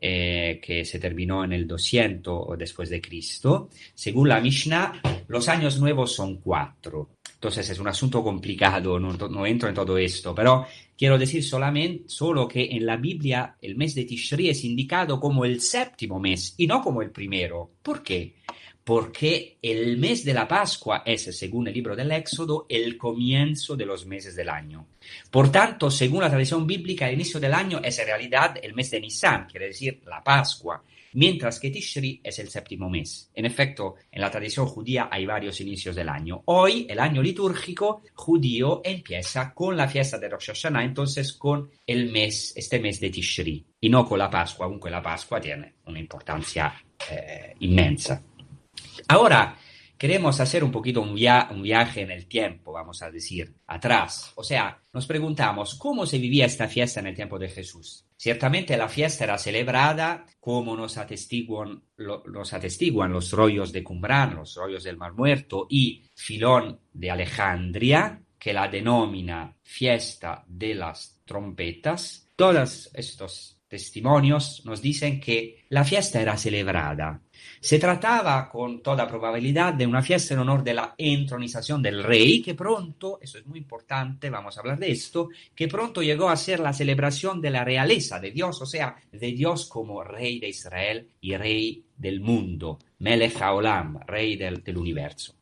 eh, 0.05 0.61
que 0.61 0.85
se 0.85 0.99
terminó 0.99 1.45
en 1.45 1.53
el 1.53 1.69
200 1.69 2.59
después 2.59 2.91
de 2.91 3.01
Cristo. 3.01 3.71
Según 3.95 4.29
la 4.29 4.41
Mishnah, 4.41 5.01
los 5.29 5.49
años 5.49 5.79
nuevos 5.79 6.13
son 6.17 6.39
cuatro. 6.39 7.11
Entonces 7.43 7.71
es 7.71 7.81
un 7.81 7.89
asunto 7.89 8.23
complicado, 8.23 9.01
no, 9.01 9.45
entro 9.47 9.69
en 9.69 9.75
todo 9.75 9.99
esto, 9.99 10.33
pero 10.33 10.65
quiero 10.97 11.19
decir 11.19 11.43
solamente, 11.43 12.05
solo 12.07 12.47
que 12.47 12.69
en 12.71 12.87
la 12.87 12.97
Biblia 12.97 13.57
el 13.61 13.75
mes 13.75 13.97
de 13.97 14.05
Tishri 14.05 14.49
es 14.49 14.63
indicado 14.63 15.19
como 15.19 15.45
el 15.45 15.61
séptimo 15.61 16.21
mes 16.21 16.55
y 16.57 16.69
no 16.69 16.81
como 16.81 17.03
el 17.03 17.11
primero. 17.11 17.73
¿Por 17.83 18.01
qué? 18.05 18.37
porque 18.85 19.59
el 19.61 19.97
mes 19.97 20.25
de 20.25 20.35
la 20.35 20.47
Pascua 20.47 21.03
es, 21.05 21.37
según 21.37 21.67
el 21.67 21.75
libro 21.75 21.97
del 21.97 22.13
Éxodo, 22.13 22.67
el 22.69 22.97
comienzo 22.97 23.77
de 23.77 23.87
los 23.87 24.07
meses 24.07 24.37
del 24.37 24.49
año. 24.49 24.87
Por 25.31 25.51
tanto, 25.51 25.91
según 25.91 26.21
la 26.23 26.31
tradición 26.31 26.67
bíblica, 26.67 27.09
el 27.09 27.15
inicio 27.15 27.41
del 27.41 27.55
año 27.55 27.81
es 27.83 27.99
en 27.99 28.07
realidad 28.07 28.57
el 28.63 28.75
mes 28.75 28.91
de 28.91 29.01
Nisan, 29.01 29.47
quiere 29.47 29.67
decir 29.67 30.01
la 30.07 30.23
Pascua, 30.23 30.83
mientras 31.15 31.59
que 31.59 31.71
Tishri 31.71 32.21
es 32.23 32.39
el 32.39 32.49
séptimo 32.49 32.89
mes. 32.89 33.31
En 33.35 33.45
efecto, 33.45 33.97
en 34.11 34.21
la 34.21 34.31
tradición 34.31 34.67
judía 34.67 35.09
hay 35.11 35.27
varios 35.27 35.61
inicios 35.61 35.97
del 35.97 36.09
año. 36.09 36.43
Hoy, 36.47 36.87
el 36.89 36.99
año 36.99 37.23
litúrgico 37.23 38.03
judío 38.15 38.81
empieza 38.85 39.53
con 39.55 39.77
la 39.77 39.89
fiesta 39.89 40.19
de 40.19 40.29
Rosh 40.29 40.47
Hashanah, 40.47 40.85
entonces 40.85 41.33
con 41.33 41.71
el 41.87 42.11
mes, 42.11 42.53
este 42.57 42.81
mes 42.81 43.01
de 43.01 43.11
Tishri, 43.11 43.65
y 43.81 43.89
no 43.89 44.07
con 44.07 44.19
la 44.19 44.31
Pascua, 44.31 44.67
aunque 44.67 44.91
la 44.91 45.03
Pascua 45.03 45.41
tiene 45.41 45.75
una 45.87 45.99
importancia 45.99 46.75
eh, 47.11 47.55
inmensa. 47.61 48.23
Ahora, 49.09 49.57
queremos 50.03 50.41
hacer 50.41 50.65
un 50.65 50.73
poquito 50.73 51.01
un, 51.01 51.15
viaje 51.15 52.01
en 52.01 52.11
el 52.11 52.27
tiempo, 52.27 52.73
vamos 52.73 53.03
a 53.03 53.11
decir, 53.13 53.55
atrás. 53.69 54.33
O 54.35 54.43
sea, 54.43 54.81
nos 54.93 55.07
preguntamos 55.07 55.77
cómo 55.77 56.07
se 56.07 56.19
vivía 56.19 56.47
esta 56.47 56.67
fiesta 56.67 57.01
en 57.01 57.07
el 57.07 57.15
tiempo 57.15 57.39
de 57.39 57.49
Jesús. 57.49 58.05
Ciertamente 58.23 58.77
la 58.77 58.89
fiesta 58.89 59.25
era 59.25 59.37
celebrada 59.37 60.25
como 60.39 60.77
nos 60.77 60.97
atestiguan, 60.97 61.83
los 61.97 63.33
rollos 63.33 63.73
de 63.73 63.83
Cumbrán, 63.83 64.37
los 64.37 64.55
rollos 64.55 64.85
del 64.85 64.97
Mar 64.97 65.13
Muerto 65.13 65.67
y 65.69 66.05
Filón 66.15 66.79
de 66.93 67.11
Alejandría, 67.11 68.23
que 68.39 68.53
la 68.53 68.69
denomina 68.69 69.57
fiesta 69.65 70.45
de 70.47 70.77
las 70.77 71.21
trompetas. 71.25 72.31
Todos 72.37 72.93
estos 72.95 73.61
testimonios 73.73 74.63
nos 74.67 74.83
dicen 74.83 75.19
que 75.19 75.65
la 75.71 75.83
fiesta 75.83 76.21
era 76.21 76.37
celebrada 76.37 77.23
se 77.61 77.79
trataba 77.79 78.51
con 78.51 78.83
toda 78.83 79.09
probabilidad 79.09 79.73
de 79.73 79.87
una 79.87 80.03
fiesta 80.03 80.35
en 80.35 80.41
honor 80.41 80.63
de 80.63 80.75
la 80.75 80.95
entronización 80.99 81.81
del 81.81 82.03
rey, 82.03 82.43
que 82.43 82.55
pronto, 82.55 83.19
eso 83.23 83.39
es 83.39 83.47
muy 83.47 83.59
importante, 83.59 84.31
vamos 84.31 84.57
a 84.57 84.61
hablar 84.61 84.79
de 84.79 84.91
esto, 84.91 85.29
que 85.55 85.69
pronto 85.69 86.03
llegó 86.03 86.29
a 86.29 86.37
ser 86.37 86.61
la 86.61 86.73
celebración 86.73 87.41
de 87.41 87.51
la 87.51 87.65
realeza 87.65 88.19
de 88.21 88.33
Dios, 88.33 88.61
o 88.61 88.67
sea, 88.67 88.97
de 89.11 89.33
Dios 89.33 89.67
como 89.67 90.03
rey 90.03 90.39
de 90.39 90.49
Israel 90.49 91.09
y 91.21 91.37
rey 91.37 91.85
del 91.97 92.21
mundo, 92.21 92.79
Melech 92.99 93.41
Haolam, 93.41 94.01
rey 94.07 94.37
del, 94.37 94.63
del 94.63 94.77
universo. 94.77 95.37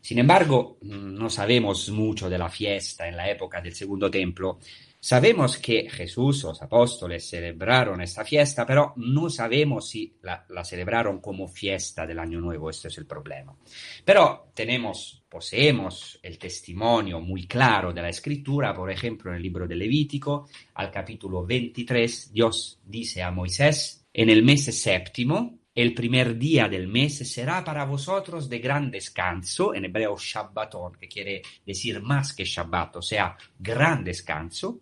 Sin 0.00 0.18
embargo, 0.18 0.78
no 0.80 1.28
sabemos 1.28 1.90
mucho 1.90 2.30
de 2.30 2.38
la 2.38 2.48
fiesta 2.48 3.06
en 3.06 3.18
la 3.18 3.30
época 3.30 3.60
del 3.60 3.74
Segundo 3.74 4.10
Templo, 4.10 4.58
Sabemos 5.02 5.56
que 5.56 5.88
Jesús, 5.88 6.42
los 6.44 6.60
apóstoles 6.60 7.26
celebraron 7.26 8.02
esta 8.02 8.22
fiesta, 8.22 8.66
pero 8.66 8.92
no 8.96 9.30
sabemos 9.30 9.88
si 9.88 10.14
la, 10.20 10.44
celebraron 10.62 11.20
como 11.20 11.48
fiesta 11.48 12.06
del 12.06 12.18
Año 12.18 12.38
Nuevo, 12.38 12.68
este 12.68 12.88
es 12.88 12.98
el 12.98 13.06
problema. 13.06 13.56
Pero 14.04 14.50
tenemos, 14.52 15.24
poseemos 15.26 16.20
el 16.22 16.36
testimonio 16.36 17.18
muy 17.18 17.46
claro 17.46 17.94
de 17.94 18.02
la 18.02 18.10
Escritura, 18.10 18.74
por 18.74 18.90
ejemplo, 18.90 19.30
en 19.30 19.38
el 19.38 19.42
libro 19.42 19.66
de 19.66 19.76
Levítico, 19.76 20.50
al 20.74 20.90
capítulo 20.90 21.46
23, 21.46 22.30
Dios 22.30 22.78
dice 22.84 23.22
a 23.22 23.30
Moisés, 23.30 24.06
en 24.12 24.28
el 24.28 24.42
mes 24.42 24.64
séptimo, 24.64 25.60
el 25.74 25.94
primer 25.94 26.36
día 26.36 26.68
del 26.68 26.88
mes 26.88 27.18
será 27.32 27.64
para 27.64 27.84
vosotros 27.84 28.50
de 28.50 28.58
gran 28.58 28.90
descanso, 28.90 29.72
en 29.72 29.86
hebreo 29.86 30.16
Shabbaton, 30.18 30.96
que 30.96 31.08
quiere 31.08 31.40
decir 31.64 32.02
más 32.02 32.34
que 32.34 32.44
Shabbat, 32.44 32.96
o 32.96 33.02
sea, 33.02 33.36
gran 33.58 34.04
descanso. 34.04 34.80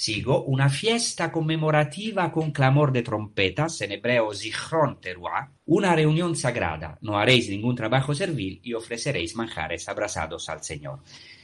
Sigo, 0.00 0.44
una 0.44 0.70
fiesta 0.70 1.30
conmemorativa 1.30 2.32
con 2.32 2.52
clamor 2.52 2.90
de 2.90 3.02
trompetas, 3.02 3.82
en 3.82 3.92
hebreo 3.92 4.32
Zichron 4.32 4.98
Teruah, 4.98 5.52
una 5.66 5.94
reunión 5.94 6.34
sagrada. 6.34 6.96
No 7.02 7.18
haréis 7.18 7.50
ningún 7.50 7.76
trabajo 7.76 8.14
servil 8.14 8.62
y 8.64 8.72
ofreceréis 8.72 9.36
manjares 9.36 9.86
abrasados 9.90 10.48
al 10.48 10.64
Señor. 10.64 11.00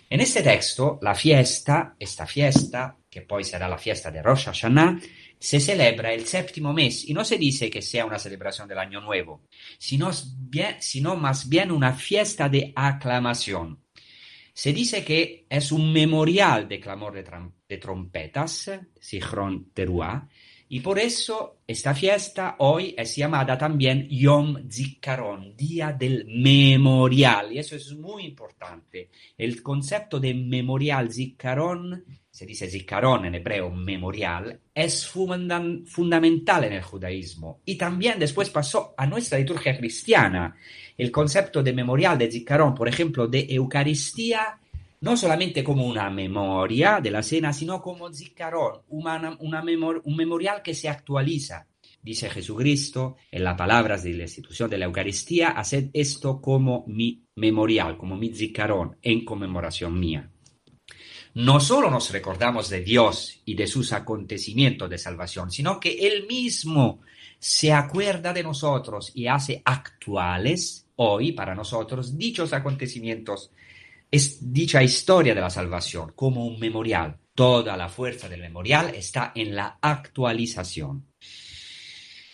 En 0.09 0.21
este 0.21 0.42
texto, 0.42 0.99
la 1.03 1.14
fiesta, 1.14 1.97
esta 1.99 2.27
fiesta, 2.27 2.97
que 3.11 3.27
hoy 3.29 3.45
será 3.45 3.69
la 3.69 3.77
fiesta 3.77 4.11
de 4.11 4.23
Rosh 4.23 4.47
Hashanah, 4.47 5.01
se 5.38 5.61
celebra 5.61 6.14
el 6.14 6.25
séptimo 6.25 6.73
mes 6.73 7.07
y 7.07 7.12
no 7.12 7.27
se 7.27 7.37
dice 7.37 7.69
que 7.69 7.83
sea 7.83 8.07
una 8.07 8.19
celebración 8.19 8.66
del 8.66 8.79
Año 8.79 9.03
Nuevo, 9.03 9.42
sino, 9.79 10.11
sino 10.79 11.14
más 11.14 11.47
bien 11.47 11.71
una 11.71 11.92
fiesta 11.92 12.49
de 12.49 12.73
aclamación. 12.75 13.83
Se 14.55 14.73
dice 14.73 15.05
que 15.05 15.45
es 15.51 15.73
un 15.73 15.92
memorial 15.92 16.66
de 16.66 16.81
clamor 16.81 17.12
de, 17.12 17.23
trompetas, 17.67 18.71
Sichron 18.99 19.71
Teruah, 19.75 20.29
y 20.69 20.81
por 20.81 20.99
eso 20.99 21.59
esta 21.65 21.95
fiesta 21.95 22.57
hoy 22.59 22.93
es 22.99 23.15
llamada 23.15 23.57
también 23.57 24.09
Yom 24.11 24.69
Zikaron, 24.69 25.57
Día 25.57 25.93
del 25.93 26.27
Memorial. 26.27 27.53
Y 27.53 27.59
eso 27.59 27.77
es 27.77 27.95
muy 27.95 28.25
importante. 28.25 29.11
El 29.39 29.63
concepto 29.63 30.19
de 30.19 30.35
memorial 30.35 31.13
Zikaron, 31.13 32.05
se 32.29 32.45
dice 32.45 32.69
Zikaron 32.69 33.27
en 33.27 33.37
hebreo, 33.37 33.71
memorial, 33.71 34.59
es 34.75 35.07
fundamental 35.07 36.65
en 36.65 36.73
el 36.73 36.83
judaísmo. 36.83 37.61
Y 37.65 37.77
también 37.77 38.19
después 38.19 38.51
pasó 38.51 38.93
a 38.97 39.07
nuestra 39.07 39.39
liturgia 39.39 39.79
cristiana 39.79 40.57
el 40.99 41.13
concepto 41.13 41.63
de 41.63 41.73
memorial 41.73 42.19
de 42.19 42.31
Ziccarón, 42.31 42.75
por 42.75 42.89
ejemplo, 42.89 43.29
de 43.29 43.47
Eucaristía, 43.51 44.59
no 45.01 45.17
solamente 45.17 45.63
como 45.63 45.87
una 45.87 46.11
memoria 46.11 47.01
de 47.01 47.11
la 47.11 47.23
cena, 47.23 47.53
sino 47.53 47.81
como 47.81 48.13
Ziccarón, 48.13 48.83
una, 48.89 49.37
un 49.39 50.17
memorial 50.17 50.63
que 50.63 50.75
se 50.75 50.89
actualiza. 50.89 51.67
Dice 52.03 52.31
Jesucristo 52.31 53.17
en 53.31 53.45
las 53.45 53.57
palabras 53.57 54.05
de 54.05 54.15
la 54.15 54.23
institución 54.23 54.71
de 54.71 54.79
la 54.79 54.85
Eucaristía, 54.85 55.51
haced 55.51 55.91
esto 55.93 56.41
como 56.41 56.85
mi 56.87 57.25
memorial, 57.35 57.97
como 57.97 58.17
mi 58.17 58.33
Ziccarón, 58.33 58.97
en 59.03 59.25
conmemoración 59.25 59.99
mía. 59.99 60.31
No 61.35 61.61
solo 61.61 61.91
nos 61.91 62.11
recordamos 62.13 62.71
de 62.71 62.81
Dios 62.81 63.43
y 63.45 63.55
de 63.55 63.67
sus 63.67 63.93
acontecimientos 63.93 64.89
de 64.89 64.97
salvación, 64.97 65.51
sino 65.51 65.79
que 65.79 66.07
Él 66.07 66.27
mismo 66.27 67.01
se 67.39 67.73
acuerda 67.73 68.33
de 68.33 68.43
nosotros 68.43 69.13
y 69.15 69.27
hace 69.27 69.61
actuales 69.65 70.87
hoy 70.97 71.33
para 71.33 71.55
nosotros 71.55 72.17
dichos 72.17 72.53
acontecimientos, 72.53 73.51
es 74.17 74.53
dicha 74.53 74.83
historia 74.83 75.35
de 75.35 75.41
la 75.41 75.51
salvación 75.51 76.13
como 76.15 76.47
un 76.47 76.59
memorial. 76.59 77.19
Toda 77.35 77.77
la 77.77 77.89
fuerza 77.89 78.29
del 78.29 78.41
memorial 78.41 78.95
está 78.95 79.33
en 79.35 79.55
la 79.55 79.79
actualización. 79.81 81.07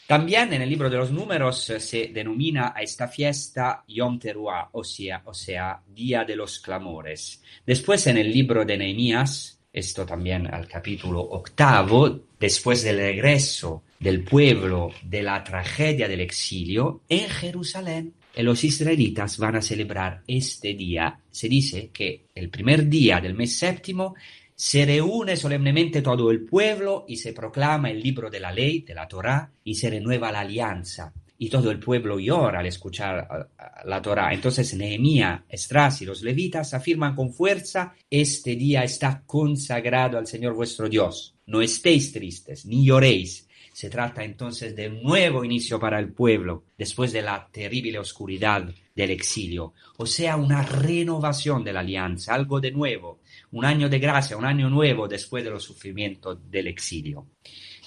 También 0.06 0.52
en 0.52 0.62
el 0.62 0.68
libro 0.68 0.88
de 0.88 0.98
los 0.98 1.10
números 1.10 1.58
se 1.58 2.08
denomina 2.08 2.72
a 2.74 2.82
esta 2.82 3.08
fiesta 3.08 3.82
Yom 3.88 4.18
Teruah, 4.18 4.68
o 4.72 4.84
sea, 4.84 5.22
o 5.24 5.34
sea, 5.34 5.82
Día 5.88 6.24
de 6.24 6.36
los 6.36 6.60
Clamores. 6.60 7.42
Después 7.66 8.06
en 8.06 8.18
el 8.18 8.30
libro 8.30 8.64
de 8.64 8.78
Nehemías, 8.78 9.58
esto 9.72 10.06
también 10.06 10.46
al 10.54 10.68
capítulo 10.68 11.20
octavo, 11.20 12.26
después 12.38 12.84
del 12.84 12.98
regreso 12.98 13.82
del 13.98 14.22
pueblo 14.22 14.90
de 15.02 15.22
la 15.22 15.42
tragedia 15.42 16.06
del 16.06 16.20
exilio, 16.20 17.00
en 17.08 17.28
Jerusalén 17.28 18.14
los 18.36 18.64
israelitas 18.64 19.36
van 19.38 19.56
a 19.56 19.62
celebrar 19.62 20.22
este 20.26 20.74
día. 20.74 21.20
Se 21.30 21.48
dice 21.48 21.90
que 21.92 22.26
el 22.34 22.48
primer 22.48 22.88
día 22.88 23.20
del 23.20 23.34
mes 23.34 23.56
séptimo 23.56 24.14
se 24.54 24.86
reúne 24.86 25.36
solemnemente 25.36 26.02
todo 26.02 26.30
el 26.30 26.44
pueblo 26.44 27.04
y 27.08 27.16
se 27.16 27.32
proclama 27.32 27.90
el 27.90 28.00
libro 28.00 28.30
de 28.30 28.40
la 28.40 28.52
ley, 28.52 28.80
de 28.82 28.94
la 28.94 29.08
Torá, 29.08 29.50
y 29.64 29.74
se 29.74 29.90
renueva 29.90 30.32
la 30.32 30.40
alianza. 30.40 31.12
Y 31.38 31.48
todo 31.48 31.70
el 31.70 31.80
pueblo 31.80 32.20
llora 32.20 32.60
al 32.60 32.66
escuchar 32.66 33.50
la 33.84 34.00
Torá. 34.00 34.32
Entonces 34.32 34.74
Nehemías, 34.74 35.42
Estras 35.48 36.00
y 36.02 36.06
los 36.06 36.22
levitas 36.22 36.72
afirman 36.72 37.16
con 37.16 37.32
fuerza, 37.32 37.94
este 38.08 38.54
día 38.54 38.84
está 38.84 39.22
consagrado 39.26 40.16
al 40.16 40.26
Señor 40.26 40.54
vuestro 40.54 40.88
Dios. 40.88 41.34
No 41.46 41.60
estéis 41.60 42.12
tristes, 42.12 42.64
ni 42.64 42.84
lloréis 42.84 43.48
se 43.82 43.90
trata 43.90 44.22
entonces 44.22 44.76
de 44.76 44.88
un 44.88 45.02
nuevo 45.02 45.44
inicio 45.44 45.80
para 45.80 45.98
el 45.98 46.12
pueblo 46.12 46.66
después 46.78 47.12
de 47.12 47.20
la 47.20 47.48
terrible 47.50 47.98
oscuridad 47.98 48.72
del 48.94 49.10
exilio, 49.10 49.74
o 49.96 50.06
sea, 50.06 50.36
una 50.36 50.62
renovación 50.62 51.64
de 51.64 51.72
la 51.72 51.80
alianza, 51.80 52.32
algo 52.32 52.60
de 52.60 52.70
nuevo, 52.70 53.18
un 53.50 53.64
año 53.64 53.88
de 53.88 53.98
gracia, 53.98 54.36
un 54.36 54.44
año 54.44 54.70
nuevo 54.70 55.08
después 55.08 55.42
de 55.42 55.50
los 55.50 55.64
sufrimientos 55.64 56.48
del 56.48 56.68
exilio. 56.68 57.26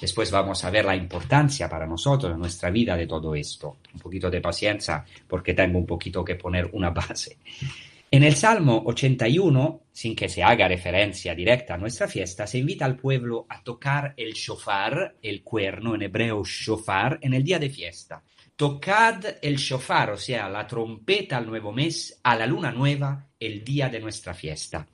Después 0.02 0.30
vamos 0.32 0.66
a 0.66 0.70
ver 0.70 0.84
la 0.84 0.98
importancia 0.98 1.70
para 1.70 1.88
nosotros, 1.88 2.34
en 2.34 2.40
nuestra 2.40 2.70
vida, 2.72 2.98
de 2.98 3.08
todo 3.08 3.34
esto. 3.34 3.78
Un 3.94 4.02
poquito 4.02 4.30
de 4.30 4.42
paciencia 4.42 5.06
porque 5.26 5.54
tengo 5.54 5.80
un 5.80 5.86
poquito 5.86 6.26
que 6.26 6.36
poner 6.36 6.70
una 6.74 6.90
base. 6.90 7.38
En 8.16 8.24
el 8.24 8.38
Salmo 8.38 8.82
81, 8.86 9.88
sin 9.92 10.16
que 10.16 10.30
se 10.30 10.42
haga 10.42 10.70
referencia 10.70 11.36
directa 11.36 11.74
a 11.74 11.78
nuestra 11.78 12.08
fiesta, 12.08 12.48
se 12.48 12.60
invita 12.60 12.86
al 12.86 12.96
pueblo 12.96 13.46
a 13.50 13.62
tocar 13.62 14.14
el 14.16 14.32
shofar, 14.32 15.18
el 15.22 15.44
cuerno 15.44 15.96
en 15.96 16.04
hebreo 16.04 16.42
shofar, 16.46 17.20
en 17.22 17.34
el 17.34 17.44
día 17.44 17.60
de 17.60 17.70
fiesta. 17.70 18.24
Tocad 18.56 19.26
el 19.42 19.58
shofar, 19.58 20.12
o 20.12 20.18
sea, 20.18 20.48
la 20.48 20.66
trompeta 20.66 21.36
al 21.36 21.46
nuevo 21.46 21.74
mes, 21.74 22.18
a 22.24 22.38
la 22.38 22.48
luna 22.48 22.72
nueva, 22.72 23.28
el 23.38 23.66
día 23.66 23.90
de 23.90 24.00
nuestra 24.00 24.34
fiesta. 24.34 24.88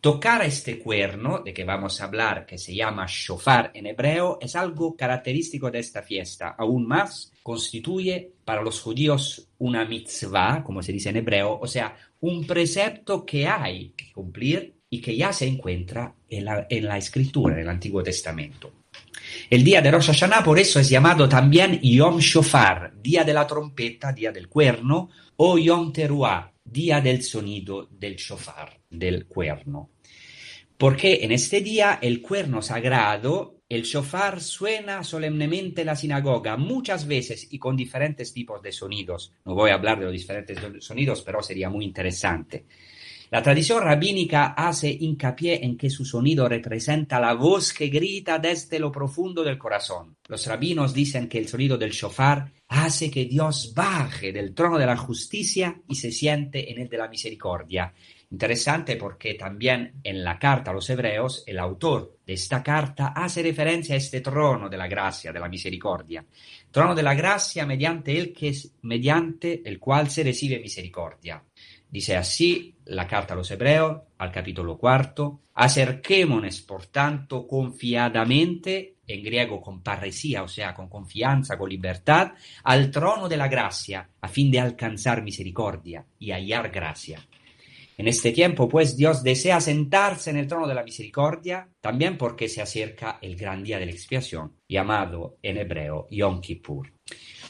Tocar 0.00 0.42
este 0.42 0.80
cuerno, 0.80 1.42
de 1.44 1.54
que 1.54 1.62
vamos 1.62 2.00
a 2.00 2.06
hablar, 2.06 2.44
que 2.44 2.58
se 2.58 2.74
llama 2.74 3.06
shofar 3.08 3.70
en 3.74 3.86
hebreo, 3.86 4.38
es 4.40 4.56
algo 4.56 4.96
característico 4.96 5.70
de 5.70 5.78
esta 5.78 6.02
fiesta, 6.02 6.56
aún 6.58 6.84
más 6.84 7.32
constituye 7.46 8.32
para 8.44 8.60
los 8.60 8.80
judíos 8.80 9.46
una 9.58 9.84
mitzvah, 9.84 10.64
como 10.64 10.82
se 10.82 10.90
dice 10.90 11.10
en 11.10 11.18
hebreo, 11.18 11.60
o 11.62 11.66
sea, 11.68 11.96
un 12.18 12.44
precepto 12.44 13.24
que 13.24 13.46
hay 13.46 13.90
que 13.90 14.10
cumplir 14.10 14.74
y 14.90 15.00
que 15.00 15.16
ya 15.16 15.32
se 15.32 15.46
encuentra 15.46 16.12
en 16.28 16.44
la, 16.44 16.66
en 16.68 16.86
la 16.86 16.98
escritura, 16.98 17.54
en 17.54 17.60
el 17.60 17.68
Antiguo 17.68 18.02
Testamento. 18.02 18.72
El 19.48 19.62
día 19.62 19.80
de 19.80 19.92
Rosh 19.92 20.08
Hashanah 20.08 20.42
por 20.42 20.58
eso 20.58 20.80
es 20.80 20.88
llamado 20.88 21.28
también 21.28 21.78
Yom 21.80 22.18
Shofar, 22.18 23.00
día 23.00 23.22
de 23.22 23.34
la 23.34 23.46
trompeta, 23.46 24.12
día 24.12 24.32
del 24.32 24.48
cuerno, 24.48 25.08
o 25.36 25.56
Yom 25.56 25.92
Teruah, 25.92 26.52
día 26.64 27.00
del 27.00 27.22
sonido 27.22 27.86
del 27.92 28.16
shofar, 28.16 28.80
del 28.90 29.26
cuerno. 29.26 29.90
Porque 30.76 31.20
en 31.22 31.30
este 31.30 31.60
día 31.60 32.00
el 32.02 32.20
cuerno 32.20 32.60
sagrado, 32.60 33.55
el 33.68 33.82
shofar 33.82 34.40
suena 34.40 35.02
solemnemente 35.02 35.80
en 35.80 35.88
la 35.88 35.96
sinagoga 35.96 36.56
muchas 36.56 37.06
veces 37.06 37.48
y 37.50 37.58
con 37.58 37.76
diferentes 37.76 38.32
tipos 38.32 38.62
de 38.62 38.70
sonidos. 38.70 39.32
No 39.44 39.54
voy 39.54 39.70
a 39.70 39.74
hablar 39.74 39.98
de 39.98 40.04
los 40.04 40.12
diferentes 40.12 40.58
sonidos, 40.84 41.22
pero 41.22 41.42
sería 41.42 41.68
muy 41.68 41.84
interesante. 41.84 42.66
La 43.28 43.42
tradición 43.42 43.82
rabínica 43.82 44.54
hace 44.56 44.88
hincapié 44.88 45.64
en 45.64 45.76
que 45.76 45.90
su 45.90 46.04
sonido 46.04 46.48
representa 46.48 47.18
la 47.18 47.34
voz 47.34 47.72
que 47.72 47.88
grita 47.88 48.38
desde 48.38 48.78
lo 48.78 48.92
profundo 48.92 49.42
del 49.42 49.58
corazón. 49.58 50.16
Los 50.28 50.46
rabinos 50.46 50.94
dicen 50.94 51.28
que 51.28 51.38
el 51.38 51.48
sonido 51.48 51.76
del 51.76 51.90
shofar 51.90 52.52
hace 52.68 53.10
que 53.10 53.24
Dios 53.24 53.72
baje 53.74 54.32
del 54.32 54.54
trono 54.54 54.78
de 54.78 54.86
la 54.86 54.96
justicia 54.96 55.80
y 55.88 55.96
se 55.96 56.12
siente 56.12 56.70
en 56.70 56.78
el 56.78 56.88
de 56.88 56.98
la 56.98 57.08
misericordia. 57.08 57.92
Interesante 58.28 58.96
porque 58.96 59.34
también 59.34 60.00
en 60.02 60.24
la 60.24 60.36
carta 60.36 60.72
a 60.72 60.74
los 60.74 60.90
hebreos 60.90 61.44
el 61.46 61.60
autor 61.60 62.18
de 62.26 62.32
esta 62.32 62.60
carta 62.60 63.12
hace 63.14 63.40
referencia 63.40 63.94
a 63.94 63.98
este 63.98 64.20
trono 64.20 64.68
de 64.68 64.76
la 64.76 64.88
gracia, 64.88 65.32
de 65.32 65.38
la 65.38 65.48
misericordia. 65.48 66.24
Trono 66.72 66.94
de 66.94 67.04
la 67.04 67.14
gracia 67.14 67.64
mediante 67.64 68.18
el, 68.18 68.32
que, 68.32 68.52
mediante 68.82 69.62
el 69.64 69.78
cual 69.78 70.10
se 70.10 70.24
recibe 70.24 70.58
misericordia. 70.58 71.40
Dice 71.88 72.16
así 72.16 72.74
la 72.86 73.06
carta 73.06 73.34
a 73.34 73.36
los 73.36 73.50
hebreos, 73.52 74.02
al 74.18 74.32
capítulo 74.32 74.76
cuarto, 74.76 75.42
acerquémonos, 75.54 76.62
por 76.62 76.86
tanto, 76.86 77.46
confiadamente, 77.46 78.96
en 79.06 79.22
griego 79.22 79.60
con 79.60 79.82
parresía, 79.82 80.42
o 80.42 80.48
sea, 80.48 80.74
con 80.74 80.88
confianza, 80.88 81.56
con 81.56 81.70
libertad, 81.70 82.32
al 82.64 82.90
trono 82.90 83.28
de 83.28 83.36
la 83.36 83.46
gracia, 83.46 84.08
a 84.20 84.28
fin 84.28 84.50
de 84.50 84.58
alcanzar 84.58 85.22
misericordia 85.22 86.04
y 86.18 86.32
hallar 86.32 86.70
gracia. 86.70 87.20
En 87.98 88.08
este 88.08 88.32
tiempo, 88.32 88.68
pues, 88.68 88.94
Dios 88.94 89.22
desea 89.22 89.58
sentarse 89.58 90.28
en 90.28 90.36
el 90.36 90.46
trono 90.46 90.68
de 90.68 90.74
la 90.74 90.82
misericordia, 90.82 91.70
también 91.80 92.18
porque 92.18 92.46
se 92.46 92.60
acerca 92.60 93.18
el 93.22 93.36
gran 93.36 93.64
día 93.64 93.78
de 93.78 93.86
la 93.86 93.92
expiación, 93.92 94.52
llamado 94.68 95.38
en 95.40 95.56
hebreo 95.56 96.06
Yom 96.10 96.42
Kippur. 96.42 96.92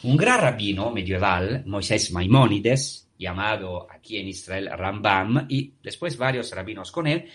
Un 0.04 0.16
gran 0.16 0.40
rabino 0.40 0.92
medieval, 0.92 1.64
Moisés 1.66 2.12
Maimónides, 2.12 3.10
llamado 3.18 3.90
aquí 3.90 4.18
en 4.18 4.28
Israel 4.28 4.70
Rambam, 4.72 5.46
y 5.48 5.74
después 5.82 6.16
varios 6.16 6.52
rabinos 6.52 6.92
con 6.92 7.08
él, 7.08 7.28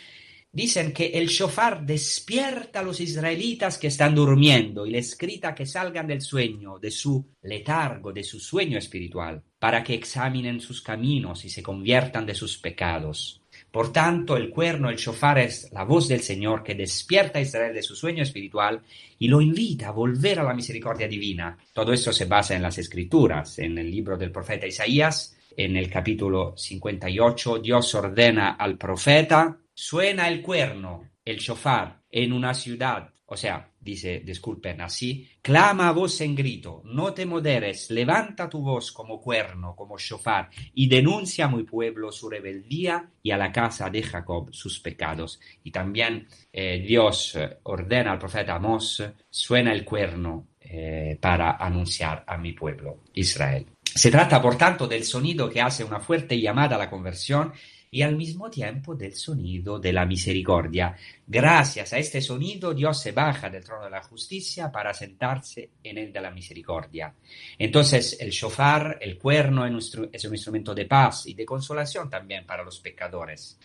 dicen 0.49 0.93
que 0.93 1.07
el 1.07 1.27
shofar 1.27 1.85
despierta 1.85 2.79
a 2.79 2.83
los 2.83 3.01
israelitas 3.01 3.77
que 3.77 3.87
están 3.87 4.15
durmiendo 4.15 4.85
y 4.85 4.91
les 4.91 5.17
grita 5.17 5.53
que 5.53 5.65
salgan 5.65 6.07
del 6.07 6.21
sueño, 6.21 6.79
de 6.79 6.91
su 6.91 7.35
letargo, 7.41 8.13
de 8.13 8.23
su 8.23 8.39
sueño 8.39 8.77
espiritual, 8.77 9.43
para 9.61 9.83
que 9.83 9.93
examinen 9.93 10.59
sus 10.59 10.81
caminos 10.81 11.45
y 11.45 11.49
se 11.51 11.61
conviertan 11.61 12.25
de 12.25 12.33
sus 12.33 12.57
pecados. 12.57 13.43
Por 13.69 13.93
tanto, 13.93 14.35
el 14.35 14.49
cuerno, 14.49 14.89
el 14.89 14.95
shofar 14.95 15.37
es 15.37 15.71
la 15.71 15.83
voz 15.83 16.07
del 16.07 16.21
Señor 16.21 16.63
que 16.63 16.73
despierta 16.73 17.37
a 17.37 17.43
Israel 17.43 17.71
de 17.71 17.83
su 17.83 17.95
sueño 17.95 18.23
espiritual 18.23 18.81
y 19.19 19.27
lo 19.27 19.39
invita 19.39 19.89
a 19.89 19.91
volver 19.91 20.39
a 20.39 20.43
la 20.43 20.55
misericordia 20.55 21.07
divina. 21.07 21.55
Todo 21.73 21.93
esto 21.93 22.11
se 22.11 22.25
basa 22.25 22.55
en 22.55 22.63
las 22.63 22.79
escrituras, 22.79 23.59
en 23.59 23.77
el 23.77 23.91
libro 23.91 24.17
del 24.17 24.31
profeta 24.31 24.65
Isaías, 24.65 25.37
en 25.55 25.77
el 25.77 25.91
capítulo 25.91 26.55
58, 26.57 27.59
Dios 27.59 27.93
ordena 27.93 28.53
al 28.53 28.79
profeta, 28.79 29.59
suena 29.75 30.27
el 30.27 30.41
cuerno, 30.41 31.07
el 31.23 31.37
shofar, 31.37 32.01
en 32.09 32.33
una 32.33 32.55
ciudad, 32.55 33.13
o 33.27 33.37
sea, 33.37 33.70
dice, 33.81 34.21
disculpen 34.23 34.81
así, 34.81 35.27
clama 35.41 35.89
a 35.89 35.91
voz 35.91 36.21
en 36.21 36.35
grito, 36.35 36.81
no 36.85 37.13
te 37.13 37.25
moderes, 37.25 37.89
levanta 37.89 38.47
tu 38.47 38.61
voz 38.61 38.91
como 38.91 39.19
cuerno, 39.19 39.75
como 39.75 39.97
shofar, 39.97 40.49
y 40.73 40.87
denuncia 40.87 41.45
a 41.45 41.49
mi 41.49 41.63
pueblo 41.63 42.11
su 42.11 42.29
rebeldía 42.29 43.09
y 43.23 43.31
a 43.31 43.37
la 43.37 43.51
casa 43.51 43.89
de 43.89 44.03
Jacob 44.03 44.49
sus 44.53 44.79
pecados. 44.79 45.39
Y 45.63 45.71
también 45.71 46.27
eh, 46.53 46.83
Dios 46.87 47.35
eh, 47.35 47.57
ordena 47.63 48.11
al 48.11 48.19
profeta 48.19 48.55
Amós, 48.55 49.03
suena 49.29 49.73
el 49.73 49.83
cuerno 49.83 50.47
eh, 50.59 51.17
para 51.19 51.57
anunciar 51.57 52.23
a 52.27 52.37
mi 52.37 52.53
pueblo, 52.53 52.99
Israel. 53.13 53.65
Se 53.83 54.09
trata, 54.09 54.41
por 54.41 54.57
tanto, 54.57 54.87
del 54.87 55.03
sonido 55.03 55.49
que 55.49 55.59
hace 55.59 55.83
una 55.83 55.99
fuerte 55.99 56.39
llamada 56.39 56.75
a 56.75 56.79
la 56.79 56.89
conversión 56.89 57.51
y 57.93 58.03
al 58.03 58.15
mismo 58.15 58.49
tiempo 58.49 58.95
del 58.95 59.13
sonido 59.13 59.77
de 59.77 59.91
la 59.91 60.05
misericordia. 60.05 60.95
Gracias 61.27 61.91
a 61.91 61.97
este 61.97 62.21
sonido, 62.21 62.73
Dios 62.73 63.01
se 63.01 63.11
baja 63.11 63.49
del 63.49 63.65
trono 63.65 63.83
de 63.83 63.89
la 63.89 64.01
justicia 64.01 64.71
para 64.71 64.93
sentarse 64.93 65.71
en 65.83 65.97
el 65.97 66.13
de 66.13 66.21
la 66.21 66.31
misericordia. 66.31 67.13
Entonces, 67.59 68.17
el 68.21 68.29
shofar, 68.29 68.97
el 69.01 69.17
cuerno, 69.17 69.65
es 69.67 70.25
un 70.25 70.33
instrumento 70.33 70.73
de 70.73 70.85
paz 70.85 71.27
y 71.27 71.33
de 71.33 71.45
consolación 71.45 72.09
también 72.09 72.45
para 72.45 72.63
los 72.63 72.79
pecadores. 72.79 73.59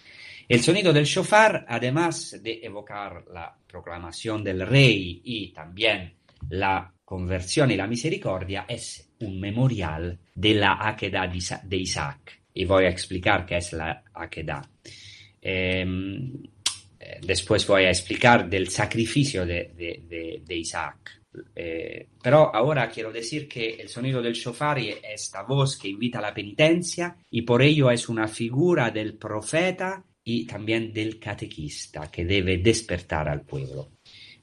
El 0.49 0.61
sonido 0.61 0.93
del 0.93 1.05
shofar, 1.05 1.65
además 1.69 2.43
de 2.43 2.59
evocar 2.65 3.27
la 3.33 3.57
proclamación 3.65 4.43
del 4.43 4.67
rey 4.67 5.21
y 5.23 5.53
también 5.53 6.15
la 6.49 6.93
conversión 7.05 7.71
y 7.71 7.77
la 7.77 7.87
misericordia, 7.87 8.67
es 8.69 9.09
un 9.21 9.39
memorial 9.39 10.19
de 10.35 10.55
la 10.55 10.79
Akedah 10.81 11.29
de 11.63 11.77
Isaac. 11.77 12.46
Y 12.57 12.65
voy 12.65 12.87
a 12.87 12.89
explicar 12.89 13.45
qué 13.47 13.59
es 13.59 13.73
la 13.73 14.03
Akedah. 14.15 14.63
Em, 15.41 16.33
eh, 16.99 17.21
después 17.23 17.67
voy 17.67 17.85
a 17.85 17.91
explicar 17.91 18.49
del 18.49 18.69
sacrificio 18.69 19.47
de, 19.47 20.43
Isaac. 20.49 21.23
Eh, 21.55 22.09
pero 22.23 22.55
ahora 22.55 22.89
quiero 22.89 23.13
decir 23.13 23.47
que 23.47 23.75
el 23.75 23.89
sonido 23.89 24.23
del 24.23 24.33
shofar 24.33 24.79
es 24.79 24.97
esta 25.03 25.43
voz 25.43 25.77
que 25.79 25.89
invita 25.89 26.19
a 26.19 26.23
la 26.23 26.35
penitencia 26.35 27.15
y 27.31 27.43
por 27.43 27.63
ello 27.63 27.91
es 27.91 28.09
una 28.09 28.27
figura 28.27 28.91
del 28.91 29.19
profeta 29.19 30.03
y 30.25 30.47
también 30.47 30.93
del 30.93 31.21
catequista 31.21 32.11
que 32.11 32.25
debe 32.25 32.57
despertar 32.59 33.29
al 33.29 33.43
pueblo. 33.43 33.96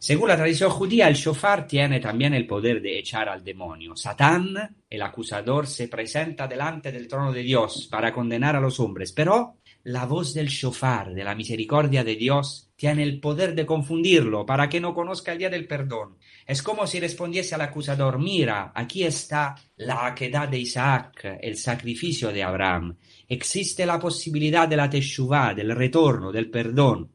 Según 0.04 0.28
la 0.28 0.36
tradición 0.36 0.70
judía, 0.70 1.08
el 1.08 1.16
shofar 1.16 1.66
tiene 1.66 2.02
también 2.02 2.34
el 2.34 2.46
poder 2.46 2.82
de 2.82 3.00
echar 3.00 3.30
al 3.30 3.42
demonio. 3.42 3.96
Satán, 3.96 4.76
el 4.90 5.02
acusador, 5.02 5.66
se 5.66 5.88
presenta 5.88 6.46
delante 6.46 6.92
del 6.92 7.08
trono 7.08 7.32
de 7.32 7.42
Dios 7.42 7.88
para 7.90 8.12
condenar 8.12 8.58
a 8.58 8.60
los 8.60 8.82
hombres, 8.82 9.14
pero 9.14 9.60
la 9.84 10.06
voz 10.06 10.34
del 10.34 10.50
shofar, 10.50 11.14
de 11.14 11.24
la 11.24 11.36
misericordia 11.36 12.04
de 12.04 12.18
Dios, 12.18 12.70
tiene 12.76 13.02
el 13.02 13.22
poder 13.22 13.56
de 13.56 13.66
confundirlo 13.66 14.46
para 14.46 14.68
que 14.68 14.82
no 14.82 14.94
conozca 14.94 15.32
el 15.32 15.38
día 15.38 15.50
del 15.50 15.68
perdón. 15.68 16.18
Es 16.46 16.62
como 16.62 16.86
si 16.86 17.00
respondiese 17.00 17.56
al 17.56 17.62
acusador, 17.62 18.20
mira, 18.20 18.74
aquí 18.76 19.06
está 19.06 19.56
la 19.78 20.08
aquedad 20.08 20.50
de 20.50 20.60
Isaac, 20.60 21.40
el 21.42 21.56
sacrificio 21.56 22.34
de 22.34 22.44
Abraham. 22.44 22.98
Existe 23.30 23.86
la 23.86 24.00
posibilidad 24.00 24.68
de 24.68 24.76
la 24.76 24.90
teshuvah, 24.90 25.54
del 25.54 25.74
retorno, 25.74 26.30
del 26.30 26.50
perdón. 26.50 27.10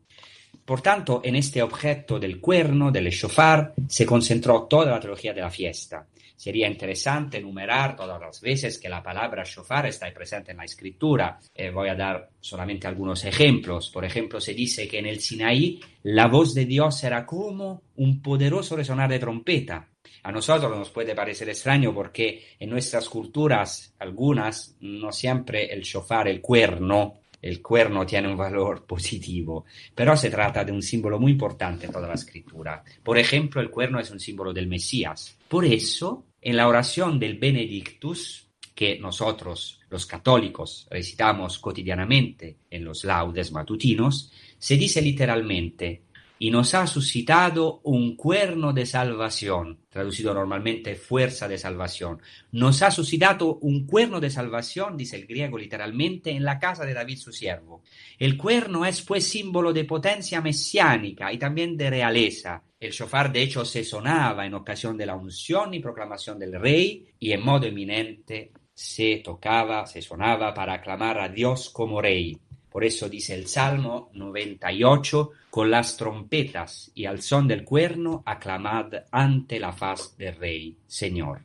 Por 0.69 0.83
tanto, 0.83 1.23
en 1.25 1.35
este 1.35 1.63
objeto 1.63 2.19
del 2.19 2.39
cuerno, 2.39 2.91
del 2.91 3.09
shofar, 3.09 3.73
se 3.89 4.05
concentró 4.05 4.65
toda 4.65 4.91
la 4.91 5.01
teología 5.01 5.33
de 5.33 5.41
la 5.41 5.49
fiesta. 5.49 6.07
Sería 6.37 6.69
interesante 6.69 7.39
enumerar 7.39 7.97
todas 7.97 8.21
las 8.21 8.39
veces 8.43 8.79
que 8.79 8.91
la 8.91 9.03
palabra 9.03 9.45
shofar 9.45 9.87
está 9.87 10.13
presente 10.13 10.51
en 10.51 10.59
la 10.59 10.67
escritura. 10.67 11.39
Eh, 11.55 11.71
voy 11.71 11.89
a 11.89 11.95
dar 11.95 12.29
solamente 12.39 12.87
algunos 12.87 13.25
ejemplos. 13.25 13.89
Por 13.89 14.05
ejemplo, 14.05 14.43
se 14.43 14.53
dice 14.53 14.87
que 14.87 14.99
en 14.99 15.07
el 15.07 15.21
Sinaí 15.21 15.81
la 16.03 16.27
voz 16.27 16.53
de 16.53 16.67
Dios 16.67 17.03
era 17.03 17.25
como 17.25 17.85
un 17.97 18.21
poderoso 18.21 18.77
resonar 18.77 19.09
de 19.09 19.21
trompeta. 19.21 19.89
A 20.25 20.31
nosotros 20.31 20.77
nos 20.77 20.91
puede 20.91 21.15
parecer 21.15 21.49
extraño 21.49 21.95
porque 21.95 22.45
en 22.59 22.69
nuestras 22.69 23.09
culturas, 23.09 23.95
algunas, 24.01 24.77
no 24.81 25.13
siempre 25.13 25.73
el 25.73 25.81
shofar, 25.81 26.29
el 26.29 26.43
cuerno, 26.43 27.21
el 27.41 27.63
cuerno 27.63 28.05
tiene 28.05 28.29
un 28.29 28.37
valor 28.37 28.85
positivo, 28.85 29.65
pero 29.95 30.17
se 30.17 30.31
trata 30.31 30.65
de 30.65 30.73
un 30.73 30.83
símbolo 30.83 31.19
muy 31.19 31.33
importante 31.33 31.87
en 31.87 31.93
toda 31.93 32.09
la 32.09 32.15
escritura. 32.15 32.83
Por 33.03 33.19
ejemplo, 33.19 33.61
el 33.61 33.71
cuerno 33.71 34.01
es 34.01 34.11
un 34.11 34.21
símbolo 34.21 34.53
del 34.53 34.67
Mesías. 34.67 35.37
Por 35.49 35.65
eso, 35.65 36.27
en 36.41 36.57
la 36.57 36.69
oración 36.69 37.19
del 37.19 37.39
Benedictus, 37.39 38.49
que 38.75 38.99
nosotros, 38.99 39.81
los 39.91 40.07
católicos, 40.07 40.87
recitamos 40.89 41.59
cotidianamente 41.59 42.59
en 42.71 42.85
los 42.85 43.05
laudes 43.05 43.51
matutinos, 43.51 44.33
se 44.57 44.77
dice 44.77 45.03
literalmente, 45.03 46.03
y 46.39 46.51
nos 46.51 46.75
ha 46.75 46.87
suscitado 46.87 47.81
un 47.85 48.17
cuerno 48.17 48.73
de 48.73 48.87
salvación, 48.87 49.81
traducido 49.89 50.33
normalmente 50.33 50.95
fuerza 50.95 51.49
de 51.49 51.59
salvación. 51.59 52.21
Nos 52.53 52.83
ha 52.83 52.91
suscitado 52.91 53.57
un 53.57 53.87
cuerno 53.87 54.21
de 54.21 54.31
salvación, 54.31 54.97
dice 54.97 55.17
el 55.17 55.27
griego 55.27 55.59
literalmente, 55.59 56.31
en 56.31 56.45
la 56.45 56.59
casa 56.59 56.85
de 56.85 56.95
David 56.95 57.19
su 57.19 57.33
siervo. 57.33 57.83
El 58.19 58.37
cuerno 58.37 58.85
es 58.87 59.03
pues 59.03 59.29
símbolo 59.29 59.73
de 59.73 59.85
potencia 59.85 60.41
mesiánica 60.41 61.33
y 61.33 61.39
también 61.39 61.77
de 61.77 61.91
realeza. 61.91 62.63
El 62.79 62.93
shofar 62.93 63.33
de 63.33 63.43
hecho 63.43 63.65
se 63.65 63.83
sonaba 63.83 64.47
en 64.47 64.55
ocasión 64.55 64.97
de 64.97 65.07
la 65.07 65.17
unción 65.17 65.75
y 65.75 65.81
proclamación 65.81 66.39
del 66.39 66.61
rey 66.61 67.09
y 67.19 67.33
en 67.33 67.45
modo 67.45 67.67
eminente 67.67 68.53
se 68.73 69.17
tocaba, 69.25 69.87
se 69.87 70.01
sonaba 70.01 70.55
para 70.55 70.75
aclamar 70.75 71.19
a 71.19 71.29
Dios 71.29 71.71
como 71.71 72.01
rey. 72.01 72.39
Por 72.71 72.85
eso 72.85 73.09
dice 73.09 73.35
el 73.35 73.47
Salmo 73.47 74.11
98, 74.15 75.31
con 75.51 75.71
las 75.71 75.97
trompetas 75.97 76.91
y 76.95 77.07
al 77.07 77.23
son 77.23 77.49
del 77.49 77.65
cuerno, 77.65 78.23
aclamad 78.27 78.93
ante 79.11 79.59
la 79.59 79.73
faz 79.73 80.17
del 80.17 80.37
Rey, 80.37 80.77
Señor. 80.87 81.43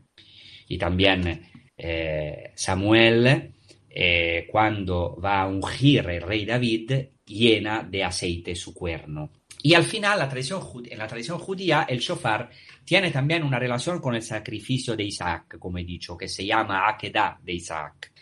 Y 0.68 0.78
también 0.78 1.50
eh, 1.78 2.52
Samuel, 2.56 3.54
eh, 3.90 4.48
cuando 4.50 5.20
va 5.24 5.42
a 5.42 5.48
ungir 5.48 6.10
el 6.10 6.22
rey 6.22 6.46
David, 6.46 6.92
llena 7.26 7.84
de 7.84 8.04
aceite 8.04 8.56
su 8.56 8.74
cuerno. 8.74 9.32
Y 9.62 9.74
al 9.76 9.84
final, 9.84 10.20
la 10.20 10.30
tradición, 10.30 10.62
en 10.90 10.98
la 10.98 11.08
tradición 11.08 11.40
judía, 11.40 11.86
el 11.88 12.00
shofar 12.00 12.50
tiene 12.84 13.12
también 13.12 13.44
una 13.44 13.60
relación 13.60 14.00
con 14.02 14.14
el 14.14 14.22
sacrificio 14.22 14.96
de 14.96 15.04
Isaac, 15.04 15.58
como 15.58 15.78
he 15.78 15.86
dicho, 15.86 16.18
que 16.18 16.28
se 16.28 16.46
llama 16.46 16.88
Akedah 16.90 17.40
de 17.42 17.54
Isaac. 17.54 18.12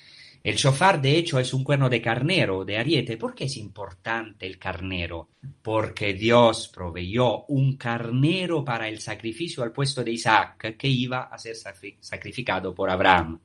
El 0.44 0.56
shofar, 0.56 1.00
de 1.00 1.18
hecho, 1.18 1.40
es 1.40 1.54
un 1.54 1.64
cuerno 1.64 1.88
de 1.88 2.02
carnero, 2.02 2.66
de 2.66 2.78
ariete. 2.78 3.16
¿Por 3.16 3.36
qué 3.36 3.44
es 3.44 3.58
importante 3.58 4.48
el 4.48 4.58
carnero? 4.58 5.30
Porque 5.62 6.16
Dios 6.16 6.68
proveyó 6.68 7.46
un 7.46 7.78
carnero 7.78 8.66
para 8.66 8.88
el 8.88 9.00
sacrificio 9.00 9.62
al 9.62 9.72
puesto 9.72 10.04
de 10.04 10.12
Isaac, 10.12 10.76
que 10.78 10.88
iba 10.88 11.24
a 11.24 11.38
ser 11.38 11.56
sacrificado 12.00 12.74
por 12.74 12.90
Abraham. 12.90 13.40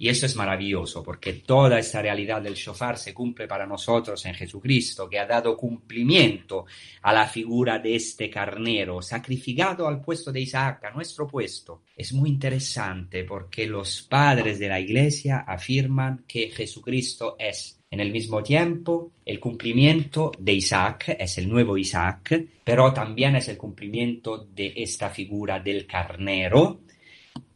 Y 0.00 0.08
eso 0.08 0.24
es 0.24 0.34
maravilloso 0.34 1.02
porque 1.02 1.34
toda 1.34 1.78
esta 1.78 2.00
realidad 2.00 2.40
del 2.40 2.54
shofar 2.54 2.96
se 2.96 3.12
cumple 3.12 3.46
para 3.46 3.66
nosotros 3.66 4.24
en 4.24 4.32
Jesucristo, 4.32 5.06
que 5.06 5.18
ha 5.18 5.26
dado 5.26 5.54
cumplimiento 5.54 6.64
a 7.02 7.12
la 7.12 7.26
figura 7.26 7.78
de 7.78 7.96
este 7.96 8.30
carnero, 8.30 9.02
sacrificado 9.02 9.86
al 9.86 10.00
puesto 10.00 10.32
de 10.32 10.40
Isaac, 10.40 10.84
a 10.86 10.90
nuestro 10.92 11.26
puesto. 11.26 11.82
Es 11.94 12.14
muy 12.14 12.30
interesante 12.30 13.24
porque 13.24 13.66
los 13.66 14.00
padres 14.00 14.58
de 14.58 14.68
la 14.68 14.80
iglesia 14.80 15.44
afirman 15.46 16.24
que 16.26 16.48
Jesucristo 16.48 17.36
es 17.38 17.78
en 17.90 18.00
el 18.00 18.10
mismo 18.10 18.42
tiempo 18.42 19.12
el 19.26 19.38
cumplimiento 19.38 20.32
de 20.38 20.54
Isaac, 20.54 21.14
es 21.18 21.36
el 21.36 21.46
nuevo 21.46 21.76
Isaac, 21.76 22.42
pero 22.64 22.90
también 22.94 23.36
es 23.36 23.48
el 23.48 23.58
cumplimiento 23.58 24.38
de 24.38 24.72
esta 24.76 25.10
figura 25.10 25.60
del 25.60 25.86
carnero, 25.86 26.80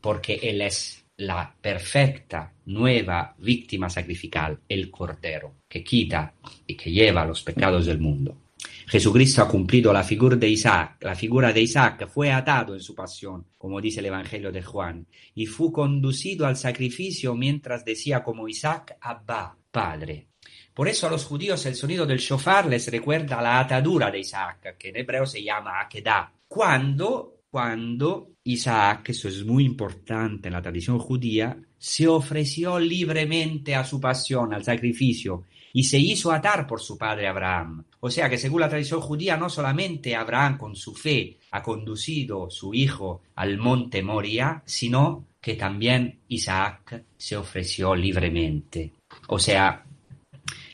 porque 0.02 0.34
él 0.42 0.60
es 0.60 1.03
la 1.16 1.54
perfecta 1.60 2.52
nueva 2.66 3.34
víctima 3.38 3.88
sacrificial, 3.88 4.60
el 4.68 4.90
Cordero, 4.90 5.56
que 5.68 5.84
quita 5.84 6.34
y 6.66 6.74
que 6.74 6.90
lleva 6.90 7.24
los 7.24 7.42
pecados 7.42 7.86
del 7.86 7.98
mundo. 7.98 8.38
Jesucristo 8.86 9.42
ha 9.42 9.48
cumplido 9.48 9.92
la 9.92 10.02
figura 10.02 10.36
de 10.36 10.48
Isaac. 10.48 10.96
La 11.00 11.14
figura 11.14 11.52
de 11.52 11.60
Isaac 11.60 12.08
fue 12.08 12.32
atado 12.32 12.74
en 12.74 12.80
su 12.80 12.94
pasión, 12.94 13.46
como 13.56 13.80
dice 13.80 14.00
el 14.00 14.06
Evangelio 14.06 14.52
de 14.52 14.62
Juan, 14.62 15.06
y 15.34 15.46
fue 15.46 15.72
conducido 15.72 16.46
al 16.46 16.56
sacrificio 16.56 17.34
mientras 17.34 17.84
decía 17.84 18.22
como 18.22 18.48
Isaac, 18.48 18.96
Abba, 19.00 19.56
Padre. 19.70 20.28
Por 20.74 20.88
eso 20.88 21.06
a 21.06 21.10
los 21.10 21.24
judíos 21.24 21.64
el 21.66 21.74
sonido 21.74 22.04
del 22.04 22.18
shofar 22.18 22.66
les 22.66 22.90
recuerda 22.90 23.40
la 23.40 23.60
atadura 23.60 24.10
de 24.10 24.20
Isaac, 24.20 24.76
que 24.78 24.88
en 24.88 24.96
hebreo 24.96 25.24
se 25.24 25.42
llama 25.42 25.80
Akedah. 25.80 26.32
Cuando, 26.46 27.33
cuando 27.54 28.32
Isaac, 28.42 29.10
eso 29.10 29.28
es 29.28 29.44
muy 29.44 29.64
importante 29.64 30.48
en 30.48 30.54
la 30.54 30.60
tradición 30.60 30.98
judía, 30.98 31.56
se 31.78 32.08
ofreció 32.08 32.80
libremente 32.80 33.76
a 33.76 33.84
su 33.84 34.00
pasión, 34.00 34.52
al 34.52 34.64
sacrificio, 34.64 35.44
y 35.72 35.84
se 35.84 35.96
hizo 35.96 36.32
atar 36.32 36.66
por 36.66 36.80
su 36.80 36.98
padre 36.98 37.28
Abraham. 37.28 37.84
O 38.00 38.10
sea 38.10 38.28
que 38.28 38.38
según 38.38 38.60
la 38.60 38.68
tradición 38.68 39.00
judía, 39.00 39.36
no 39.36 39.48
solamente 39.48 40.16
Abraham 40.16 40.58
con 40.58 40.74
su 40.74 40.96
fe 40.96 41.38
ha 41.52 41.62
conducido 41.62 42.50
su 42.50 42.74
hijo 42.74 43.22
al 43.36 43.56
monte 43.56 44.02
Moria, 44.02 44.60
sino 44.66 45.28
que 45.40 45.54
también 45.54 46.22
Isaac 46.26 47.04
se 47.16 47.36
ofreció 47.36 47.94
libremente. 47.94 48.94
O 49.28 49.38
sea, 49.38 49.84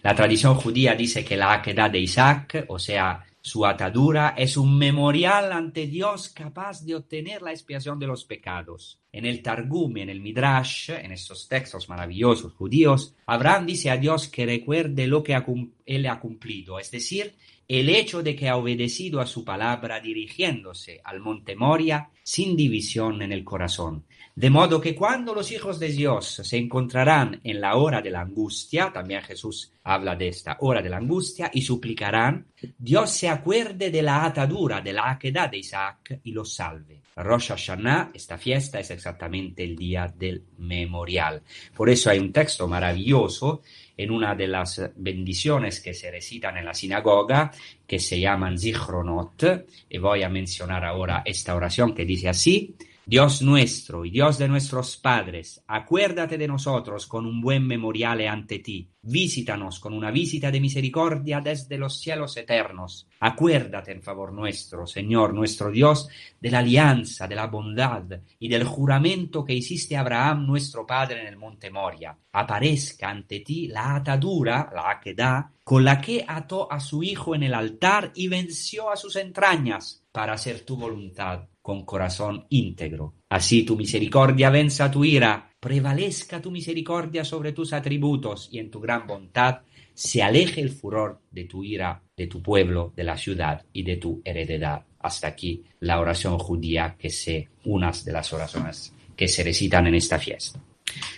la 0.02 0.14
tradición 0.14 0.54
judía 0.54 0.94
dice 0.94 1.26
que 1.26 1.36
la 1.36 1.52
aquedad 1.52 1.90
de 1.90 2.00
Isaac, 2.00 2.64
o 2.68 2.78
sea, 2.78 3.22
su 3.42 3.64
atadura 3.64 4.34
es 4.36 4.56
un 4.58 4.76
memorial 4.76 5.52
ante 5.52 5.86
Dios 5.86 6.28
capaz 6.28 6.84
de 6.84 6.94
obtener 6.94 7.40
la 7.40 7.52
expiación 7.52 7.98
de 7.98 8.06
los 8.06 8.24
pecados. 8.24 9.00
En 9.12 9.24
el 9.24 9.42
Targum 9.42 9.96
en 9.96 10.10
el 10.10 10.20
Midrash, 10.20 10.90
en 10.90 11.10
estos 11.12 11.48
textos 11.48 11.88
maravillosos 11.88 12.52
judíos, 12.52 13.14
Abraham 13.26 13.66
dice 13.66 13.90
a 13.90 13.96
Dios 13.96 14.28
que 14.28 14.44
recuerde 14.44 15.06
lo 15.06 15.22
que 15.22 15.42
él 15.86 16.06
ha 16.06 16.20
cumplido, 16.20 16.78
es 16.78 16.90
decir, 16.90 17.34
el 17.70 17.88
hecho 17.88 18.20
de 18.20 18.34
que 18.34 18.48
ha 18.48 18.56
obedecido 18.56 19.20
a 19.20 19.26
su 19.26 19.44
palabra 19.44 20.00
dirigiéndose 20.00 21.00
al 21.04 21.20
monte 21.20 21.54
Moria 21.54 22.10
sin 22.20 22.56
división 22.56 23.22
en 23.22 23.30
el 23.30 23.44
corazón. 23.44 24.06
De 24.34 24.50
modo 24.50 24.80
que 24.80 24.96
cuando 24.96 25.32
los 25.36 25.52
hijos 25.52 25.78
de 25.78 25.86
Dios 25.86 26.40
se 26.42 26.56
encontrarán 26.56 27.40
en 27.44 27.60
la 27.60 27.76
hora 27.76 28.02
de 28.02 28.10
la 28.10 28.22
angustia, 28.22 28.90
también 28.92 29.22
Jesús 29.22 29.72
habla 29.84 30.16
de 30.16 30.28
esta 30.28 30.56
hora 30.60 30.82
de 30.82 30.88
la 30.88 30.96
angustia, 30.96 31.48
y 31.54 31.62
suplicarán, 31.62 32.48
Dios 32.76 33.10
se 33.12 33.28
acuerde 33.28 33.92
de 33.92 34.02
la 34.02 34.24
atadura 34.24 34.80
de 34.80 34.92
la 34.92 35.08
aquedad 35.08 35.48
de 35.48 35.58
Isaac 35.58 36.20
y 36.24 36.32
los 36.32 36.52
salve. 36.52 37.02
Rosh 37.16 37.48
Hashanah, 37.48 38.10
esta 38.14 38.38
fiesta 38.38 38.80
es 38.80 38.90
exactamente 38.90 39.62
el 39.62 39.76
día 39.76 40.12
del 40.16 40.44
memorial. 40.58 41.42
Por 41.76 41.90
eso 41.90 42.10
hay 42.10 42.18
un 42.18 42.32
texto 42.32 42.66
maravilloso 42.66 43.62
en 44.02 44.10
una 44.10 44.34
de 44.34 44.48
las 44.48 44.90
bendiciones 44.96 45.80
que 45.80 45.92
se 45.92 46.10
recitan 46.10 46.56
en 46.56 46.64
la 46.64 46.72
sinagoga, 46.72 47.50
que 47.86 47.98
se 47.98 48.18
llaman 48.18 48.58
Zichronot, 48.58 49.66
y 49.90 49.98
voy 49.98 50.22
a 50.22 50.28
mencionar 50.28 50.84
ahora 50.84 51.22
esta 51.24 51.54
oración 51.54 51.94
que 51.94 52.06
dice 52.06 52.30
así, 52.30 52.74
Dios 53.10 53.42
nuestro 53.42 54.04
y 54.04 54.10
Dios 54.10 54.38
de 54.38 54.46
nuestros 54.46 54.96
padres, 54.96 55.64
acuérdate 55.66 56.38
de 56.38 56.46
nosotros 56.46 57.08
con 57.08 57.26
un 57.26 57.40
buen 57.40 57.66
memorial 57.66 58.24
ante 58.28 58.60
ti. 58.60 58.88
Visítanos 59.02 59.80
con 59.80 59.94
una 59.94 60.12
visita 60.12 60.48
de 60.52 60.60
misericordia 60.60 61.40
desde 61.40 61.76
los 61.76 61.98
cielos 61.98 62.36
eternos. 62.36 63.08
Acuérdate 63.18 63.90
en 63.90 64.00
favor 64.00 64.32
nuestro, 64.32 64.86
Señor 64.86 65.34
nuestro 65.34 65.72
Dios, 65.72 66.08
de 66.40 66.52
la 66.52 66.60
alianza, 66.60 67.26
de 67.26 67.34
la 67.34 67.48
bondad 67.48 68.04
y 68.38 68.46
del 68.46 68.62
juramento 68.62 69.44
que 69.44 69.54
hiciste 69.54 69.96
a 69.96 70.02
Abraham 70.02 70.46
nuestro 70.46 70.86
Padre 70.86 71.22
en 71.22 71.26
el 71.26 71.36
monte 71.36 71.68
Moria. 71.68 72.16
Aparezca 72.30 73.10
ante 73.10 73.40
ti 73.40 73.66
la 73.66 73.96
atadura, 73.96 74.70
la 74.72 75.00
da, 75.16 75.52
con 75.64 75.82
la 75.82 76.00
que 76.00 76.24
ató 76.28 76.70
a 76.70 76.78
su 76.78 77.02
hijo 77.02 77.34
en 77.34 77.42
el 77.42 77.54
altar 77.54 78.12
y 78.14 78.28
venció 78.28 78.88
a 78.88 78.94
sus 78.94 79.16
entrañas 79.16 80.04
para 80.12 80.34
hacer 80.34 80.60
tu 80.60 80.76
voluntad 80.76 81.49
con 81.62 81.84
corazón 81.84 82.46
íntegro. 82.50 83.14
Así 83.28 83.64
tu 83.64 83.76
misericordia 83.76 84.50
venza 84.50 84.90
tu 84.90 85.04
ira, 85.04 85.52
prevalezca 85.60 86.40
tu 86.40 86.50
misericordia 86.50 87.24
sobre 87.24 87.52
tus 87.52 87.72
atributos 87.72 88.48
y 88.50 88.58
en 88.58 88.70
tu 88.70 88.80
gran 88.80 89.06
bondad 89.06 89.60
se 89.94 90.22
aleje 90.22 90.60
el 90.60 90.70
furor 90.70 91.20
de 91.30 91.44
tu 91.44 91.62
ira, 91.62 92.02
de 92.16 92.26
tu 92.26 92.42
pueblo, 92.42 92.92
de 92.96 93.04
la 93.04 93.16
ciudad 93.16 93.64
y 93.72 93.82
de 93.82 93.96
tu 93.96 94.22
heredad. 94.24 94.82
Hasta 95.00 95.28
aquí 95.28 95.62
la 95.80 96.00
oración 96.00 96.38
judía 96.38 96.96
que 96.98 97.10
se, 97.10 97.48
unas 97.64 98.04
de 98.04 98.12
las 98.12 98.32
oraciones 98.32 98.94
que 99.14 99.28
se 99.28 99.44
recitan 99.44 99.86
en 99.86 99.94
esta 99.94 100.18
fiesta. 100.18 100.58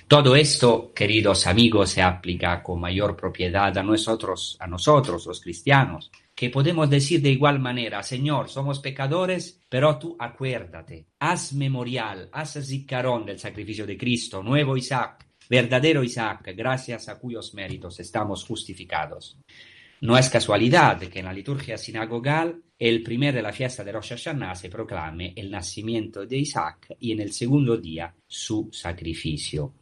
Todo 0.09 0.37
esto, 0.37 0.93
queridos 0.93 1.47
amigos, 1.47 1.91
se 1.91 2.03
aplica 2.03 2.63
con 2.63 2.81
mayor 2.81 3.17
propiedad 3.17 3.77
a 3.77 3.83
nosotros, 3.83 4.57
a 4.61 4.67
nosotros 4.67 5.27
los 5.27 5.41
cristianos, 5.41 6.11
que 6.43 6.51
podemos 6.51 6.91
decir 6.91 7.23
de 7.23 7.31
igual 7.31 7.61
manera, 7.61 8.03
Señor, 8.03 8.49
somos 8.49 8.81
pecadores, 8.81 9.61
pero 9.69 9.97
tú 9.97 10.17
acuérdate, 10.19 11.07
haz 11.21 11.53
memorial, 11.53 12.29
haz 12.33 12.59
zicarón 12.67 13.25
del 13.25 13.39
sacrificio 13.39 13.87
de 13.87 13.97
Cristo, 13.97 14.43
nuevo 14.43 14.77
Isaac, 14.77 15.25
verdadero 15.49 16.03
Isaac, 16.03 16.53
gracias 16.57 17.09
a 17.09 17.21
cuyos 17.21 17.55
méritos 17.55 18.01
estamos 18.01 18.45
justificados. 18.45 19.39
No 20.01 20.19
es 20.19 20.29
casualidad 20.29 20.99
que 20.99 21.21
en 21.21 21.27
la 21.27 21.33
liturgia 21.33 21.79
sinagogal 21.79 22.61
el 22.77 23.05
primer 23.05 23.37
de 23.37 23.43
la 23.43 23.53
fiesta 23.53 23.85
de 23.85 23.93
Rosh 23.93 24.09
Hashanah 24.09 24.57
se 24.57 24.69
proclame 24.69 25.35
el 25.37 25.49
nacimiento 25.49 26.27
de 26.27 26.39
Isaac 26.39 26.97
y 26.99 27.13
en 27.13 27.21
el 27.21 27.33
segundo 27.33 27.77
día 27.77 28.13
su 28.27 28.69
sacrificio. 28.73 29.75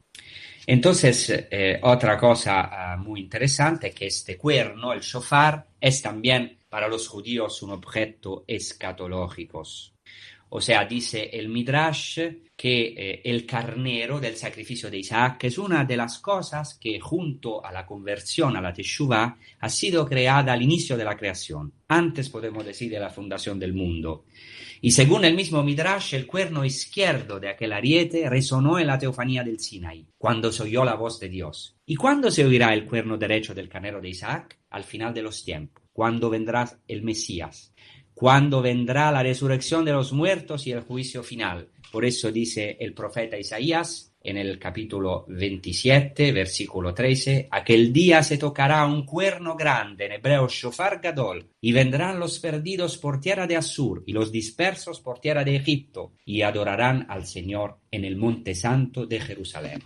Entonces, 0.73 1.29
eh, 1.51 1.81
otra 1.83 2.17
cosa 2.17 2.95
uh, 2.97 3.03
muy 3.03 3.23
interesante 3.23 3.89
es 3.89 3.95
que 3.97 4.07
este 4.07 4.39
cuerno, 4.39 4.93
el 4.93 5.01
shofar, 5.01 5.67
es 5.81 6.01
también 6.01 6.59
para 6.69 6.87
los 6.87 7.09
judíos 7.09 7.61
un 7.65 7.73
objeto 7.73 8.45
escatológico. 8.47 9.65
O 10.51 10.61
sea, 10.61 10.85
dice 10.85 11.29
el 11.33 11.49
Midrash 11.49 12.21
que 12.55 12.95
eh, 12.97 13.21
el 13.25 13.45
carnero 13.45 14.21
del 14.21 14.37
sacrificio 14.37 14.89
de 14.89 14.99
Isaac 14.99 15.43
es 15.43 15.59
una 15.59 15.85
de 15.85 15.97
las 15.97 16.21
cosas 16.21 16.79
que 16.81 17.01
junto 17.01 17.67
a 17.67 17.73
la 17.73 17.85
conversión 17.85 18.57
a 18.57 18.61
la 18.61 18.73
Teshuvah 18.73 19.39
ha 19.59 19.69
sido 19.69 20.07
creada 20.07 20.53
al 20.53 20.63
inicio 20.63 20.97
de 20.97 21.05
la 21.05 21.17
creación, 21.17 21.73
antes 21.89 22.31
podemos 22.31 22.65
decir 22.65 22.93
de 22.93 23.01
la 23.01 23.11
fundación 23.11 23.59
del 23.59 23.73
mundo. 23.73 24.27
Y 24.81 24.93
según 24.93 25.25
el 25.25 25.35
mismo 25.35 25.63
Midrash, 25.63 26.15
el 26.15 26.27
cuerno 26.27 26.65
izquierdo 26.65 27.39
de 27.39 27.51
aquel 27.51 27.73
ariete 27.73 28.29
resonó 28.29 28.79
en 28.79 28.87
la 28.87 28.99
teofanía 28.99 29.45
del 29.45 29.61
Sinai, 29.61 30.07
cuando 30.17 30.51
se 30.51 30.63
oyó 30.63 30.85
la 30.85 30.95
voz 30.95 31.21
de 31.21 31.29
Dios. 31.29 31.77
¿Y 31.85 31.97
cuándo 31.97 32.31
se 32.31 32.45
oirá 32.45 32.73
el 32.73 32.87
cuerno 32.87 33.19
derecho 33.19 33.55
del 33.55 33.69
carnero 33.69 34.01
de 34.01 34.09
Isaac? 34.09 34.59
Al 34.71 34.85
final 34.85 35.13
de 35.13 35.23
los 35.23 35.45
tiempos, 35.45 35.85
cuando 35.93 36.31
vendrá 36.31 36.71
el 36.89 37.03
Mesías 37.03 37.73
cuando 38.21 38.61
vendrá 38.61 39.11
la 39.11 39.23
resurrección 39.23 39.83
de 39.83 39.93
los 39.93 40.13
muertos 40.13 40.67
y 40.67 40.73
el 40.73 40.83
juicio 40.83 41.23
final. 41.23 41.71
Por 41.91 42.05
eso 42.05 42.31
dice 42.31 42.77
el 42.79 42.93
profeta 42.93 43.39
Isaías 43.39 44.10
en 44.23 44.37
el 44.37 44.59
capítulo 44.59 45.25
27, 45.29 46.33
versículo 46.33 46.93
13, 46.93 47.49
aquel 47.51 47.93
día 47.93 48.23
se 48.23 48.37
tocará 48.37 48.85
un 48.85 49.07
cuerno 49.07 49.57
grande, 49.57 50.07
en 50.07 50.13
hebreo 50.13 50.49
shofar 50.49 51.01
gadol, 51.01 51.49
y 51.61 51.73
vendrán 51.73 52.21
los 52.21 52.39
perdidos 52.39 52.99
por 52.99 53.21
tierra 53.21 53.47
de 53.47 53.57
Asur 53.57 54.03
y 54.07 54.13
los 54.13 54.31
dispersos 54.31 55.01
por 55.01 55.21
tierra 55.21 55.45
de 55.45 55.57
Egipto, 55.57 56.13
y 56.25 56.43
adorarán 56.43 57.07
al 57.09 57.27
Señor 57.27 57.79
en 57.91 58.05
el 58.05 58.17
monte 58.17 58.55
santo 58.55 59.07
de 59.07 59.21
Jerusalén. 59.21 59.83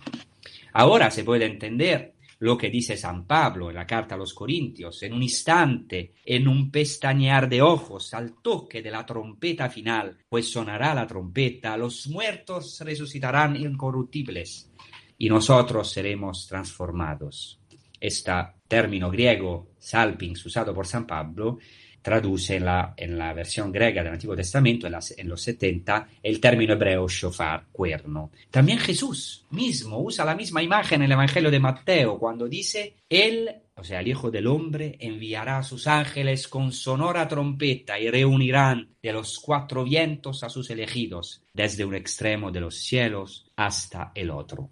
Ahora 0.73 1.09
se 1.09 1.23
puede 1.23 1.45
entender 1.45 2.14
lo 2.45 2.55
que 2.55 2.69
dice 2.69 2.95
San 2.95 3.25
Pablo 3.25 3.69
en 3.69 3.75
la 3.75 3.87
carta 3.87 4.13
a 4.13 4.17
los 4.19 4.35
Corintios, 4.35 5.01
en 5.01 5.13
un 5.13 5.23
instante, 5.23 6.13
en 6.23 6.47
un 6.47 6.69
pestañear 6.69 7.49
de 7.49 7.63
ojos, 7.63 8.13
al 8.13 8.35
toque 8.39 8.83
de 8.83 8.91
la 8.91 9.03
trompeta 9.03 9.67
final, 9.67 10.19
pues 10.29 10.51
sonará 10.51 10.93
la 10.93 11.07
trompeta, 11.07 11.75
los 11.75 12.07
muertos 12.07 12.79
resucitarán 12.81 13.55
incorruptibles 13.55 14.71
y 15.17 15.27
nosotros 15.27 15.89
seremos 15.91 16.45
transformados. 16.45 17.59
Este 17.99 18.31
término 18.67 19.09
griego, 19.09 19.71
salpings, 19.79 20.45
usado 20.45 20.71
por 20.71 20.85
San 20.85 21.07
Pablo, 21.07 21.57
traduce 22.05 22.57
en 22.57 22.65
la, 22.65 22.93
en 22.95 23.17
la 23.17 23.33
versión 23.33 23.71
griega 23.71 24.03
del 24.03 24.13
Antiguo 24.13 24.35
Testamento, 24.35 24.85
en, 24.85 25.27
los 25.27 25.41
70, 25.41 26.07
el 26.21 26.39
término 26.39 26.73
hebreo 26.73 27.07
shofar, 27.07 27.65
cuerno. 27.71 28.29
También 28.51 28.77
Jesús 28.77 29.43
mismo 29.49 29.97
usa 29.97 30.23
la 30.23 30.35
misma 30.35 30.61
imagen 30.61 31.01
en 31.01 31.05
el 31.05 31.13
Evangelio 31.13 31.49
de 31.49 31.59
Mateo 31.59 32.19
cuando 32.19 32.47
dice, 32.47 32.97
Él, 33.09 33.49
o 33.73 33.83
sea, 33.83 34.01
el 34.01 34.07
Hijo 34.07 34.29
del 34.29 34.45
Hombre, 34.45 34.95
enviará 34.99 35.57
a 35.57 35.63
sus 35.63 35.87
ángeles 35.87 36.47
con 36.47 36.71
sonora 36.71 37.27
trompeta 37.27 37.99
y 37.99 38.07
reunirán 38.11 38.87
de 39.01 39.11
los 39.11 39.39
cuatro 39.39 39.83
vientos 39.83 40.43
a 40.43 40.49
sus 40.49 40.69
elegidos, 40.69 41.41
desde 41.53 41.85
un 41.85 41.95
extremo 41.95 42.51
de 42.51 42.59
los 42.59 42.75
cielos 42.75 43.47
hasta 43.55 44.11
el 44.13 44.29
otro. 44.29 44.69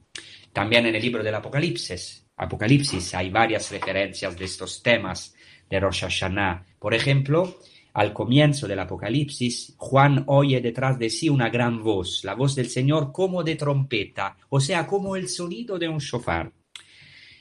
También 0.53 0.85
en 0.85 0.93
el 0.93 1.01
libro 1.01 1.23
del 1.23 1.33
Apocalipsis, 1.33 2.27
Apocalipsis 2.37 3.15
hay 3.15 3.31
varias 3.31 3.71
referencias 3.71 4.37
de 4.37 4.45
estos 4.45 4.83
temas 4.83 5.33
de 5.69 5.79
Rosh 5.79 6.01
Hashanah. 6.01 6.65
Por 6.83 6.93
ejemplo, 6.93 7.59
al 7.93 8.11
comienzo 8.11 8.67
del 8.67 8.79
Apocalipsis, 8.79 9.73
Juan 9.77 10.25
oye 10.27 10.59
detrás 10.59 10.99
de 10.99 11.09
sí 11.09 11.29
una 11.29 11.47
gran 11.47 11.81
voz, 11.81 12.25
la 12.25 12.35
voz 12.35 12.55
del 12.55 12.69
Señor 12.69 13.13
como 13.13 13.41
de 13.41 13.55
trompeta, 13.55 14.35
o 14.49 14.59
sea, 14.59 14.85
como 14.85 15.15
el 15.15 15.29
sonido 15.29 15.79
de 15.79 15.87
un 15.87 15.99
shofar. 15.99 16.51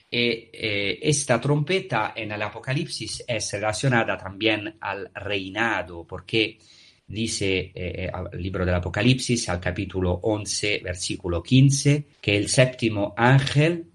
Eh, 0.08 0.48
eh, 0.52 0.98
esta 1.02 1.40
trompeta 1.40 2.12
en 2.14 2.30
el 2.30 2.40
Apocalipsis 2.40 3.24
es 3.26 3.50
relacionada 3.50 4.16
también 4.16 4.76
al 4.80 5.10
reinado, 5.12 6.06
porque 6.06 6.60
dice 7.04 7.72
eh, 7.74 8.12
el 8.32 8.40
libro 8.40 8.64
del 8.64 8.76
Apocalipsis, 8.76 9.48
al 9.48 9.58
capítulo 9.58 10.20
11, 10.22 10.82
versículo 10.84 11.42
15, 11.42 12.06
que 12.20 12.36
el 12.36 12.48
séptimo 12.48 13.12
ángel 13.16 13.88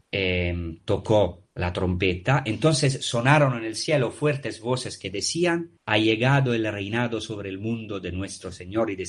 tocó 0.84 1.47
la 1.58 1.74
trompeta, 1.74 2.44
entonces 2.46 3.06
sonaron 3.06 3.58
en 3.58 3.66
el 3.66 3.76
cielo 3.76 4.12
fuertes 4.12 4.62
voces 4.62 4.98
que 4.98 5.10
decían, 5.10 5.72
ha 5.86 5.98
llegado 5.98 6.54
el 6.54 6.72
reinado 6.72 7.20
sobre 7.20 7.50
el 7.50 7.58
mundo 7.58 8.00
de 8.00 8.12
nuestro 8.12 8.52
Señor 8.52 8.92
y 8.92 8.96
de 8.96 9.06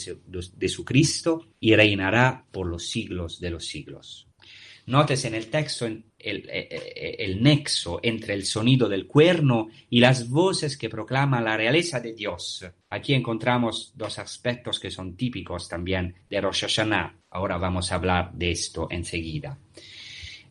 su, 0.69 0.85
Cristo, 0.85 1.47
y 1.61 1.77
reinará 1.77 2.47
por 2.51 2.67
los 2.67 2.89
siglos 2.89 3.39
de 3.41 3.51
los 3.51 3.67
siglos. 3.67 4.29
Notes 4.87 5.27
en 5.27 5.35
el 5.35 5.49
texto 5.49 5.85
el, 5.85 6.03
eh, 6.19 6.41
eh, 6.49 7.17
el, 7.19 7.43
nexo 7.43 8.01
entre 8.03 8.33
el 8.33 8.47
sonido 8.47 8.89
del 8.89 9.07
cuerno 9.07 9.69
y 9.91 10.01
las 10.01 10.31
voces 10.31 10.79
que 10.79 10.89
proclaman 10.89 11.45
la 11.45 11.59
realeza 11.59 12.01
de 12.01 12.15
Dios. 12.15 12.65
Aquí 12.89 13.13
encontramos 13.13 13.93
dos 13.95 14.19
aspectos 14.19 14.81
que 14.81 14.91
son 14.91 15.15
típicos 15.15 15.69
también 15.69 16.15
de 16.31 16.41
Rosh 16.41 16.63
Hashanah. 16.63 17.19
Ahora 17.29 17.59
vamos 17.59 17.93
a 17.93 17.97
hablar 17.97 18.33
de 18.33 18.51
esto 18.53 18.89
enseguida. 18.91 19.59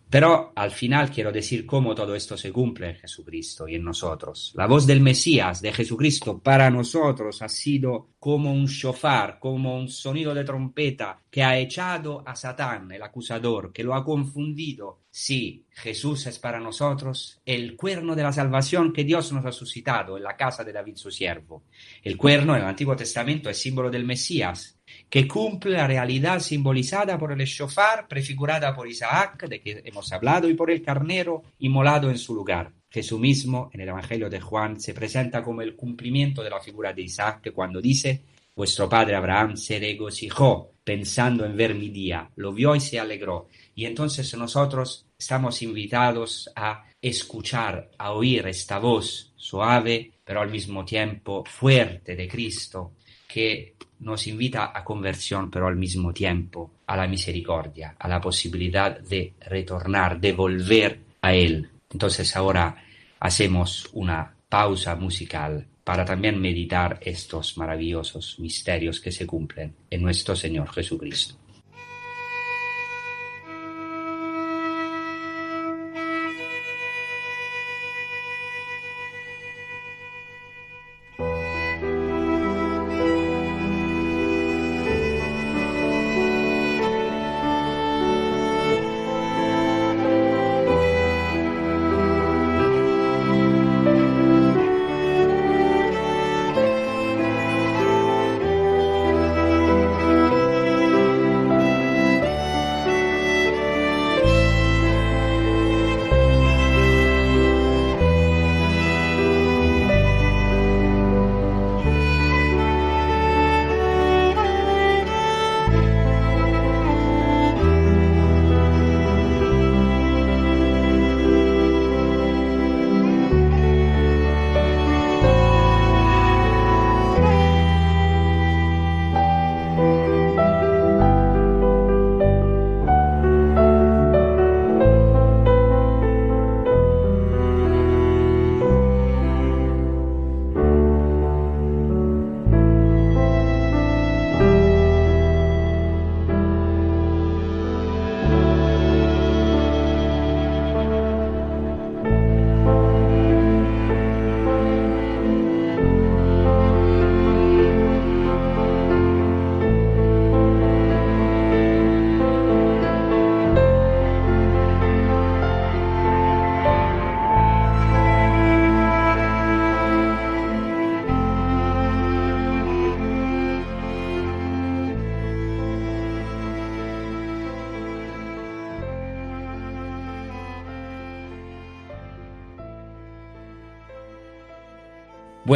Pero 0.10 0.54
al 0.56 0.72
final 0.72 1.12
quiero 1.12 1.34
decir 1.34 1.66
cómo 1.66 1.94
todo 1.94 2.16
esto 2.16 2.38
se 2.38 2.52
cumple 2.52 2.92
en 2.92 2.96
Jesucristo 2.96 3.68
y 3.68 3.76
en 3.76 3.84
nosotros. 3.84 4.54
La 4.56 4.66
voz 4.66 4.88
del 4.88 5.02
Mesías, 5.02 5.62
de 5.62 5.74
Jesucristo, 5.74 6.40
para 6.40 6.70
nosotros 6.70 7.42
ha 7.42 7.50
sido 7.50 8.12
como 8.18 8.54
un 8.54 8.68
shofar, 8.68 9.38
como 9.38 9.78
un 9.78 9.90
sonido 9.90 10.34
de 10.34 10.46
trompeta 10.46 11.22
que 11.30 11.44
ha 11.44 11.58
echado 11.58 12.24
a 12.26 12.38
Satán, 12.38 12.90
el 12.90 13.04
acusador, 13.04 13.74
que 13.74 13.84
lo 13.84 13.94
ha 13.96 14.06
confundido. 14.06 15.02
Sí, 15.12 15.66
Jesús 15.72 16.26
es 16.28 16.40
para 16.40 16.60
nosotros 16.60 17.42
el 17.46 17.76
cuerno 17.76 18.16
de 18.16 18.24
la 18.24 18.32
salvación 18.32 18.94
que 18.94 19.04
Dios 19.04 19.34
nos 19.34 19.46
ha 19.46 19.52
suscitado 19.52 20.16
en 20.16 20.24
la 20.24 20.38
casa 20.38 20.64
de 20.64 20.72
David 20.72 20.96
su 20.96 21.12
siervo. 21.12 21.64
El 22.02 22.16
cuerno 22.16 22.56
en 22.56 22.62
el 22.62 22.68
Antiguo 22.68 22.96
Testamento 22.96 23.50
es 23.50 23.58
símbolo 23.58 23.90
del 23.90 24.06
Mesías, 24.06 24.77
que 25.10 25.28
cumple 25.28 25.72
la 25.72 25.88
realidad 25.88 26.40
simbolizada 26.40 27.18
por 27.18 27.32
el 27.32 27.46
shofar, 27.46 28.08
prefigurada 28.08 28.76
por 28.76 28.88
Isaac, 28.88 29.48
de 29.48 29.62
que 29.62 29.82
hemos 29.86 30.12
hablado, 30.12 30.50
y 30.50 30.54
por 30.54 30.72
el 30.72 30.82
carnero 30.82 31.44
inmolado 31.60 32.10
en 32.10 32.18
su 32.18 32.36
lugar. 32.36 32.72
Jesús 32.90 33.20
mismo, 33.20 33.70
en 33.74 33.82
el 33.82 33.90
Evangelio 33.90 34.30
de 34.30 34.40
Juan, 34.40 34.80
se 34.80 34.94
presenta 34.94 35.44
como 35.44 35.62
el 35.62 35.76
cumplimiento 35.76 36.44
de 36.44 36.50
la 36.50 36.60
figura 36.60 36.94
de 36.94 37.04
Isaac 37.04 37.52
cuando 37.54 37.82
dice, 37.82 38.24
vuestro 38.56 38.90
padre 38.90 39.16
Abraham 39.16 39.58
se 39.58 39.80
regocijó 39.80 40.72
pensando 40.84 41.46
en 41.46 41.56
ver 41.56 41.76
mi 41.76 41.90
día, 41.90 42.30
lo 42.38 42.54
vio 42.54 42.76
y 42.76 42.80
se 42.80 43.00
alegró. 43.00 43.50
Y 43.76 43.86
entonces 43.86 44.36
nosotros 44.38 45.06
estamos 45.18 45.62
invitados 45.62 46.50
a 46.56 46.86
escuchar, 47.02 47.92
a 47.98 48.14
oír 48.14 48.48
esta 48.48 48.80
voz 48.80 49.34
suave, 49.36 50.14
pero 50.24 50.42
al 50.42 50.50
mismo 50.50 50.84
tiempo 50.84 51.44
fuerte 51.46 52.16
de 52.16 52.28
Cristo, 52.28 52.94
que 53.28 53.76
nos 54.00 54.28
invita 54.28 54.72
a 54.74 54.84
conversión, 54.84 55.50
pero 55.50 55.68
al 55.68 55.76
mismo 55.76 56.14
tiempo 56.14 56.72
a 56.86 56.96
la 56.96 57.08
misericordia, 57.08 57.96
a 57.98 58.08
la 58.08 58.22
posibilidad 58.22 59.00
de 59.00 59.34
retornar, 59.42 60.20
de 60.20 60.34
volver 60.34 61.00
a 61.22 61.34
Él. 61.34 61.70
Entonces 61.92 62.36
ahora 62.36 62.84
hacemos 63.20 63.90
una 63.94 64.34
pausa 64.50 64.96
musical 64.96 65.66
para 65.84 66.06
también 66.06 66.40
meditar 66.40 67.00
estos 67.02 67.58
maravillosos 67.58 68.40
misterios 68.40 69.00
que 69.00 69.12
se 69.12 69.26
cumplen 69.26 69.74
en 69.90 70.02
nuestro 70.02 70.36
Señor 70.36 70.70
Jesucristo. 70.74 71.36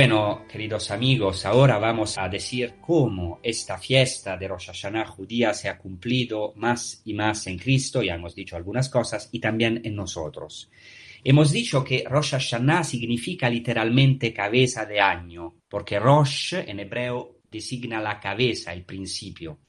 Bueno, 0.02 0.48
queridos 0.52 0.90
amigos, 0.90 1.46
ahora 1.46 1.78
vamos 1.78 2.18
a 2.18 2.28
decir 2.28 2.78
cómo 2.82 3.40
esta 3.44 3.78
fiesta 3.78 4.36
de 4.36 4.48
Rosh 4.48 4.66
Hashanah 4.66 5.06
judía 5.06 5.54
se 5.54 5.70
ha 5.70 5.78
cumplido 5.78 6.54
más 6.56 7.04
y 7.06 7.14
más 7.14 7.46
en 7.46 7.60
Cristo, 7.60 8.02
ya 8.02 8.16
hemos 8.16 8.34
dicho 8.34 8.56
algunas 8.56 8.90
cosas, 8.90 9.30
y 9.32 9.40
también 9.40 9.80
en 9.84 9.96
nosotros. 9.96 10.72
Hemos 11.24 11.52
dicho 11.52 11.84
que 11.84 12.04
Rosh 12.10 12.32
Hashanah 12.32 12.84
significa 12.84 13.48
literalmente 13.48 14.34
cabeza 14.34 14.88
de 14.88 15.00
año, 15.00 15.58
porque 15.70 16.00
Rosh 16.00 16.56
en 16.56 16.80
hebreo 16.80 17.42
designa 17.52 18.02
la 18.02 18.20
cabeza, 18.20 18.74
el 18.74 18.84
principio. 18.84 19.60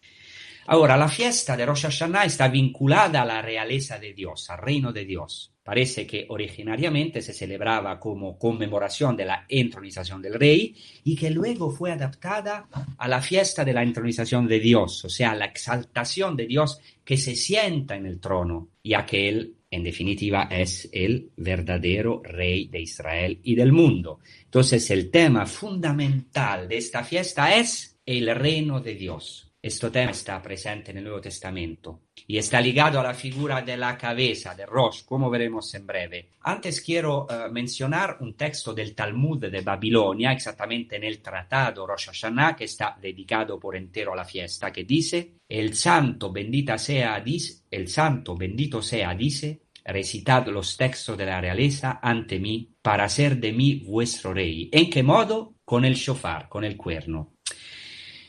Ahora, 0.67 0.97
la 0.97 1.09
fiesta 1.09 1.57
de 1.57 1.67
Rosh 1.67 1.83
Hashanah 1.83 2.25
está 2.25 2.49
vinculada 2.49 3.23
a 3.23 3.27
la 3.27 3.43
realeza 3.43 3.99
de 3.99 4.15
Dios, 4.15 4.49
al 4.51 4.59
reino 4.59 4.93
de 4.93 5.05
Dios. 5.05 5.53
Parece 5.65 6.07
que 6.07 6.27
originariamente 6.29 7.23
se 7.23 7.33
celebraba 7.33 8.01
como 8.01 8.37
conmemoración 8.37 9.17
de 9.17 9.25
la 9.25 9.45
entronización 9.49 10.21
del 10.21 10.35
rey 10.35 10.75
y 11.05 11.15
que 11.15 11.31
luego 11.31 11.71
fue 11.71 11.93
adaptada 11.93 12.69
a 12.99 13.09
la 13.09 13.23
fiesta 13.23 13.65
de 13.65 13.73
la 13.73 13.85
entronización 13.85 14.49
de 14.49 14.59
Dios, 14.59 15.05
o 15.05 15.09
sea, 15.09 15.37
la 15.37 15.45
exaltación 15.45 16.37
de 16.37 16.47
Dios 16.47 16.81
que 17.05 17.17
se 17.17 17.37
sienta 17.37 17.95
en 17.95 18.07
el 18.07 18.19
trono, 18.19 18.71
ya 18.83 19.07
que 19.07 19.29
él, 19.29 19.55
en 19.71 19.85
definitiva, 19.85 20.49
es 20.51 20.89
el 20.93 21.31
verdadero 21.37 22.23
rey 22.25 22.67
de 22.67 22.81
Israel 22.81 23.39
y 23.45 23.55
del 23.55 23.71
mundo. 23.71 24.19
Entonces, 24.45 24.91
el 24.91 25.13
tema 25.13 25.47
fundamental 25.47 26.69
de 26.69 26.79
esta 26.79 27.05
fiesta 27.05 27.57
es 27.57 28.01
el 28.05 28.35
reino 28.35 28.81
de 28.81 28.95
Dios. 28.97 29.52
Este 29.65 29.91
tema 29.91 30.11
está 30.11 30.43
presente 30.43 30.91
en 30.91 30.97
el 30.97 31.05
Nuevo 31.05 31.21
Testamento 31.21 32.07
y 32.27 32.37
está 32.37 32.61
ligado 32.61 32.99
a 32.99 33.05
la 33.05 33.15
figura 33.15 33.63
de 33.63 33.77
la 33.77 33.97
cabeza, 33.97 34.57
de 34.57 34.67
Rosh, 34.67 35.05
como 35.05 35.31
veremos 35.31 35.73
en 35.75 35.87
breve. 35.87 36.31
Antes 36.41 36.81
quiero 36.81 37.27
uh, 37.27 37.49
mencionar 37.49 38.17
un 38.19 38.35
texto 38.35 38.75
del 38.75 38.93
Talmud 38.93 39.39
de 39.39 39.61
Babilonia, 39.61 40.33
exactamente 40.33 40.97
en 40.97 41.05
el 41.05 41.23
tratado 41.23 41.87
Rosh 41.87 42.07
Hashanah, 42.07 42.57
que 42.57 42.65
está 42.65 42.99
dedicado 43.01 43.61
por 43.61 43.77
entero 43.77 44.15
a 44.15 44.17
la 44.17 44.25
fiesta, 44.25 44.73
que 44.73 44.83
dice, 44.83 45.35
el 45.49 45.77
santo 45.77 46.33
bendita 46.33 46.77
sea, 46.77 47.21
dice, 47.21 47.63
el 47.71 47.87
santo 47.87 48.37
bendito 48.37 48.83
sea, 48.83 49.15
dice, 49.15 49.63
recitad 49.85 50.45
los 50.49 50.77
textos 50.77 51.17
de 51.17 51.27
la 51.27 51.41
realeza 51.41 52.01
ante 52.03 52.41
mí, 52.41 52.69
para 52.83 53.09
ser 53.09 53.37
de 53.37 53.53
mí 53.53 53.77
vuestro 53.87 54.35
rey. 54.35 54.69
¿En 54.73 54.91
qué 54.91 55.05
modo? 55.05 55.55
Con 55.65 55.85
el 55.85 55.95
shofar, 55.95 56.49
con 56.49 56.65
el 56.65 56.77
cuerno. 56.77 57.35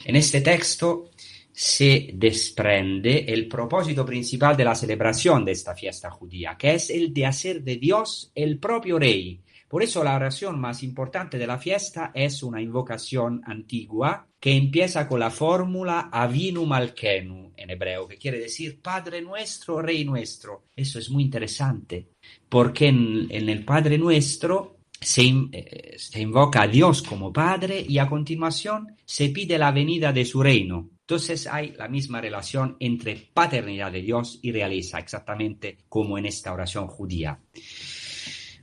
En 0.05 0.17
este 0.17 0.41
texto 0.41 1.11
se 1.53 2.09
desprende 2.15 3.25
el 3.27 3.47
propósito 3.47 4.03
principal 4.03 4.57
de 4.57 4.65
la 4.65 4.73
celebración 4.73 5.45
de 5.45 5.51
esta 5.51 5.75
fiesta 5.75 6.09
judía, 6.09 6.57
que 6.57 6.73
es 6.73 6.89
el 6.89 7.13
de 7.13 7.27
hacer 7.27 7.63
de 7.63 7.77
Dios 7.77 8.31
el 8.33 8.57
propio 8.57 8.97
rey. 8.97 9.39
Por 9.73 9.81
eso 9.81 10.03
la 10.03 10.15
oración 10.15 10.59
más 10.59 10.83
importante 10.83 11.37
de 11.37 11.47
la 11.47 11.57
fiesta 11.57 12.11
es 12.13 12.43
una 12.43 12.61
invocación 12.61 13.41
antigua 13.45 14.27
que 14.39 14.51
empieza 14.55 15.07
con 15.07 15.19
la 15.19 15.31
fórmula 15.31 16.09
Avinu 16.11 16.65
Malkenu 16.65 17.53
en 17.55 17.69
hebreo, 17.69 18.07
que 18.07 18.17
quiere 18.17 18.39
decir 18.39 18.81
Padre 18.81 19.21
nuestro, 19.21 19.81
Rey 19.81 20.05
nuestro. 20.05 20.65
Eso 20.75 20.99
es 20.99 21.09
muy 21.09 21.23
interesante, 21.23 22.09
porque 22.49 22.87
en, 22.87 23.29
el 23.31 23.65
Padre 23.65 23.97
nuestro 23.97 24.77
se, 24.99 25.23
eh, 25.51 25.95
se, 25.97 26.21
invoca 26.21 26.63
a 26.63 26.67
Dios 26.67 27.01
como 27.01 27.33
Padre 27.33 27.83
y 27.87 27.97
a 27.97 28.07
continuación 28.07 28.95
se 29.05 29.29
pide 29.29 29.57
la 29.57 29.71
venida 29.71 30.13
de 30.13 30.25
su 30.25 30.43
reino. 30.43 30.89
Entonces 31.03 31.47
hay 31.47 31.73
la 31.73 31.89
misma 31.89 32.21
relación 32.21 32.77
entre 32.79 33.15
paternidad 33.33 33.91
de 33.91 34.01
Dios 34.01 34.39
y 34.41 34.53
realeza, 34.53 34.99
exactamente 34.99 35.79
como 35.89 36.17
en 36.17 36.25
esta 36.25 36.53
oración 36.53 36.87
judía. 36.87 37.37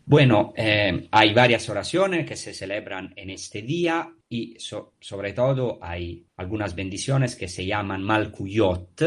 Bueno, 0.06 0.52
eh, 0.56 1.06
hay 1.10 1.34
varias 1.34 1.68
oraciones 1.68 2.26
que 2.26 2.36
se 2.36 2.54
celebran 2.54 3.12
en 3.14 3.30
este 3.30 3.62
día 3.62 4.10
y 4.28 4.56
sobre 4.58 5.34
todo 5.34 5.78
hay 5.82 6.24
algunas 6.36 6.74
bendiciones 6.74 7.36
que 7.36 7.46
se 7.46 7.66
llaman 7.66 8.02
Malkuyot, 8.02 9.02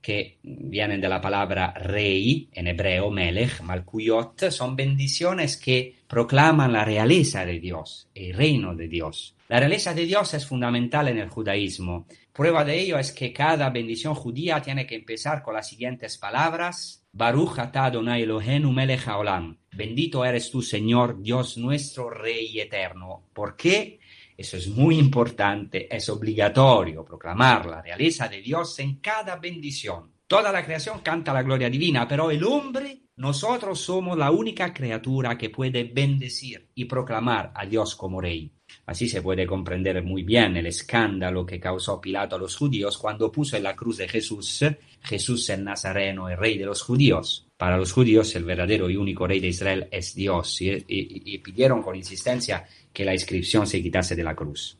que 0.00 0.38
vienen 0.42 1.00
de 1.00 1.08
la 1.08 1.20
palabra 1.20 1.72
rey 1.72 2.50
en 2.52 2.66
hebreo, 2.66 3.10
melech, 3.10 3.62
Malkuyot, 3.62 4.50
son 4.50 4.76
bendiciones 4.76 5.56
que 5.56 5.96
proclaman 6.06 6.72
la 6.72 6.84
realeza 6.84 7.46
de 7.46 7.58
Dios, 7.58 8.10
el 8.14 8.34
reino 8.34 8.76
de 8.76 8.88
Dios. 8.88 9.34
La 9.48 9.58
realeza 9.58 9.94
de 9.94 10.04
Dios 10.04 10.34
es 10.34 10.46
fundamental 10.46 11.08
en 11.08 11.18
el 11.18 11.28
judaísmo. 11.28 12.06
Prueba 12.34 12.64
de 12.64 12.80
ello 12.80 12.98
es 12.98 13.12
que 13.12 13.32
cada 13.32 13.70
bendición 13.70 14.12
judía 14.16 14.60
tiene 14.60 14.88
que 14.88 14.96
empezar 14.96 15.40
con 15.40 15.54
las 15.54 15.68
siguientes 15.68 16.18
palabras: 16.18 17.06
Baruch 17.12 17.60
atah 17.60 17.84
Adonai 17.84 18.22
Elohenu 18.22 18.72
melech 18.72 19.06
haolam. 19.06 19.56
Bendito 19.70 20.24
eres 20.24 20.50
tú, 20.50 20.60
Señor, 20.60 21.22
Dios 21.22 21.56
nuestro, 21.58 22.10
Rey 22.10 22.58
eterno. 22.58 23.28
¿Por 23.32 23.54
qué? 23.54 24.00
Eso 24.36 24.56
es 24.56 24.66
muy 24.66 24.98
importante, 24.98 25.86
es 25.94 26.08
obligatorio 26.08 27.04
proclamar 27.04 27.66
la 27.66 27.80
realeza 27.80 28.26
de 28.26 28.40
Dios 28.40 28.80
en 28.80 28.96
cada 28.96 29.36
bendición. 29.36 30.10
Toda 30.26 30.50
la 30.50 30.64
creación 30.64 31.02
canta 31.02 31.32
la 31.32 31.44
gloria 31.44 31.70
divina, 31.70 32.08
pero 32.08 32.32
el 32.32 32.42
hombre, 32.42 33.02
nosotros 33.14 33.78
somos 33.78 34.18
la 34.18 34.32
única 34.32 34.74
criatura 34.74 35.38
que 35.38 35.50
puede 35.50 35.84
bendecir 35.84 36.68
y 36.74 36.86
proclamar 36.86 37.52
a 37.54 37.64
Dios 37.64 37.94
como 37.94 38.20
Rey. 38.20 38.52
Así 38.86 39.08
se 39.08 39.22
puede 39.22 39.46
comprender 39.46 40.02
muy 40.02 40.24
bien 40.24 40.56
el 40.56 40.66
escándalo 40.66 41.46
que 41.46 41.58
causó 41.58 42.00
Pilato 42.00 42.36
a 42.36 42.38
los 42.38 42.54
judíos 42.56 42.98
cuando 42.98 43.32
puso 43.32 43.56
en 43.56 43.62
la 43.62 43.74
cruz 43.74 43.96
de 43.96 44.08
Jesús 44.08 44.64
Jesús 45.02 45.48
el 45.50 45.64
Nazareno, 45.64 46.28
el 46.28 46.36
rey 46.36 46.58
de 46.58 46.66
los 46.66 46.82
judíos. 46.82 47.46
Para 47.56 47.76
los 47.78 47.92
judíos 47.92 48.34
el 48.36 48.44
verdadero 48.44 48.90
y 48.90 48.96
único 48.96 49.26
rey 49.26 49.40
de 49.40 49.48
Israel 49.48 49.88
es 49.90 50.14
Dios 50.14 50.60
y, 50.60 51.38
pidieron 51.38 51.82
con 51.82 51.96
insistencia 51.96 52.64
que 52.92 53.04
la 53.04 53.14
inscripción 53.14 53.66
se 53.66 53.82
quitase 53.82 54.16
de 54.16 54.24
la 54.24 54.34
cruz. 54.34 54.78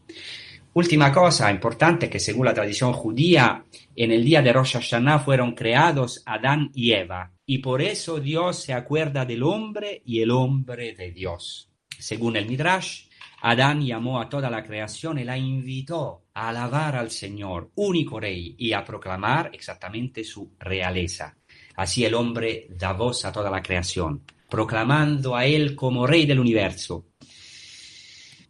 Última 0.75 1.13
cosa 1.13 1.51
importante 1.51 2.11
que 2.11 2.19
según 2.19 2.47
la 2.47 2.55
tradición 2.55 2.93
judía, 2.93 3.65
en 3.95 4.11
el 4.11 4.25
día 4.25 4.43
de 4.43 4.53
Rosh 4.53 4.73
Hashanah 4.73 5.21
fueron 5.21 5.55
creados 5.55 6.23
Adán 6.27 6.73
y 6.75 6.93
Eva, 6.93 7.33
y 7.47 7.59
por 7.59 7.81
eso 7.81 8.19
Dios 8.19 8.61
se 8.61 8.73
acuerda 8.73 9.25
del 9.25 9.45
hombre 9.45 10.03
y 10.05 10.21
el 10.21 10.33
hombre 10.33 10.95
de 10.95 11.13
Dios. 11.13 11.71
Según 11.97 12.37
el 12.37 12.47
Midrash, 12.47 13.05
Adán 13.47 13.85
llamó 13.85 14.23
a 14.23 14.29
toda 14.31 14.49
la 14.49 14.65
creación 14.65 15.19
y 15.19 15.25
la 15.25 15.37
invitó 15.37 16.29
a 16.33 16.49
alabar 16.49 16.97
al 16.97 17.11
Señor, 17.11 17.73
único 17.75 18.19
rey, 18.19 18.55
y 18.57 18.73
a 18.73 18.83
proclamar 18.83 19.51
exactamente 19.53 20.25
su 20.25 20.55
realeza. 20.59 21.37
Así 21.77 22.07
el 22.07 22.15
hombre 22.15 22.69
da 22.71 22.95
voz 22.95 23.27
a 23.27 23.33
toda 23.33 23.51
la 23.51 23.61
creación, 23.61 24.23
proclamando 24.49 25.37
a 25.37 25.45
él 25.45 25.75
como 25.75 26.07
rey 26.07 26.25
del 26.25 26.41
universo. 26.41 27.09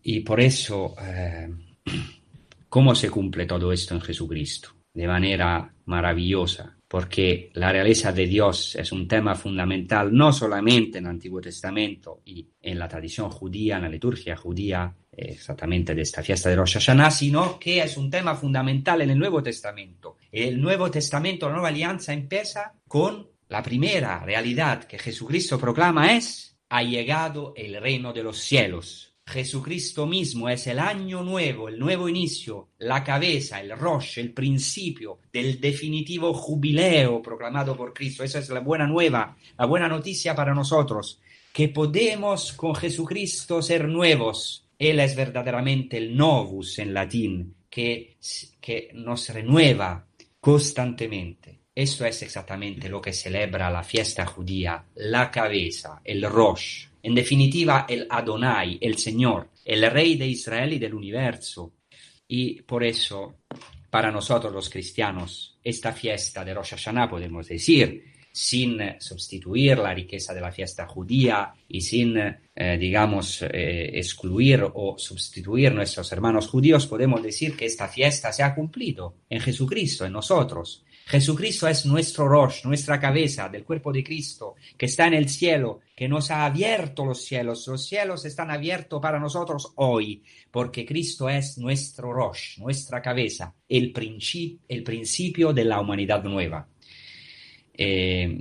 Y 0.05 0.21
por 0.21 0.41
eso, 0.41 0.95
eh, 1.03 1.49
¿cómo 2.69 2.95
se 2.95 3.11
cumple 3.11 3.47
todo 3.47 3.73
esto 3.73 3.95
en 3.95 4.01
Jesucristo? 4.01 4.77
De 4.95 5.09
manera 5.09 5.75
maravillosa, 5.87 6.74
porque 6.95 7.51
la 7.55 7.73
realeza 7.73 8.13
de 8.13 8.25
Dios 8.25 8.77
es 8.77 8.93
un 8.93 9.09
tema 9.09 9.35
fundamental 9.35 10.15
no 10.15 10.33
solamente 10.33 10.99
en 10.99 11.07
el 11.07 11.11
Antiguo 11.11 11.41
Testamento 11.41 12.23
y 12.25 12.47
en 12.63 12.79
la 12.79 12.87
tradición 12.87 13.31
judía, 13.31 13.79
en 13.79 13.83
la 13.83 13.89
liturgia 13.89 14.37
judía, 14.37 14.95
exactamente 15.11 15.93
de 15.93 16.03
esta 16.03 16.23
fiesta 16.23 16.51
de 16.51 16.55
Rosh 16.55 16.75
Hashanah, 16.75 17.11
sino 17.11 17.59
que 17.59 17.83
es 17.83 17.97
un 17.97 18.09
tema 18.09 18.37
fundamental 18.37 19.03
en 19.03 19.11
el 19.11 19.19
Nuevo 19.19 19.43
Testamento. 19.43 20.19
El 20.31 20.61
Nuevo 20.61 20.89
Testamento, 20.89 21.49
la 21.49 21.55
nueva 21.55 21.71
alianza, 21.71 22.13
empieza 22.13 22.75
con 22.87 23.27
la 23.49 23.61
primera 23.61 24.21
realidad 24.25 24.85
que 24.85 25.01
Jesucristo 25.01 25.59
proclama 25.59 26.17
es, 26.17 26.57
ha 26.69 26.85
llegado 26.85 27.55
el 27.57 27.75
reino 27.81 28.13
de 28.13 28.23
los 28.23 28.39
cielos. 28.39 29.14
Jesucristo 29.27 30.07
mismo 30.07 30.49
es 30.49 30.67
el 30.67 30.79
año 30.79 31.23
nuevo, 31.23 31.69
el 31.69 31.79
nuevo 31.79 32.09
inicio, 32.09 32.69
la 32.79 33.03
cabeza, 33.03 33.61
el 33.61 33.71
rosh, 33.71 34.19
el 34.19 34.33
principio 34.33 35.21
del 35.33 35.61
definitivo 35.61 36.35
jubileo 36.35 37.23
proclamado 37.23 37.77
por 37.77 37.95
Cristo. 37.95 38.23
Esa 38.23 38.39
es 38.39 38.51
la 38.51 38.61
buena 38.61 38.87
nueva, 38.87 39.37
la 39.59 39.67
buena 39.67 39.89
noticia 39.89 40.35
para 40.35 40.55
nosotros, 40.55 41.21
que 41.53 41.69
podemos 41.69 42.53
con 42.53 42.75
Jesucristo 42.75 43.63
ser 43.63 43.89
nuevos. 43.89 44.69
Él 44.79 45.01
es 45.01 45.17
verdaderamente 45.17 45.97
el 45.97 46.15
novus 46.15 46.79
en 46.79 46.93
latín, 46.93 47.55
que, 47.71 48.19
que 48.61 48.91
nos 48.93 49.31
renueva 49.31 50.07
constantemente. 50.39 51.61
Esto 51.75 52.05
es 52.05 52.23
exactamente 52.23 52.89
lo 52.89 53.01
que 53.01 53.13
celebra 53.13 53.71
la 53.71 53.83
fiesta 53.83 54.27
judía, 54.27 54.85
la 54.95 55.31
cabeza, 55.31 56.01
el 56.05 56.23
rosh, 56.31 56.87
en 57.05 57.15
definitiva 57.15 57.85
el 57.87 58.07
Adonai, 58.09 58.79
el 58.81 58.97
Señor, 58.97 59.51
el 59.63 59.91
Rey 59.91 60.17
de 60.17 60.27
Israel 60.27 60.73
y 60.73 60.79
del 60.79 60.95
universo. 60.95 61.75
Y 62.27 62.63
por 62.63 62.83
eso, 62.83 63.41
para 63.91 64.11
nosotros 64.11 64.51
los 64.51 64.71
cristianos, 64.71 65.59
esta 65.63 65.93
fiesta 65.93 66.43
de 66.43 66.55
Rosh 66.55 66.71
Hashanah, 66.71 67.11
podemos 67.11 67.47
decir, 67.47 68.03
sin 68.33 68.79
sustituir 68.99 69.77
la 69.77 69.93
riqueza 69.93 70.33
de 70.33 70.41
la 70.41 70.51
fiesta 70.51 70.87
judía 70.87 71.53
y 71.69 71.83
sin, 71.83 72.17
eh, 72.17 72.79
digamos, 72.81 73.43
eh, 73.43 73.91
excluir 73.99 74.67
o 74.73 74.97
sustituir 74.97 75.75
nuestros 75.75 76.11
hermanos 76.11 76.49
judíos, 76.49 76.87
podemos 76.87 77.23
decir 77.23 77.55
que 77.55 77.67
esta 77.67 77.87
fiesta 77.87 78.33
se 78.33 78.43
ha 78.43 78.55
cumplido 78.55 79.17
en 79.29 79.43
Jesucristo, 79.43 80.07
en 80.07 80.13
nosotros. 80.15 80.84
Jesucristo 81.07 81.69
es 81.69 81.85
nuestro 81.85 82.27
Rosh, 82.27 82.65
nuestra 82.65 82.99
cabeza 82.99 83.49
del 83.49 83.65
cuerpo 83.65 83.93
de 83.93 84.03
Cristo, 84.03 84.55
que 84.77 84.87
está 84.87 85.07
en 85.07 85.15
el 85.15 85.29
cielo, 85.29 85.81
que 85.95 86.09
nos 86.09 86.31
ha 86.31 86.47
abierto 86.47 87.05
los 87.05 87.23
cielos. 87.25 87.67
Los 87.69 87.87
cielos 87.87 88.25
están 88.25 88.51
abiertos 88.51 89.01
para 89.03 89.21
nosotros 89.21 89.73
hoy, 89.77 90.23
porque 90.51 90.87
Cristo 90.87 91.29
es 91.29 91.59
nuestro 91.59 92.13
Rosh, 92.13 92.59
nuestra 92.59 93.03
cabeza, 93.03 93.55
el, 93.69 93.93
el 94.69 94.83
principio 94.83 95.53
de 95.53 95.65
la 95.65 95.81
humanidad 95.81 96.25
nueva. 96.25 96.67
Eh, 97.77 98.41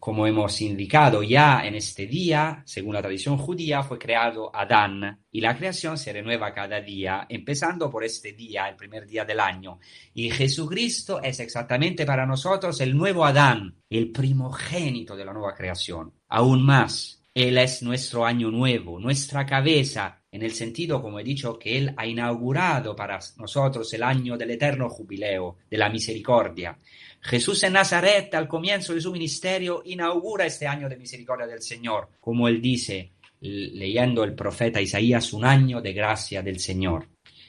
como 0.00 0.26
hemos 0.26 0.60
indicado 0.60 1.22
ya 1.22 1.62
en 1.64 1.74
este 1.74 2.06
día, 2.06 2.62
según 2.66 2.94
la 2.94 3.02
tradición 3.02 3.38
judía, 3.38 3.82
fue 3.82 3.98
creado 3.98 4.54
Adán 4.54 5.24
y 5.30 5.40
la 5.40 5.56
creación 5.56 5.98
se 5.98 6.12
renueva 6.12 6.52
cada 6.52 6.80
día, 6.80 7.26
empezando 7.28 7.90
por 7.90 8.04
este 8.04 8.32
día, 8.32 8.68
el 8.68 8.76
primer 8.76 9.06
día 9.06 9.24
del 9.24 9.40
año. 9.40 9.78
Y 10.14 10.30
Jesucristo 10.30 11.20
es 11.22 11.40
exactamente 11.40 12.04
para 12.06 12.26
nosotros 12.26 12.80
el 12.80 12.96
nuevo 12.96 13.24
Adán, 13.24 13.76
el 13.88 14.10
primogénito 14.10 15.16
de 15.16 15.24
la 15.24 15.32
nueva 15.32 15.54
creación. 15.54 16.12
Aún 16.28 16.64
más, 16.64 17.22
Él 17.34 17.58
es 17.58 17.82
nuestro 17.82 18.24
año 18.24 18.50
nuevo, 18.50 19.00
nuestra 19.00 19.46
cabeza, 19.46 20.22
en 20.38 20.44
el 20.44 20.52
sentido, 20.52 21.02
como 21.02 21.18
he 21.18 21.24
dicho, 21.24 21.58
que 21.58 21.76
Él 21.76 21.92
ha 21.96 22.06
inaugurado 22.06 22.94
para 22.94 23.18
nosotros 23.38 23.92
el 23.92 24.04
año 24.04 24.36
del 24.36 24.52
eterno 24.52 24.88
jubileo, 24.88 25.56
de 25.68 25.76
la 25.76 25.88
misericordia. 25.88 26.78
Jesús 27.20 27.62
en 27.64 27.72
Nazaret, 27.72 28.32
al 28.34 28.46
comienzo 28.46 28.94
de 28.94 29.00
su 29.00 29.10
ministerio, 29.10 29.82
inaugura 29.84 30.46
este 30.46 30.68
año 30.68 30.88
de 30.88 30.96
misericordia 30.96 31.46
del 31.46 31.60
Señor, 31.60 32.10
como 32.20 32.46
él 32.46 32.62
dice, 32.62 33.14
leyendo 33.40 34.22
el 34.22 34.34
profeta 34.34 34.80
Isaías, 34.80 35.32
un 35.32 35.44
año 35.44 35.80
de 35.80 35.92
gracia 35.92 36.40
del 36.40 36.60
Señor. 36.60 37.08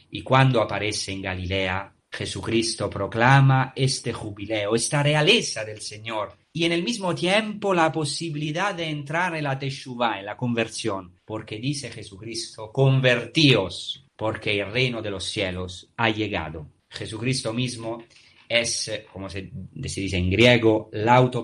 Y 0.10 0.24
cuando 0.24 0.60
aparece 0.60 1.12
en 1.12 1.22
Galilea, 1.22 1.94
Jesucristo 2.12 2.90
proclama 2.90 3.74
este 3.76 4.12
jubileo, 4.12 4.76
esta 4.76 5.04
realeza 5.04 5.64
del 5.64 5.82
Señor, 5.82 6.38
y 6.52 6.66
en 6.66 6.72
el 6.72 6.84
mismo 6.84 7.14
tiempo 7.14 7.74
la 7.74 7.92
posibilidad 7.92 8.74
de 8.74 8.90
entrar 8.90 9.36
en 9.36 9.44
la 9.44 9.58
Teshuvah, 9.58 10.20
en 10.20 10.26
la 10.26 10.36
conversión, 10.36 11.16
porque 11.24 11.60
dice 11.60 11.92
Jesucristo, 11.92 12.72
convertíos, 12.72 14.06
porque 14.16 14.60
el 14.60 14.72
reino 14.72 15.02
de 15.02 15.12
los 15.12 15.24
cielos 15.24 15.92
ha 15.98 16.10
llegado. 16.10 16.68
Jesucristo 16.90 17.54
mismo 17.54 18.04
es, 18.50 18.92
como 19.14 19.30
se, 19.30 19.52
dice 19.54 20.18
en 20.18 20.32
griego, 20.32 20.90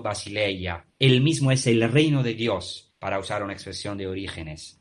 basileia. 0.02 0.84
Él 0.98 1.20
mismo 1.20 1.52
es 1.52 1.66
el 1.68 1.90
reino 1.90 2.22
de 2.22 2.34
Dios, 2.34 2.92
para 2.98 3.20
usar 3.20 3.42
una 3.42 3.52
expresión 3.52 3.96
de 3.96 4.08
orígenes. 4.08 4.75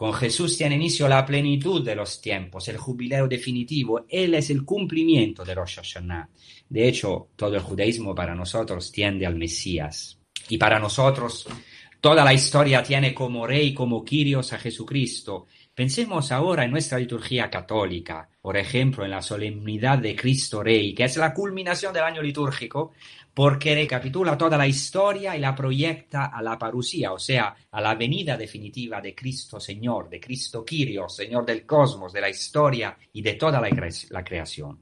Con 0.00 0.14
Jesús 0.14 0.56
tiene 0.56 0.76
inicio 0.76 1.06
la 1.06 1.26
plenitud 1.26 1.84
de 1.84 1.94
los 1.94 2.22
tiempos, 2.22 2.66
el 2.68 2.78
jubileo 2.78 3.28
definitivo. 3.28 4.06
Él 4.08 4.32
es 4.32 4.48
el 4.48 4.64
cumplimiento 4.64 5.44
de 5.44 5.54
Rosh 5.54 5.76
Hashanah. 5.76 6.26
De 6.70 6.88
hecho, 6.88 7.28
todo 7.36 7.54
el 7.54 7.60
judaísmo 7.60 8.14
para 8.14 8.34
nosotros 8.34 8.90
tiende 8.90 9.26
al 9.26 9.36
Mesías. 9.36 10.18
Y 10.48 10.56
para 10.56 10.78
nosotros, 10.78 11.46
toda 12.00 12.24
la 12.24 12.32
historia 12.32 12.82
tiene 12.82 13.12
como 13.12 13.46
rey, 13.46 13.74
como 13.74 14.02
Kyrios 14.02 14.54
a 14.54 14.58
Jesucristo. 14.58 15.48
Pensemos 15.80 16.30
ahora 16.30 16.66
en 16.66 16.72
nuestra 16.72 16.98
liturgia 16.98 17.48
católica, 17.48 18.28
por 18.42 18.58
ejemplo, 18.58 19.02
en 19.02 19.12
la 19.12 19.22
solemnidad 19.22 19.96
de 19.96 20.14
Cristo 20.14 20.62
Rey, 20.62 20.94
que 20.94 21.04
es 21.04 21.16
la 21.16 21.32
culminación 21.32 21.94
del 21.94 22.02
año 22.02 22.20
litúrgico, 22.20 22.92
porque 23.32 23.74
recapitula 23.74 24.36
toda 24.36 24.58
la 24.58 24.66
historia 24.66 25.34
y 25.34 25.40
la 25.40 25.54
proyecta 25.54 26.26
a 26.26 26.42
la 26.42 26.58
parusía, 26.58 27.14
o 27.14 27.18
sea, 27.18 27.56
a 27.70 27.80
la 27.80 27.94
venida 27.94 28.36
definitiva 28.36 29.00
de 29.00 29.14
Cristo 29.14 29.58
Señor, 29.58 30.10
de 30.10 30.20
Cristo 30.20 30.66
Quirio, 30.66 31.08
Señor 31.08 31.46
del 31.46 31.64
cosmos, 31.64 32.12
de 32.12 32.20
la 32.20 32.28
historia 32.28 32.98
y 33.14 33.22
de 33.22 33.32
toda 33.36 33.58
la 33.58 34.22
creación. 34.22 34.80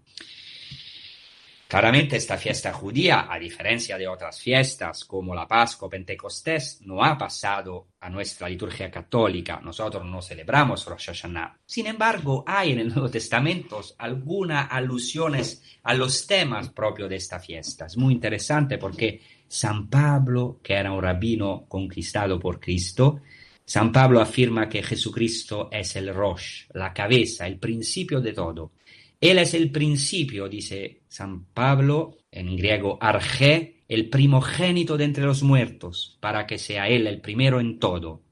Claramente 1.68 2.16
esta 2.16 2.38
fiesta 2.38 2.72
judía, 2.72 3.26
a 3.30 3.38
diferencia 3.38 3.98
de 3.98 4.08
otras 4.08 4.40
fiestas 4.40 5.04
como 5.04 5.34
la 5.34 5.46
Pascua 5.46 5.88
o 5.88 5.90
Pentecostés, 5.90 6.80
no 6.86 7.04
ha 7.04 7.18
pasado 7.18 7.88
a 8.00 8.08
nuestra 8.08 8.48
liturgia 8.48 8.90
católica. 8.90 9.60
Nosotros 9.62 10.02
no 10.06 10.22
celebramos 10.22 10.86
Rosh 10.86 11.08
Hashanah. 11.08 11.58
Sin 11.66 11.86
embargo, 11.86 12.42
hay 12.46 12.72
en 12.72 12.78
el 12.78 12.88
Nuevo 12.88 13.10
Testamento 13.10 13.82
algunas 13.98 14.66
alusiones 14.72 15.62
a 15.82 15.92
los 15.92 16.26
temas 16.26 16.70
propios 16.70 17.10
de 17.10 17.16
esta 17.16 17.38
fiesta. 17.38 17.84
Es 17.84 17.98
muy 17.98 18.14
interesante 18.14 18.78
porque 18.78 19.20
San 19.46 19.88
Pablo, 19.90 20.60
que 20.62 20.72
era 20.72 20.90
un 20.90 21.02
rabino 21.02 21.66
conquistado 21.68 22.40
por 22.40 22.58
Cristo, 22.58 23.20
San 23.62 23.92
Pablo 23.92 24.22
afirma 24.22 24.70
que 24.70 24.82
Jesucristo 24.82 25.68
es 25.70 25.94
el 25.96 26.14
Rosh, 26.14 26.64
la 26.72 26.94
cabeza, 26.94 27.46
el 27.46 27.58
principio 27.58 28.22
de 28.22 28.32
todo. 28.32 28.72
Él 29.20 29.38
es 29.38 29.54
el 29.54 29.72
principio, 29.72 30.48
dice 30.48 31.02
San 31.08 31.46
Pablo, 31.46 32.18
en 32.30 32.56
griego 32.56 32.98
arge, 33.00 33.82
el 33.88 34.08
primogénito 34.08 34.96
de 34.96 35.04
entre 35.04 35.24
los 35.24 35.42
muertos, 35.42 36.18
para 36.20 36.46
que 36.46 36.58
sea 36.58 36.88
Él 36.88 37.06
el 37.06 37.20
primero 37.20 37.58
en 37.58 37.78
todo. 37.78 38.22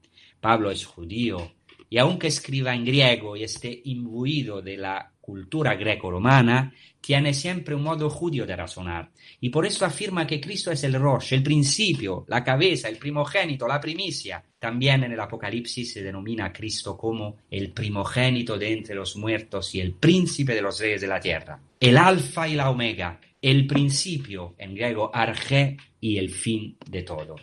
Pablo 0.41 0.70
es 0.70 0.84
judío, 0.84 1.55
y 1.91 1.99
aunque 1.99 2.28
escriba 2.28 2.74
en 2.74 2.84
griego 2.84 3.37
y 3.37 3.43
esté 3.43 3.80
imbuido 3.84 4.62
de 4.62 4.76
la 4.76 5.12
cultura 5.27 5.74
greco-romana, 5.74 6.72
tiene 7.01 7.35
siempre 7.35 7.74
un 7.74 7.83
modo 7.83 8.09
judío 8.09 8.47
de 8.47 8.55
razonar. 8.55 9.11
Y 9.41 9.51
por 9.51 9.66
eso 9.66 9.85
afirma 9.85 10.24
que 10.24 10.41
Cristo 10.41 10.70
es 10.70 10.85
el 10.85 10.95
Rosh, 10.95 11.33
el 11.33 11.43
principio, 11.43 12.24
la 12.29 12.45
cabeza, 12.45 12.89
el 12.89 12.97
primogénito, 12.97 13.66
la 13.66 13.81
primicia. 13.81 14.43
También 14.57 15.03
en 15.03 15.12
el 15.12 15.20
Apocalipsis 15.20 15.95
se 15.95 16.03
denomina 16.05 16.47
a 16.47 16.53
Cristo 16.53 16.97
como 16.97 17.39
el 17.51 17.72
primogénito 17.72 18.57
de 18.57 18.72
entre 18.72 18.95
los 18.95 19.16
muertos 19.16 19.74
y 19.74 19.81
el 19.81 19.95
príncipe 19.95 20.55
de 20.55 20.62
los 20.62 20.79
reyes 20.79 21.01
de 21.01 21.09
la 21.09 21.18
tierra. 21.18 21.59
El 21.81 21.99
alfa 21.99 22.47
y 22.47 22.55
la 22.55 22.70
omega, 22.70 23.20
el 23.43 23.66
principio, 23.66 24.55
en 24.59 24.74
griego 24.77 25.11
arge, 25.12 25.77
y 26.01 26.18
el 26.18 26.31
fin 26.31 26.77
de 26.89 27.03
todo. 27.03 27.35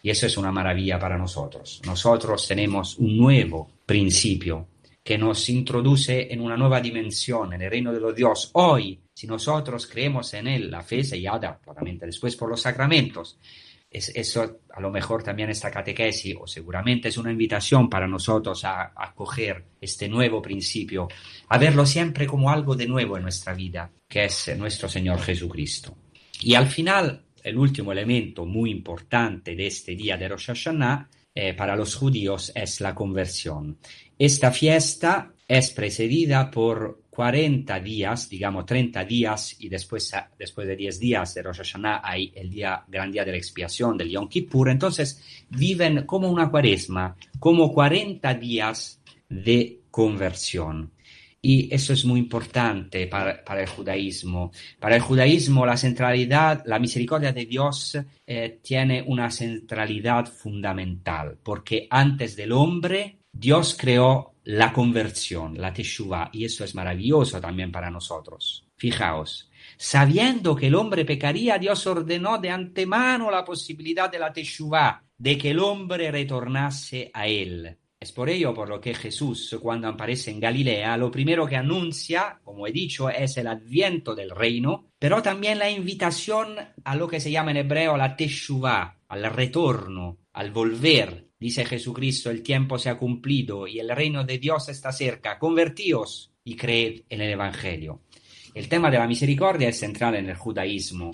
Y 0.00 0.10
eso 0.10 0.26
es 0.26 0.36
una 0.36 0.52
maravilla 0.52 1.00
para 1.00 1.18
nosotros. 1.18 1.82
Nosotros 1.84 2.46
tenemos 2.46 2.96
un 2.98 3.16
nuevo 3.16 3.70
principio 3.84 4.68
que 5.04 5.18
nos 5.18 5.50
introduce 5.50 6.32
en 6.32 6.40
una 6.40 6.56
nueva 6.56 6.80
dimensión, 6.80 7.52
en 7.52 7.60
el 7.60 7.70
reino 7.70 7.92
de 7.92 8.00
los 8.00 8.16
Dios. 8.16 8.50
Hoy, 8.54 8.98
si 9.12 9.26
nosotros 9.26 9.86
creemos 9.86 10.32
en 10.32 10.48
Él, 10.48 10.70
la 10.70 10.82
fe 10.82 11.04
sellada 11.04 11.60
claramente 11.62 12.06
después 12.06 12.34
por 12.36 12.48
los 12.48 12.62
sacramentos, 12.62 13.38
es, 13.90 14.10
eso 14.14 14.60
a 14.72 14.80
lo 14.80 14.90
mejor 14.90 15.22
también 15.22 15.50
esta 15.50 15.70
catequesis, 15.70 16.34
o 16.40 16.46
seguramente 16.46 17.08
es 17.08 17.18
una 17.18 17.30
invitación 17.30 17.90
para 17.90 18.08
nosotros 18.08 18.64
a 18.64 18.94
acoger 18.96 19.62
este 19.78 20.08
nuevo 20.08 20.40
principio, 20.40 21.06
a 21.50 21.58
verlo 21.58 21.84
siempre 21.84 22.26
como 22.26 22.48
algo 22.48 22.74
de 22.74 22.88
nuevo 22.88 23.18
en 23.18 23.24
nuestra 23.24 23.52
vida, 23.52 23.90
que 24.08 24.24
es 24.24 24.56
nuestro 24.56 24.88
Señor 24.88 25.20
Jesucristo. 25.20 25.98
Y 26.40 26.54
al 26.54 26.66
final, 26.66 27.26
el 27.42 27.58
último 27.58 27.92
elemento 27.92 28.46
muy 28.46 28.70
importante 28.70 29.54
de 29.54 29.66
este 29.66 29.94
día 29.94 30.16
de 30.16 30.28
Rosh 30.28 30.46
Hashanah 30.46 31.10
eh, 31.34 31.54
para 31.54 31.76
los 31.76 31.96
judíos 31.96 32.52
es 32.54 32.80
la 32.80 32.94
conversión. 32.94 33.78
Esta 34.18 34.52
fiesta 34.52 35.32
es 35.46 35.70
precedida 35.70 36.50
por 36.50 37.02
40 37.10 37.78
días, 37.80 38.28
digamos 38.28 38.66
30 38.66 39.04
días, 39.04 39.56
y 39.60 39.68
después, 39.68 40.12
después 40.38 40.66
de 40.66 40.76
10 40.76 40.98
días 40.98 41.34
de 41.34 41.42
Rosh 41.42 41.58
Hashanah 41.58 42.00
hay 42.02 42.32
el 42.34 42.50
día, 42.50 42.84
gran 42.88 43.12
día 43.12 43.24
de 43.24 43.32
la 43.32 43.36
expiación, 43.36 43.96
del 43.96 44.10
Yom 44.10 44.28
Kippur. 44.28 44.68
Entonces 44.68 45.22
viven 45.50 46.06
como 46.06 46.28
una 46.28 46.50
cuaresma, 46.50 47.16
como 47.38 47.72
40 47.72 48.34
días 48.34 49.00
de 49.28 49.80
conversión. 49.90 50.92
Y 51.46 51.68
eso 51.74 51.92
es 51.92 52.06
muy 52.06 52.20
importante 52.20 53.06
para, 53.06 53.60
el 53.60 53.68
judaísmo. 53.68 54.50
Para 54.80 54.96
el 54.96 55.02
judaísmo 55.02 55.66
la 55.66 55.76
centralidad, 55.76 56.62
la 56.64 56.78
misericordia 56.78 57.34
de 57.34 57.44
Dios 57.44 57.98
eh, 58.26 58.60
tiene 58.62 59.04
una 59.06 59.30
centralidad 59.30 60.24
fundamental, 60.24 61.36
porque 61.42 61.86
antes 61.90 62.34
del 62.34 62.52
hombre 62.52 63.18
Dios 63.30 63.76
creó 63.78 64.36
la 64.44 64.72
conversión, 64.72 65.60
la 65.60 65.70
teshuva, 65.70 66.30
y 66.32 66.46
eso 66.46 66.64
es 66.64 66.74
maravilloso 66.74 67.38
también 67.42 67.70
para 67.70 67.90
nosotros. 67.90 68.66
Fijaos, 68.76 69.50
sabiendo 69.76 70.56
que 70.56 70.68
el 70.68 70.74
hombre 70.74 71.04
pecaría, 71.04 71.58
Dios 71.58 71.86
ordenó 71.86 72.38
de 72.38 72.48
antemano 72.48 73.30
la 73.30 73.44
posibilidad 73.44 74.10
de 74.10 74.18
la 74.18 74.32
teshuva, 74.32 75.04
de 75.18 75.36
que 75.36 75.50
el 75.50 75.58
hombre 75.58 76.10
retornase 76.10 77.10
a 77.12 77.26
él. 77.26 77.76
Es 78.04 78.12
por 78.12 78.28
ello 78.28 78.52
por 78.52 78.68
lo 78.68 78.82
que 78.82 78.92
Jesús, 78.92 79.56
cuando 79.62 79.88
aparece 79.88 80.30
en 80.30 80.38
Galilea, 80.38 80.94
lo 80.98 81.10
primero 81.10 81.46
que 81.46 81.56
anuncia, 81.56 82.38
como 82.44 82.66
he 82.66 82.70
dicho, 82.70 83.08
es 83.08 83.38
el 83.38 83.46
adviento 83.46 84.14
del 84.14 84.28
reino, 84.28 84.90
pero 84.98 85.22
también 85.22 85.58
la 85.58 85.70
invitación 85.70 86.56
a 86.84 86.96
lo 86.96 87.08
que 87.08 87.18
se 87.18 87.30
llama 87.30 87.52
en 87.52 87.56
hebreo 87.56 87.96
la 87.96 88.14
teshuva, 88.14 88.98
al 89.08 89.24
retorno, 89.32 90.18
al 90.34 90.50
volver, 90.50 91.28
Dice 91.38 91.64
Jesucristo, 91.64 92.30
el 92.30 92.42
tiempo 92.42 92.78
se 92.78 92.90
ha 92.90 92.98
cumplido 92.98 93.66
y 93.66 93.78
el 93.78 93.88
reino 93.88 94.22
de 94.24 94.38
Dios 94.38 94.68
está 94.68 94.92
cerca. 94.92 95.38
Convertíos 95.38 96.30
y 96.44 96.56
creed 96.56 97.02
en 97.08 97.22
el 97.22 97.30
Evangelio. 97.30 98.02
El 98.54 98.68
tema 98.68 98.90
de 98.90 98.98
la 98.98 99.06
misericordia 99.06 99.68
es 99.68 99.78
central 99.78 100.14
en 100.14 100.28
el 100.28 100.36
judaísmo. 100.36 101.10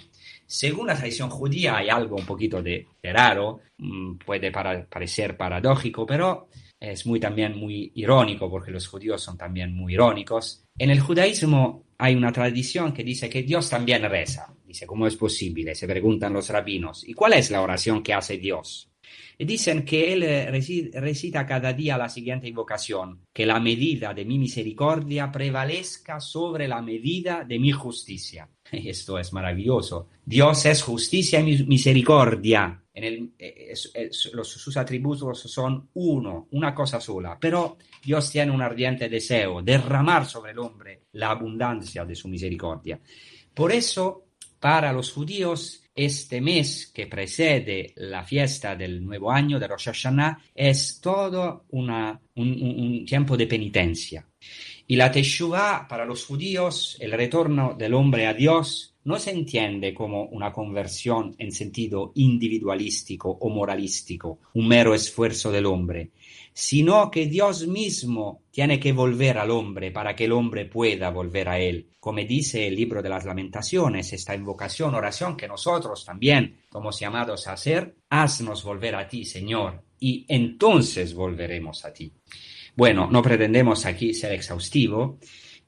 Según 0.47 0.89
la 0.89 0.97
tradición 0.97 1.31
judía 1.31 1.77
hay 1.77 1.89
algo 1.89 2.17
un 2.17 2.27
poquito 2.27 2.63
de, 2.63 2.87
raro, 3.03 3.61
mm, 3.79 4.19
puede 4.19 4.53
parecer 4.53 5.37
paradójico, 5.37 6.05
pero 6.05 6.49
es 6.81 7.05
muy 7.05 7.21
también 7.21 7.59
muy 7.59 7.93
irónico, 7.95 8.51
porque 8.51 8.71
los 8.71 8.89
judíos 8.89 9.23
son 9.23 9.37
también 9.37 9.75
muy 9.75 9.93
irónicos. 9.93 10.65
En 10.79 10.91
el 10.91 11.01
judaísmo 11.01 11.85
hay 11.99 12.15
una 12.15 12.33
tradición 12.33 12.93
que 12.93 13.05
dice 13.05 13.29
que 13.29 13.43
Dios 13.43 13.69
también 13.69 14.03
reza. 14.03 14.55
Dice, 14.67 14.87
¿cómo 14.87 15.07
es 15.07 15.17
posible? 15.17 15.75
Se 15.75 15.87
preguntan 15.87 16.33
los 16.33 16.49
rabinos. 16.49 17.07
¿Y 17.07 17.13
cuál 17.13 17.35
es 17.35 17.51
la 17.51 17.61
oración 17.61 18.03
que 18.03 18.15
hace 18.15 18.39
Dios? 18.39 18.91
Y 19.37 19.45
dicen 19.45 19.85
que 19.85 20.13
Él 20.13 20.23
eh, 20.23 20.91
recita 20.95 21.47
cada 21.47 21.73
día 21.73 21.99
la 21.99 22.09
siguiente 22.09 22.47
invocación, 22.47 23.27
que 23.33 23.47
la 23.47 23.59
medida 23.59 24.15
de 24.15 24.25
mi 24.25 24.39
misericordia 24.39 25.31
prevalezca 25.31 26.21
sobre 26.21 26.69
la 26.69 26.81
medida 26.81 27.45
de 27.45 27.59
mi 27.59 27.73
justicia. 27.73 28.49
Esto 28.73 29.19
es 29.19 29.33
maravilloso. 29.33 30.09
Dios 30.25 30.65
es 30.67 30.83
justicia 30.83 31.41
y 31.41 31.65
misericordia. 31.65 32.85
Eh, 33.03 33.75
los, 34.33 34.49
sus 34.49 34.77
atributos 34.77 35.41
son 35.41 35.89
uno, 35.95 36.49
una 36.53 36.75
cosa 36.75 37.01
sola. 37.01 37.39
Pero 37.41 37.79
Dios 38.03 38.31
tiene 38.31 38.53
un 38.53 38.63
ardiente 38.63 39.09
deseo, 39.09 39.63
derramar 39.63 40.27
sobre 40.27 40.53
el 40.53 40.59
hombre 40.59 41.03
la 41.13 41.31
abundancia 41.31 42.05
de 42.05 42.15
su 42.15 42.29
misericordia. 42.29 43.01
Por 43.55 43.73
eso, 43.73 44.27
para 44.59 44.93
los 44.93 45.13
judíos, 45.13 45.83
este 45.95 46.41
mes 46.41 46.91
que 46.95 47.07
precede 47.07 47.93
la 47.97 48.25
fiesta 48.25 48.77
del 48.77 49.05
nuevo 49.05 49.31
año 49.31 49.59
de 49.59 49.67
Rosh 49.67 49.87
Hashanah 49.87 50.39
es 50.55 51.01
todo 51.01 51.65
una, 51.71 52.21
un, 52.37 52.49
un, 52.49 53.05
tiempo 53.05 53.37
de 53.37 53.47
penitencia. 53.47 54.27
Y 54.87 54.97
la 54.97 55.11
Teshuvah 55.11 55.87
para 55.89 56.05
los 56.05 56.25
judíos, 56.25 56.97
el 57.01 57.13
retorno 57.13 57.75
del 57.77 57.95
hombre 57.95 58.27
a 58.27 58.35
Dios, 58.35 58.90
no 59.05 59.19
se 59.19 59.31
entiende 59.31 59.95
como 59.95 60.25
una 60.25 60.53
conversión 60.53 61.35
en 61.39 61.53
sentido 61.53 62.13
individualístico 62.15 63.31
o 63.31 63.49
moralístico, 63.49 64.41
un 64.55 64.69
mero 64.69 64.95
esfuerzo 64.95 65.51
del 65.51 65.67
hombre, 65.67 66.11
sino 66.53 67.11
que 67.11 67.27
Dios 67.27 67.67
mismo 67.67 68.43
tiene 68.51 68.79
que 68.79 68.93
volver 68.93 69.39
al 69.39 69.51
hombre 69.51 69.91
para 69.91 70.15
que 70.15 70.25
el 70.25 70.33
hombre 70.33 70.67
pueda 70.67 71.11
volver 71.11 71.49
a 71.49 71.59
él. 71.59 71.89
Como 71.99 72.21
dice 72.21 72.67
el 72.67 72.77
libro 72.77 73.03
de 73.03 73.09
las 73.09 73.25
lamentaciones, 73.25 74.13
esta 74.13 74.35
invocación, 74.35 74.95
oración 74.95 75.37
que 75.37 75.49
nosotros 75.49 76.05
también 76.05 76.61
somos 76.71 76.99
llamados 77.01 77.47
a 77.47 77.53
hacer, 77.53 77.97
haznos 78.11 78.65
volver 78.65 78.95
a 78.95 79.09
ti, 79.09 79.25
Señor, 79.25 79.83
y 79.99 80.27
entonces 80.29 81.15
volveremos 81.15 81.85
a 81.85 81.93
ti. 81.93 82.13
Bueno, 82.77 83.09
no 83.11 83.23
pretendemos 83.23 83.87
aquí 83.87 84.15
ser 84.15 84.33
exhaustivo, 84.33 85.19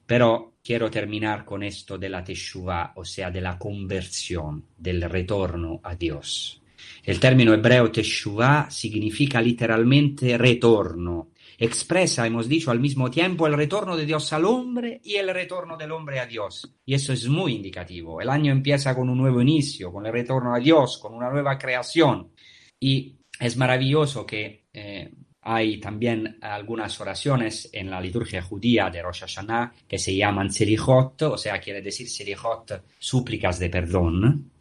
pero 0.05 0.55
quiero 0.63 0.89
terminar 0.89 1.45
con 1.45 1.63
esto 1.63 1.97
de 1.97 2.09
la 2.09 2.23
teshuvah, 2.23 2.93
o 2.95 3.05
sea, 3.05 3.29
de 3.31 3.41
la 3.41 3.57
conversión, 3.57 4.65
del 4.77 5.01
retorno 5.03 5.79
a 5.83 5.95
Dios. 5.95 6.61
El 7.03 7.19
término 7.19 7.53
hebreo 7.53 7.91
teshuvah 7.91 8.69
significa 8.69 9.41
literalmente 9.41 10.37
retorno. 10.37 11.29
Expresa, 11.57 12.25
hemos 12.25 12.47
dicho, 12.47 12.71
al 12.71 12.79
mismo 12.79 13.11
tiempo 13.11 13.45
el 13.45 13.53
retorno 13.53 13.95
de 13.95 14.05
Dios 14.05 14.31
al 14.33 14.45
hombre 14.45 14.99
y 15.03 15.15
el 15.15 15.33
retorno 15.33 15.77
del 15.77 15.91
hombre 15.91 16.19
a 16.19 16.25
Dios. 16.25 16.73
Y 16.85 16.93
eso 16.93 17.13
es 17.13 17.27
muy 17.27 17.55
indicativo. 17.55 18.21
El 18.21 18.29
año 18.29 18.51
empieza 18.51 18.95
con 18.95 19.09
un 19.09 19.17
nuevo 19.17 19.41
inicio, 19.41 19.91
con 19.91 20.05
el 20.05 20.13
retorno 20.13 20.55
a 20.55 20.59
Dios, 20.59 20.97
con 20.97 21.13
una 21.13 21.29
nueva 21.29 21.57
creación. 21.57 22.31
Y 22.79 23.17
es 23.39 23.55
maravilloso 23.57 24.25
que 24.25 24.65
eh, 24.73 25.11
hay 25.43 25.77
también 25.79 26.37
algunas 26.41 26.99
oraciones 26.99 27.69
en 27.71 27.89
la 27.89 28.01
liturgia 28.01 28.41
judía 28.41 28.89
de 28.89 29.01
Rosh 29.01 29.21
Hashanah 29.21 29.73
que 29.87 29.97
se 29.97 30.15
llaman 30.15 30.51
Selichot, 30.51 31.21
o 31.23 31.37
sea, 31.37 31.59
quiere 31.59 31.81
decir 31.81 32.09
Selichot, 32.09 32.83
súplicas 32.99 33.59
de 33.59 33.69
perdón 33.69 34.51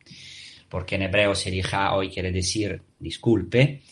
porque 0.72 0.94
en 0.94 1.02
hebreo 1.02 1.34
serija 1.34 1.94
hoy 1.94 2.08
quiere 2.08 2.32
decir 2.32 2.80
disculpe. 2.98 3.82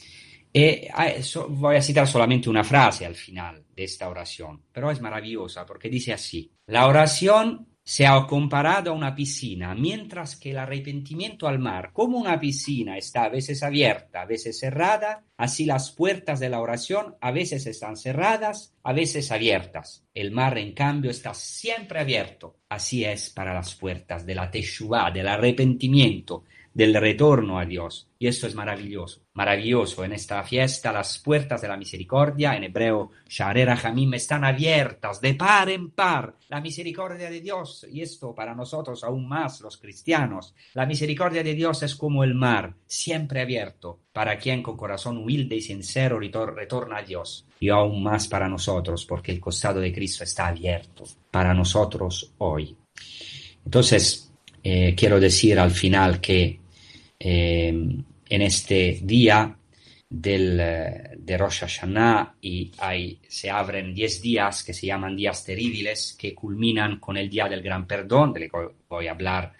Y 0.50 0.88
ah, 0.94 1.12
voy 1.50 1.76
a 1.76 1.82
citar 1.82 2.08
solamente 2.08 2.48
una 2.48 2.64
frase 2.64 3.04
al 3.04 3.14
final 3.14 3.62
de 3.76 3.84
esta 3.84 4.08
oración, 4.08 4.62
pero 4.72 4.90
es 4.90 4.98
maravillosa 4.98 5.66
porque 5.66 5.90
dice 5.90 6.14
así, 6.14 6.50
la 6.68 6.86
oración 6.86 7.68
se 7.90 8.06
ha 8.06 8.24
comparado 8.24 8.92
a 8.92 8.94
una 8.94 9.16
piscina, 9.16 9.74
mientras 9.74 10.36
que 10.36 10.52
el 10.52 10.58
arrepentimiento 10.58 11.48
al 11.48 11.58
mar, 11.58 11.90
como 11.92 12.18
una 12.18 12.38
piscina 12.38 12.96
está 12.96 13.24
a 13.24 13.28
veces 13.28 13.64
abierta, 13.64 14.22
a 14.22 14.26
veces 14.26 14.60
cerrada, 14.60 15.24
así 15.36 15.64
las 15.64 15.90
puertas 15.90 16.38
de 16.38 16.50
la 16.50 16.60
oración 16.60 17.16
a 17.20 17.32
veces 17.32 17.66
están 17.66 17.96
cerradas, 17.96 18.76
a 18.84 18.92
veces 18.92 19.32
abiertas. 19.32 20.04
El 20.14 20.30
mar, 20.30 20.56
en 20.58 20.72
cambio, 20.72 21.10
está 21.10 21.34
siempre 21.34 21.98
abierto. 21.98 22.58
Así 22.68 23.04
es 23.04 23.30
para 23.30 23.52
las 23.52 23.74
puertas 23.74 24.24
de 24.24 24.36
la 24.36 24.52
teshuvah, 24.52 25.10
del 25.10 25.26
arrepentimiento, 25.26 26.44
del 26.72 26.94
retorno 26.94 27.58
a 27.58 27.64
Dios. 27.64 28.08
Y 28.18 28.26
esto 28.26 28.46
es 28.46 28.54
maravilloso, 28.54 29.22
maravilloso. 29.34 30.04
En 30.04 30.12
esta 30.12 30.42
fiesta 30.44 30.92
las 30.92 31.18
puertas 31.18 31.62
de 31.62 31.68
la 31.68 31.76
misericordia, 31.76 32.54
en 32.54 32.64
hebreo, 32.64 33.10
Sharera 33.28 33.78
Hamim, 33.82 34.14
están 34.14 34.44
abiertas 34.44 35.20
de 35.20 35.34
par 35.34 35.68
en 35.70 35.90
par. 35.90 36.36
La 36.48 36.60
misericordia 36.60 37.30
de 37.30 37.40
Dios, 37.40 37.86
y 37.90 38.02
esto 38.02 38.34
para 38.34 38.54
nosotros 38.54 39.02
aún 39.04 39.28
más 39.28 39.60
los 39.60 39.78
cristianos, 39.78 40.54
la 40.74 40.86
misericordia 40.86 41.42
de 41.42 41.54
Dios 41.54 41.82
es 41.82 41.94
como 41.96 42.24
el 42.24 42.34
mar, 42.34 42.74
siempre 42.86 43.40
abierto, 43.40 44.00
para 44.12 44.38
quien 44.38 44.62
con 44.62 44.76
corazón 44.76 45.16
humilde 45.16 45.56
y 45.56 45.60
sincero 45.62 46.18
retorna 46.18 46.98
a 46.98 47.02
Dios. 47.02 47.46
Y 47.58 47.68
aún 47.68 48.02
más 48.02 48.28
para 48.28 48.48
nosotros, 48.48 49.06
porque 49.06 49.32
el 49.32 49.40
costado 49.40 49.80
de 49.80 49.92
Cristo 49.92 50.24
está 50.24 50.48
abierto 50.48 51.04
para 51.30 51.54
nosotros 51.54 52.32
hoy. 52.38 52.76
Entonces, 53.64 54.29
eh, 54.62 54.94
quiero 54.96 55.18
decir 55.18 55.58
al 55.58 55.70
final 55.70 56.20
que 56.20 56.60
eh, 57.18 57.68
en 57.68 58.42
este 58.42 59.00
día 59.02 59.56
del, 60.08 60.58
eh, 60.60 61.10
de 61.18 61.38
Rosh 61.38 61.60
Hashanah 61.60 62.36
y 62.40 62.70
hay, 62.78 63.20
se 63.28 63.50
abren 63.50 63.94
10 63.94 64.22
días 64.22 64.64
que 64.64 64.74
se 64.74 64.86
llaman 64.86 65.16
días 65.16 65.44
terribles 65.44 66.16
que 66.18 66.34
culminan 66.34 66.98
con 66.98 67.16
el 67.16 67.28
día 67.30 67.48
del 67.48 67.62
gran 67.62 67.86
perdón, 67.86 68.32
del 68.32 68.50
que 68.50 68.58
voy 68.88 69.06
a 69.06 69.12
hablar 69.12 69.52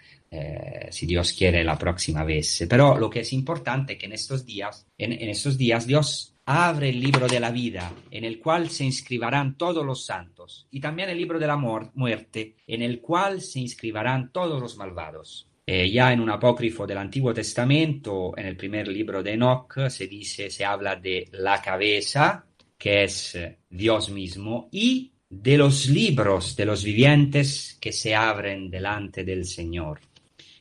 si 0.91 1.05
Dios 1.05 1.33
quiere 1.33 1.61
la 1.61 1.77
próxima 1.77 2.23
vez. 2.23 2.65
Pero 2.69 2.97
lo 2.97 3.09
que 3.09 3.19
es 3.19 3.33
importante 3.33 3.93
es 3.93 3.99
que 3.99 4.05
en 4.05 4.13
estos 4.13 4.45
días, 4.45 4.87
en 4.97 5.27
estos 5.27 5.57
días 5.57 5.85
Dios 5.85 6.31
abre 6.51 6.89
el 6.89 6.99
libro 6.99 7.27
de 7.27 7.39
la 7.39 7.51
vida, 7.51 7.93
en 8.11 8.25
el 8.25 8.39
cual 8.39 8.69
se 8.69 8.83
inscribirán 8.83 9.57
todos 9.57 9.85
los 9.85 10.05
santos, 10.05 10.67
y 10.71 10.79
también 10.79 11.09
el 11.09 11.17
libro 11.17 11.39
de 11.39 11.47
la 11.47 11.57
muerte, 11.57 12.55
en 12.67 12.81
el 12.81 12.99
cual 12.99 13.41
se 13.41 13.59
inscribirán 13.59 14.31
todos 14.31 14.61
los 14.61 14.77
malvados. 14.77 15.47
Eh, 15.65 15.89
ya 15.89 16.11
en 16.11 16.19
un 16.19 16.29
apócrifo 16.29 16.85
del 16.85 16.97
Antiguo 16.97 17.33
Testamento, 17.33 18.33
en 18.35 18.47
el 18.47 18.57
primer 18.57 18.87
libro 18.87 19.23
de 19.23 19.33
Enoch, 19.33 19.87
se 19.87 20.07
dice, 20.07 20.49
se 20.49 20.65
habla 20.65 20.95
de 20.95 21.29
la 21.31 21.61
cabeza, 21.61 22.45
que 22.77 23.03
es 23.03 23.35
eh, 23.35 23.59
Dios 23.69 24.09
mismo, 24.09 24.67
y 24.71 25.13
de 25.29 25.57
los 25.57 25.87
libros 25.87 26.57
de 26.57 26.65
los 26.65 26.83
vivientes 26.83 27.77
que 27.79 27.93
se 27.93 28.13
abren 28.13 28.69
delante 28.69 29.23
del 29.23 29.45
Señor. 29.45 30.01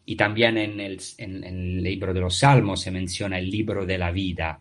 Y 0.04 0.14
también 0.14 0.58
en 0.58 0.78
el, 0.78 1.00
en 1.18 1.42
el 1.42 1.82
libro 1.82 2.14
de 2.14 2.20
los 2.20 2.36
Salmos 2.36 2.80
se 2.80 2.90
menciona 2.90 3.38
el 3.38 3.50
libro 3.50 3.84
de 3.84 3.98
la 3.98 4.12
vida. 4.12 4.60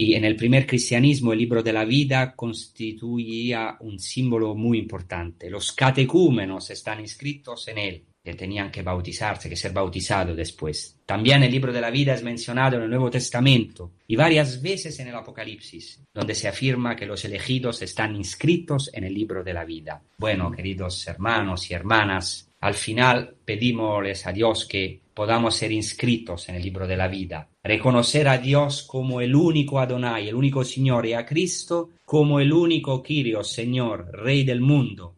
Y 0.00 0.14
en 0.14 0.24
el 0.24 0.36
primer 0.36 0.64
cristianismo 0.64 1.32
el 1.32 1.40
libro 1.40 1.60
de 1.60 1.72
la 1.72 1.84
vida 1.84 2.36
constituía 2.36 3.76
un 3.80 3.98
símbolo 3.98 4.54
muy 4.54 4.78
importante. 4.78 5.50
Los 5.50 5.72
catecúmenos 5.72 6.70
están 6.70 7.00
inscritos 7.00 7.66
en 7.66 7.78
él 7.78 8.04
que 8.22 8.34
tenían 8.34 8.70
que 8.70 8.82
bautizarse, 8.82 9.48
que 9.48 9.56
ser 9.56 9.72
bautizados 9.72 10.36
después. 10.36 11.00
También 11.04 11.42
el 11.42 11.50
libro 11.50 11.72
de 11.72 11.80
la 11.80 11.90
vida 11.90 12.14
es 12.14 12.22
mencionado 12.22 12.76
en 12.76 12.84
el 12.84 12.90
Nuevo 12.90 13.10
Testamento 13.10 13.94
y 14.06 14.14
varias 14.14 14.62
veces 14.62 15.00
en 15.00 15.08
el 15.08 15.16
Apocalipsis, 15.16 16.00
donde 16.14 16.36
se 16.36 16.46
afirma 16.46 16.94
que 16.94 17.06
los 17.06 17.24
elegidos 17.24 17.82
están 17.82 18.14
inscritos 18.14 18.90
en 18.94 19.02
el 19.02 19.14
libro 19.14 19.42
de 19.42 19.52
la 19.52 19.64
vida. 19.64 20.00
Bueno, 20.16 20.52
queridos 20.52 21.08
hermanos 21.08 21.68
y 21.72 21.74
hermanas, 21.74 22.48
al 22.60 22.74
final 22.74 23.34
pedimosles 23.44 24.26
a 24.28 24.32
Dios 24.32 24.64
que 24.66 25.00
podamos 25.18 25.56
ser 25.56 25.72
inscritos 25.72 26.48
en 26.48 26.54
el 26.54 26.62
libro 26.62 26.86
de 26.86 26.96
la 26.96 27.08
vida, 27.08 27.50
reconocer 27.64 28.28
a 28.28 28.38
Dios 28.38 28.84
como 28.84 29.20
el 29.20 29.34
único 29.34 29.80
Adonai, 29.80 30.28
el 30.28 30.36
único 30.36 30.62
Señor, 30.62 31.06
y 31.06 31.12
a 31.12 31.26
Cristo 31.26 31.90
como 32.04 32.38
el 32.38 32.52
único 32.52 33.02
Kyrios, 33.02 33.50
Señor, 33.50 34.12
Rey 34.12 34.44
del 34.44 34.60
mundo, 34.60 35.16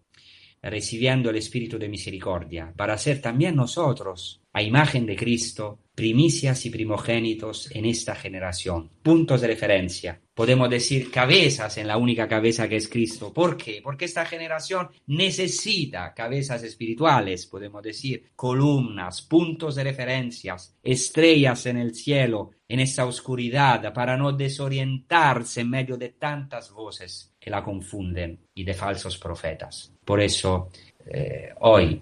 recibiendo 0.63 1.29
el 1.29 1.37
Espíritu 1.37 1.79
de 1.79 1.91
misericordia, 1.91 2.73
para 2.75 2.97
ser 2.97 3.21
también 3.21 3.57
nosotros, 3.57 4.41
a 4.55 4.63
imagen 4.63 5.05
de 5.05 5.17
Cristo, 5.17 5.81
primicias 5.95 6.65
y 6.65 6.71
primogénitos 6.71 7.71
en 7.71 7.85
esta 7.85 8.15
generación. 8.15 8.89
Puntos 9.03 9.43
de 9.43 9.49
referencia. 9.49 10.23
Podemos 10.41 10.70
decir 10.70 11.11
cabezas 11.11 11.76
en 11.76 11.86
la 11.86 11.99
única 11.99 12.26
cabeza 12.26 12.66
que 12.66 12.76
es 12.76 12.88
Cristo. 12.88 13.30
¿Por 13.30 13.59
qué? 13.59 13.82
Porque 13.84 14.07
esta 14.07 14.24
generación 14.24 14.88
necesita 15.09 16.14
cabezas 16.14 16.62
espirituales, 16.62 17.45
podemos 17.45 17.82
decir, 17.82 18.30
columnas, 18.36 19.20
puntos 19.20 19.74
de 19.74 19.84
referencias, 19.84 20.78
estrellas 20.82 21.66
en 21.66 21.76
el 21.76 21.95
cielo, 21.95 22.53
en 22.66 22.80
esta 22.80 23.05
oscuridad, 23.05 23.93
para 23.93 24.16
no 24.16 24.32
desorientarse 24.32 25.61
en 25.61 25.68
medio 25.68 25.99
de 25.99 26.09
tantas 26.09 26.70
voces 26.70 27.34
que 27.38 27.51
la 27.51 27.62
confunden 27.62 28.41
y 28.55 28.64
de 28.64 28.72
falsos 28.72 29.18
profetas. 29.18 29.93
Por 30.03 30.22
eso, 30.22 30.70
eh, 31.05 31.51
hoy, 31.61 32.01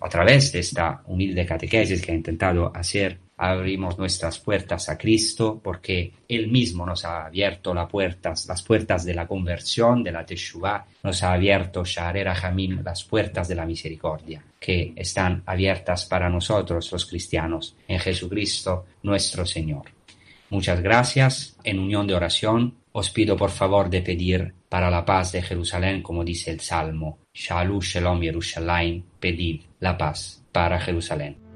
a 0.00 0.08
través 0.08 0.52
de 0.52 0.60
esta 0.60 1.02
humilde 1.06 1.44
catequesis 1.44 2.00
que 2.00 2.12
ha 2.12 2.14
intentado 2.14 2.70
hacer, 2.72 3.18
abrimos 3.40 3.98
nuestras 3.98 4.38
puertas 4.38 4.90
a 4.90 4.98
Cristo 4.98 5.58
porque 5.62 6.12
Él 6.28 6.48
mismo 6.48 6.84
nos 6.84 7.06
ha 7.06 7.24
abierto 7.24 7.72
las 7.72 7.88
puertas, 7.88 9.04
de 9.04 9.14
la 9.14 9.26
conversión, 9.26 10.04
de 10.04 10.12
la 10.12 10.26
Teshuvah, 10.26 10.84
nos 11.02 11.22
ha 11.22 11.32
abierto 11.32 11.82
Sha'areh 11.82 12.24
Rahamim, 12.24 12.82
las 12.84 13.02
puertas 13.04 13.48
de 13.48 13.54
la 13.54 13.64
misericordia, 13.64 14.44
que 14.58 14.92
están 14.94 15.42
abiertas 15.46 16.04
para 16.04 16.28
nosotros 16.28 16.92
los 16.92 17.06
cristianos 17.06 17.76
en 17.88 17.98
Jesucristo 17.98 18.84
nuestro 19.04 19.46
Señor. 19.46 19.84
Muchas 20.50 20.82
gracias. 20.82 21.56
En 21.64 21.78
unión 21.78 22.06
de 22.06 22.14
oración, 22.14 22.74
os 22.92 23.08
pido 23.08 23.36
por 23.38 23.50
favor 23.50 23.88
de 23.88 24.02
pedir 24.02 24.52
para 24.68 24.90
la 24.90 25.04
paz 25.04 25.32
de 25.32 25.40
Jerusalén, 25.40 26.02
como 26.02 26.24
dice 26.24 26.50
el 26.50 26.60
Salmo. 26.60 27.20
Shalom 27.32 28.20
Yerushalayim, 28.20 29.02
pedid 29.18 29.62
la 29.78 29.96
paz 29.96 30.42
para 30.52 30.78
Jerusalén. 30.78 31.49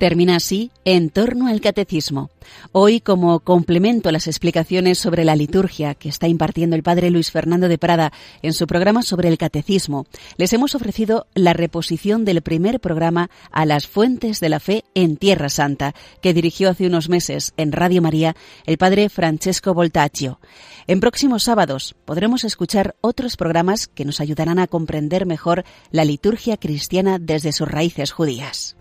Termina 0.00 0.36
así 0.36 0.70
En 0.86 1.10
torno 1.10 1.46
al 1.46 1.60
Catecismo. 1.60 2.30
Hoy, 2.72 3.00
como 3.00 3.40
complemento 3.40 4.08
a 4.08 4.12
las 4.12 4.28
explicaciones 4.28 4.96
sobre 4.96 5.26
la 5.26 5.36
liturgia 5.36 5.94
que 5.94 6.08
está 6.08 6.26
impartiendo 6.26 6.74
el 6.74 6.82
Padre 6.82 7.10
Luis 7.10 7.30
Fernando 7.30 7.68
de 7.68 7.76
Prada 7.76 8.10
en 8.40 8.54
su 8.54 8.66
programa 8.66 9.02
sobre 9.02 9.28
el 9.28 9.36
Catecismo, 9.36 10.06
les 10.38 10.54
hemos 10.54 10.74
ofrecido 10.74 11.26
la 11.34 11.52
reposición 11.52 12.24
del 12.24 12.40
primer 12.40 12.80
programa 12.80 13.28
a 13.52 13.66
las 13.66 13.86
fuentes 13.86 14.40
de 14.40 14.48
la 14.48 14.58
fe 14.58 14.84
en 14.94 15.18
Tierra 15.18 15.50
Santa, 15.50 15.94
que 16.22 16.32
dirigió 16.32 16.70
hace 16.70 16.86
unos 16.86 17.10
meses 17.10 17.52
en 17.58 17.70
Radio 17.70 18.00
María 18.00 18.34
el 18.64 18.78
Padre 18.78 19.10
Francesco 19.10 19.74
Voltaccio. 19.74 20.40
En 20.86 21.00
próximos 21.00 21.42
sábados 21.42 21.94
podremos 22.06 22.44
escuchar 22.44 22.96
otros 23.02 23.36
programas 23.36 23.86
que 23.86 24.06
nos 24.06 24.22
ayudarán 24.22 24.60
a 24.60 24.66
comprender 24.66 25.26
mejor 25.26 25.64
la 25.90 26.06
liturgia 26.06 26.56
cristiana 26.56 27.18
desde 27.18 27.52
sus 27.52 27.68
raíces 27.68 28.12
judías. 28.12 28.78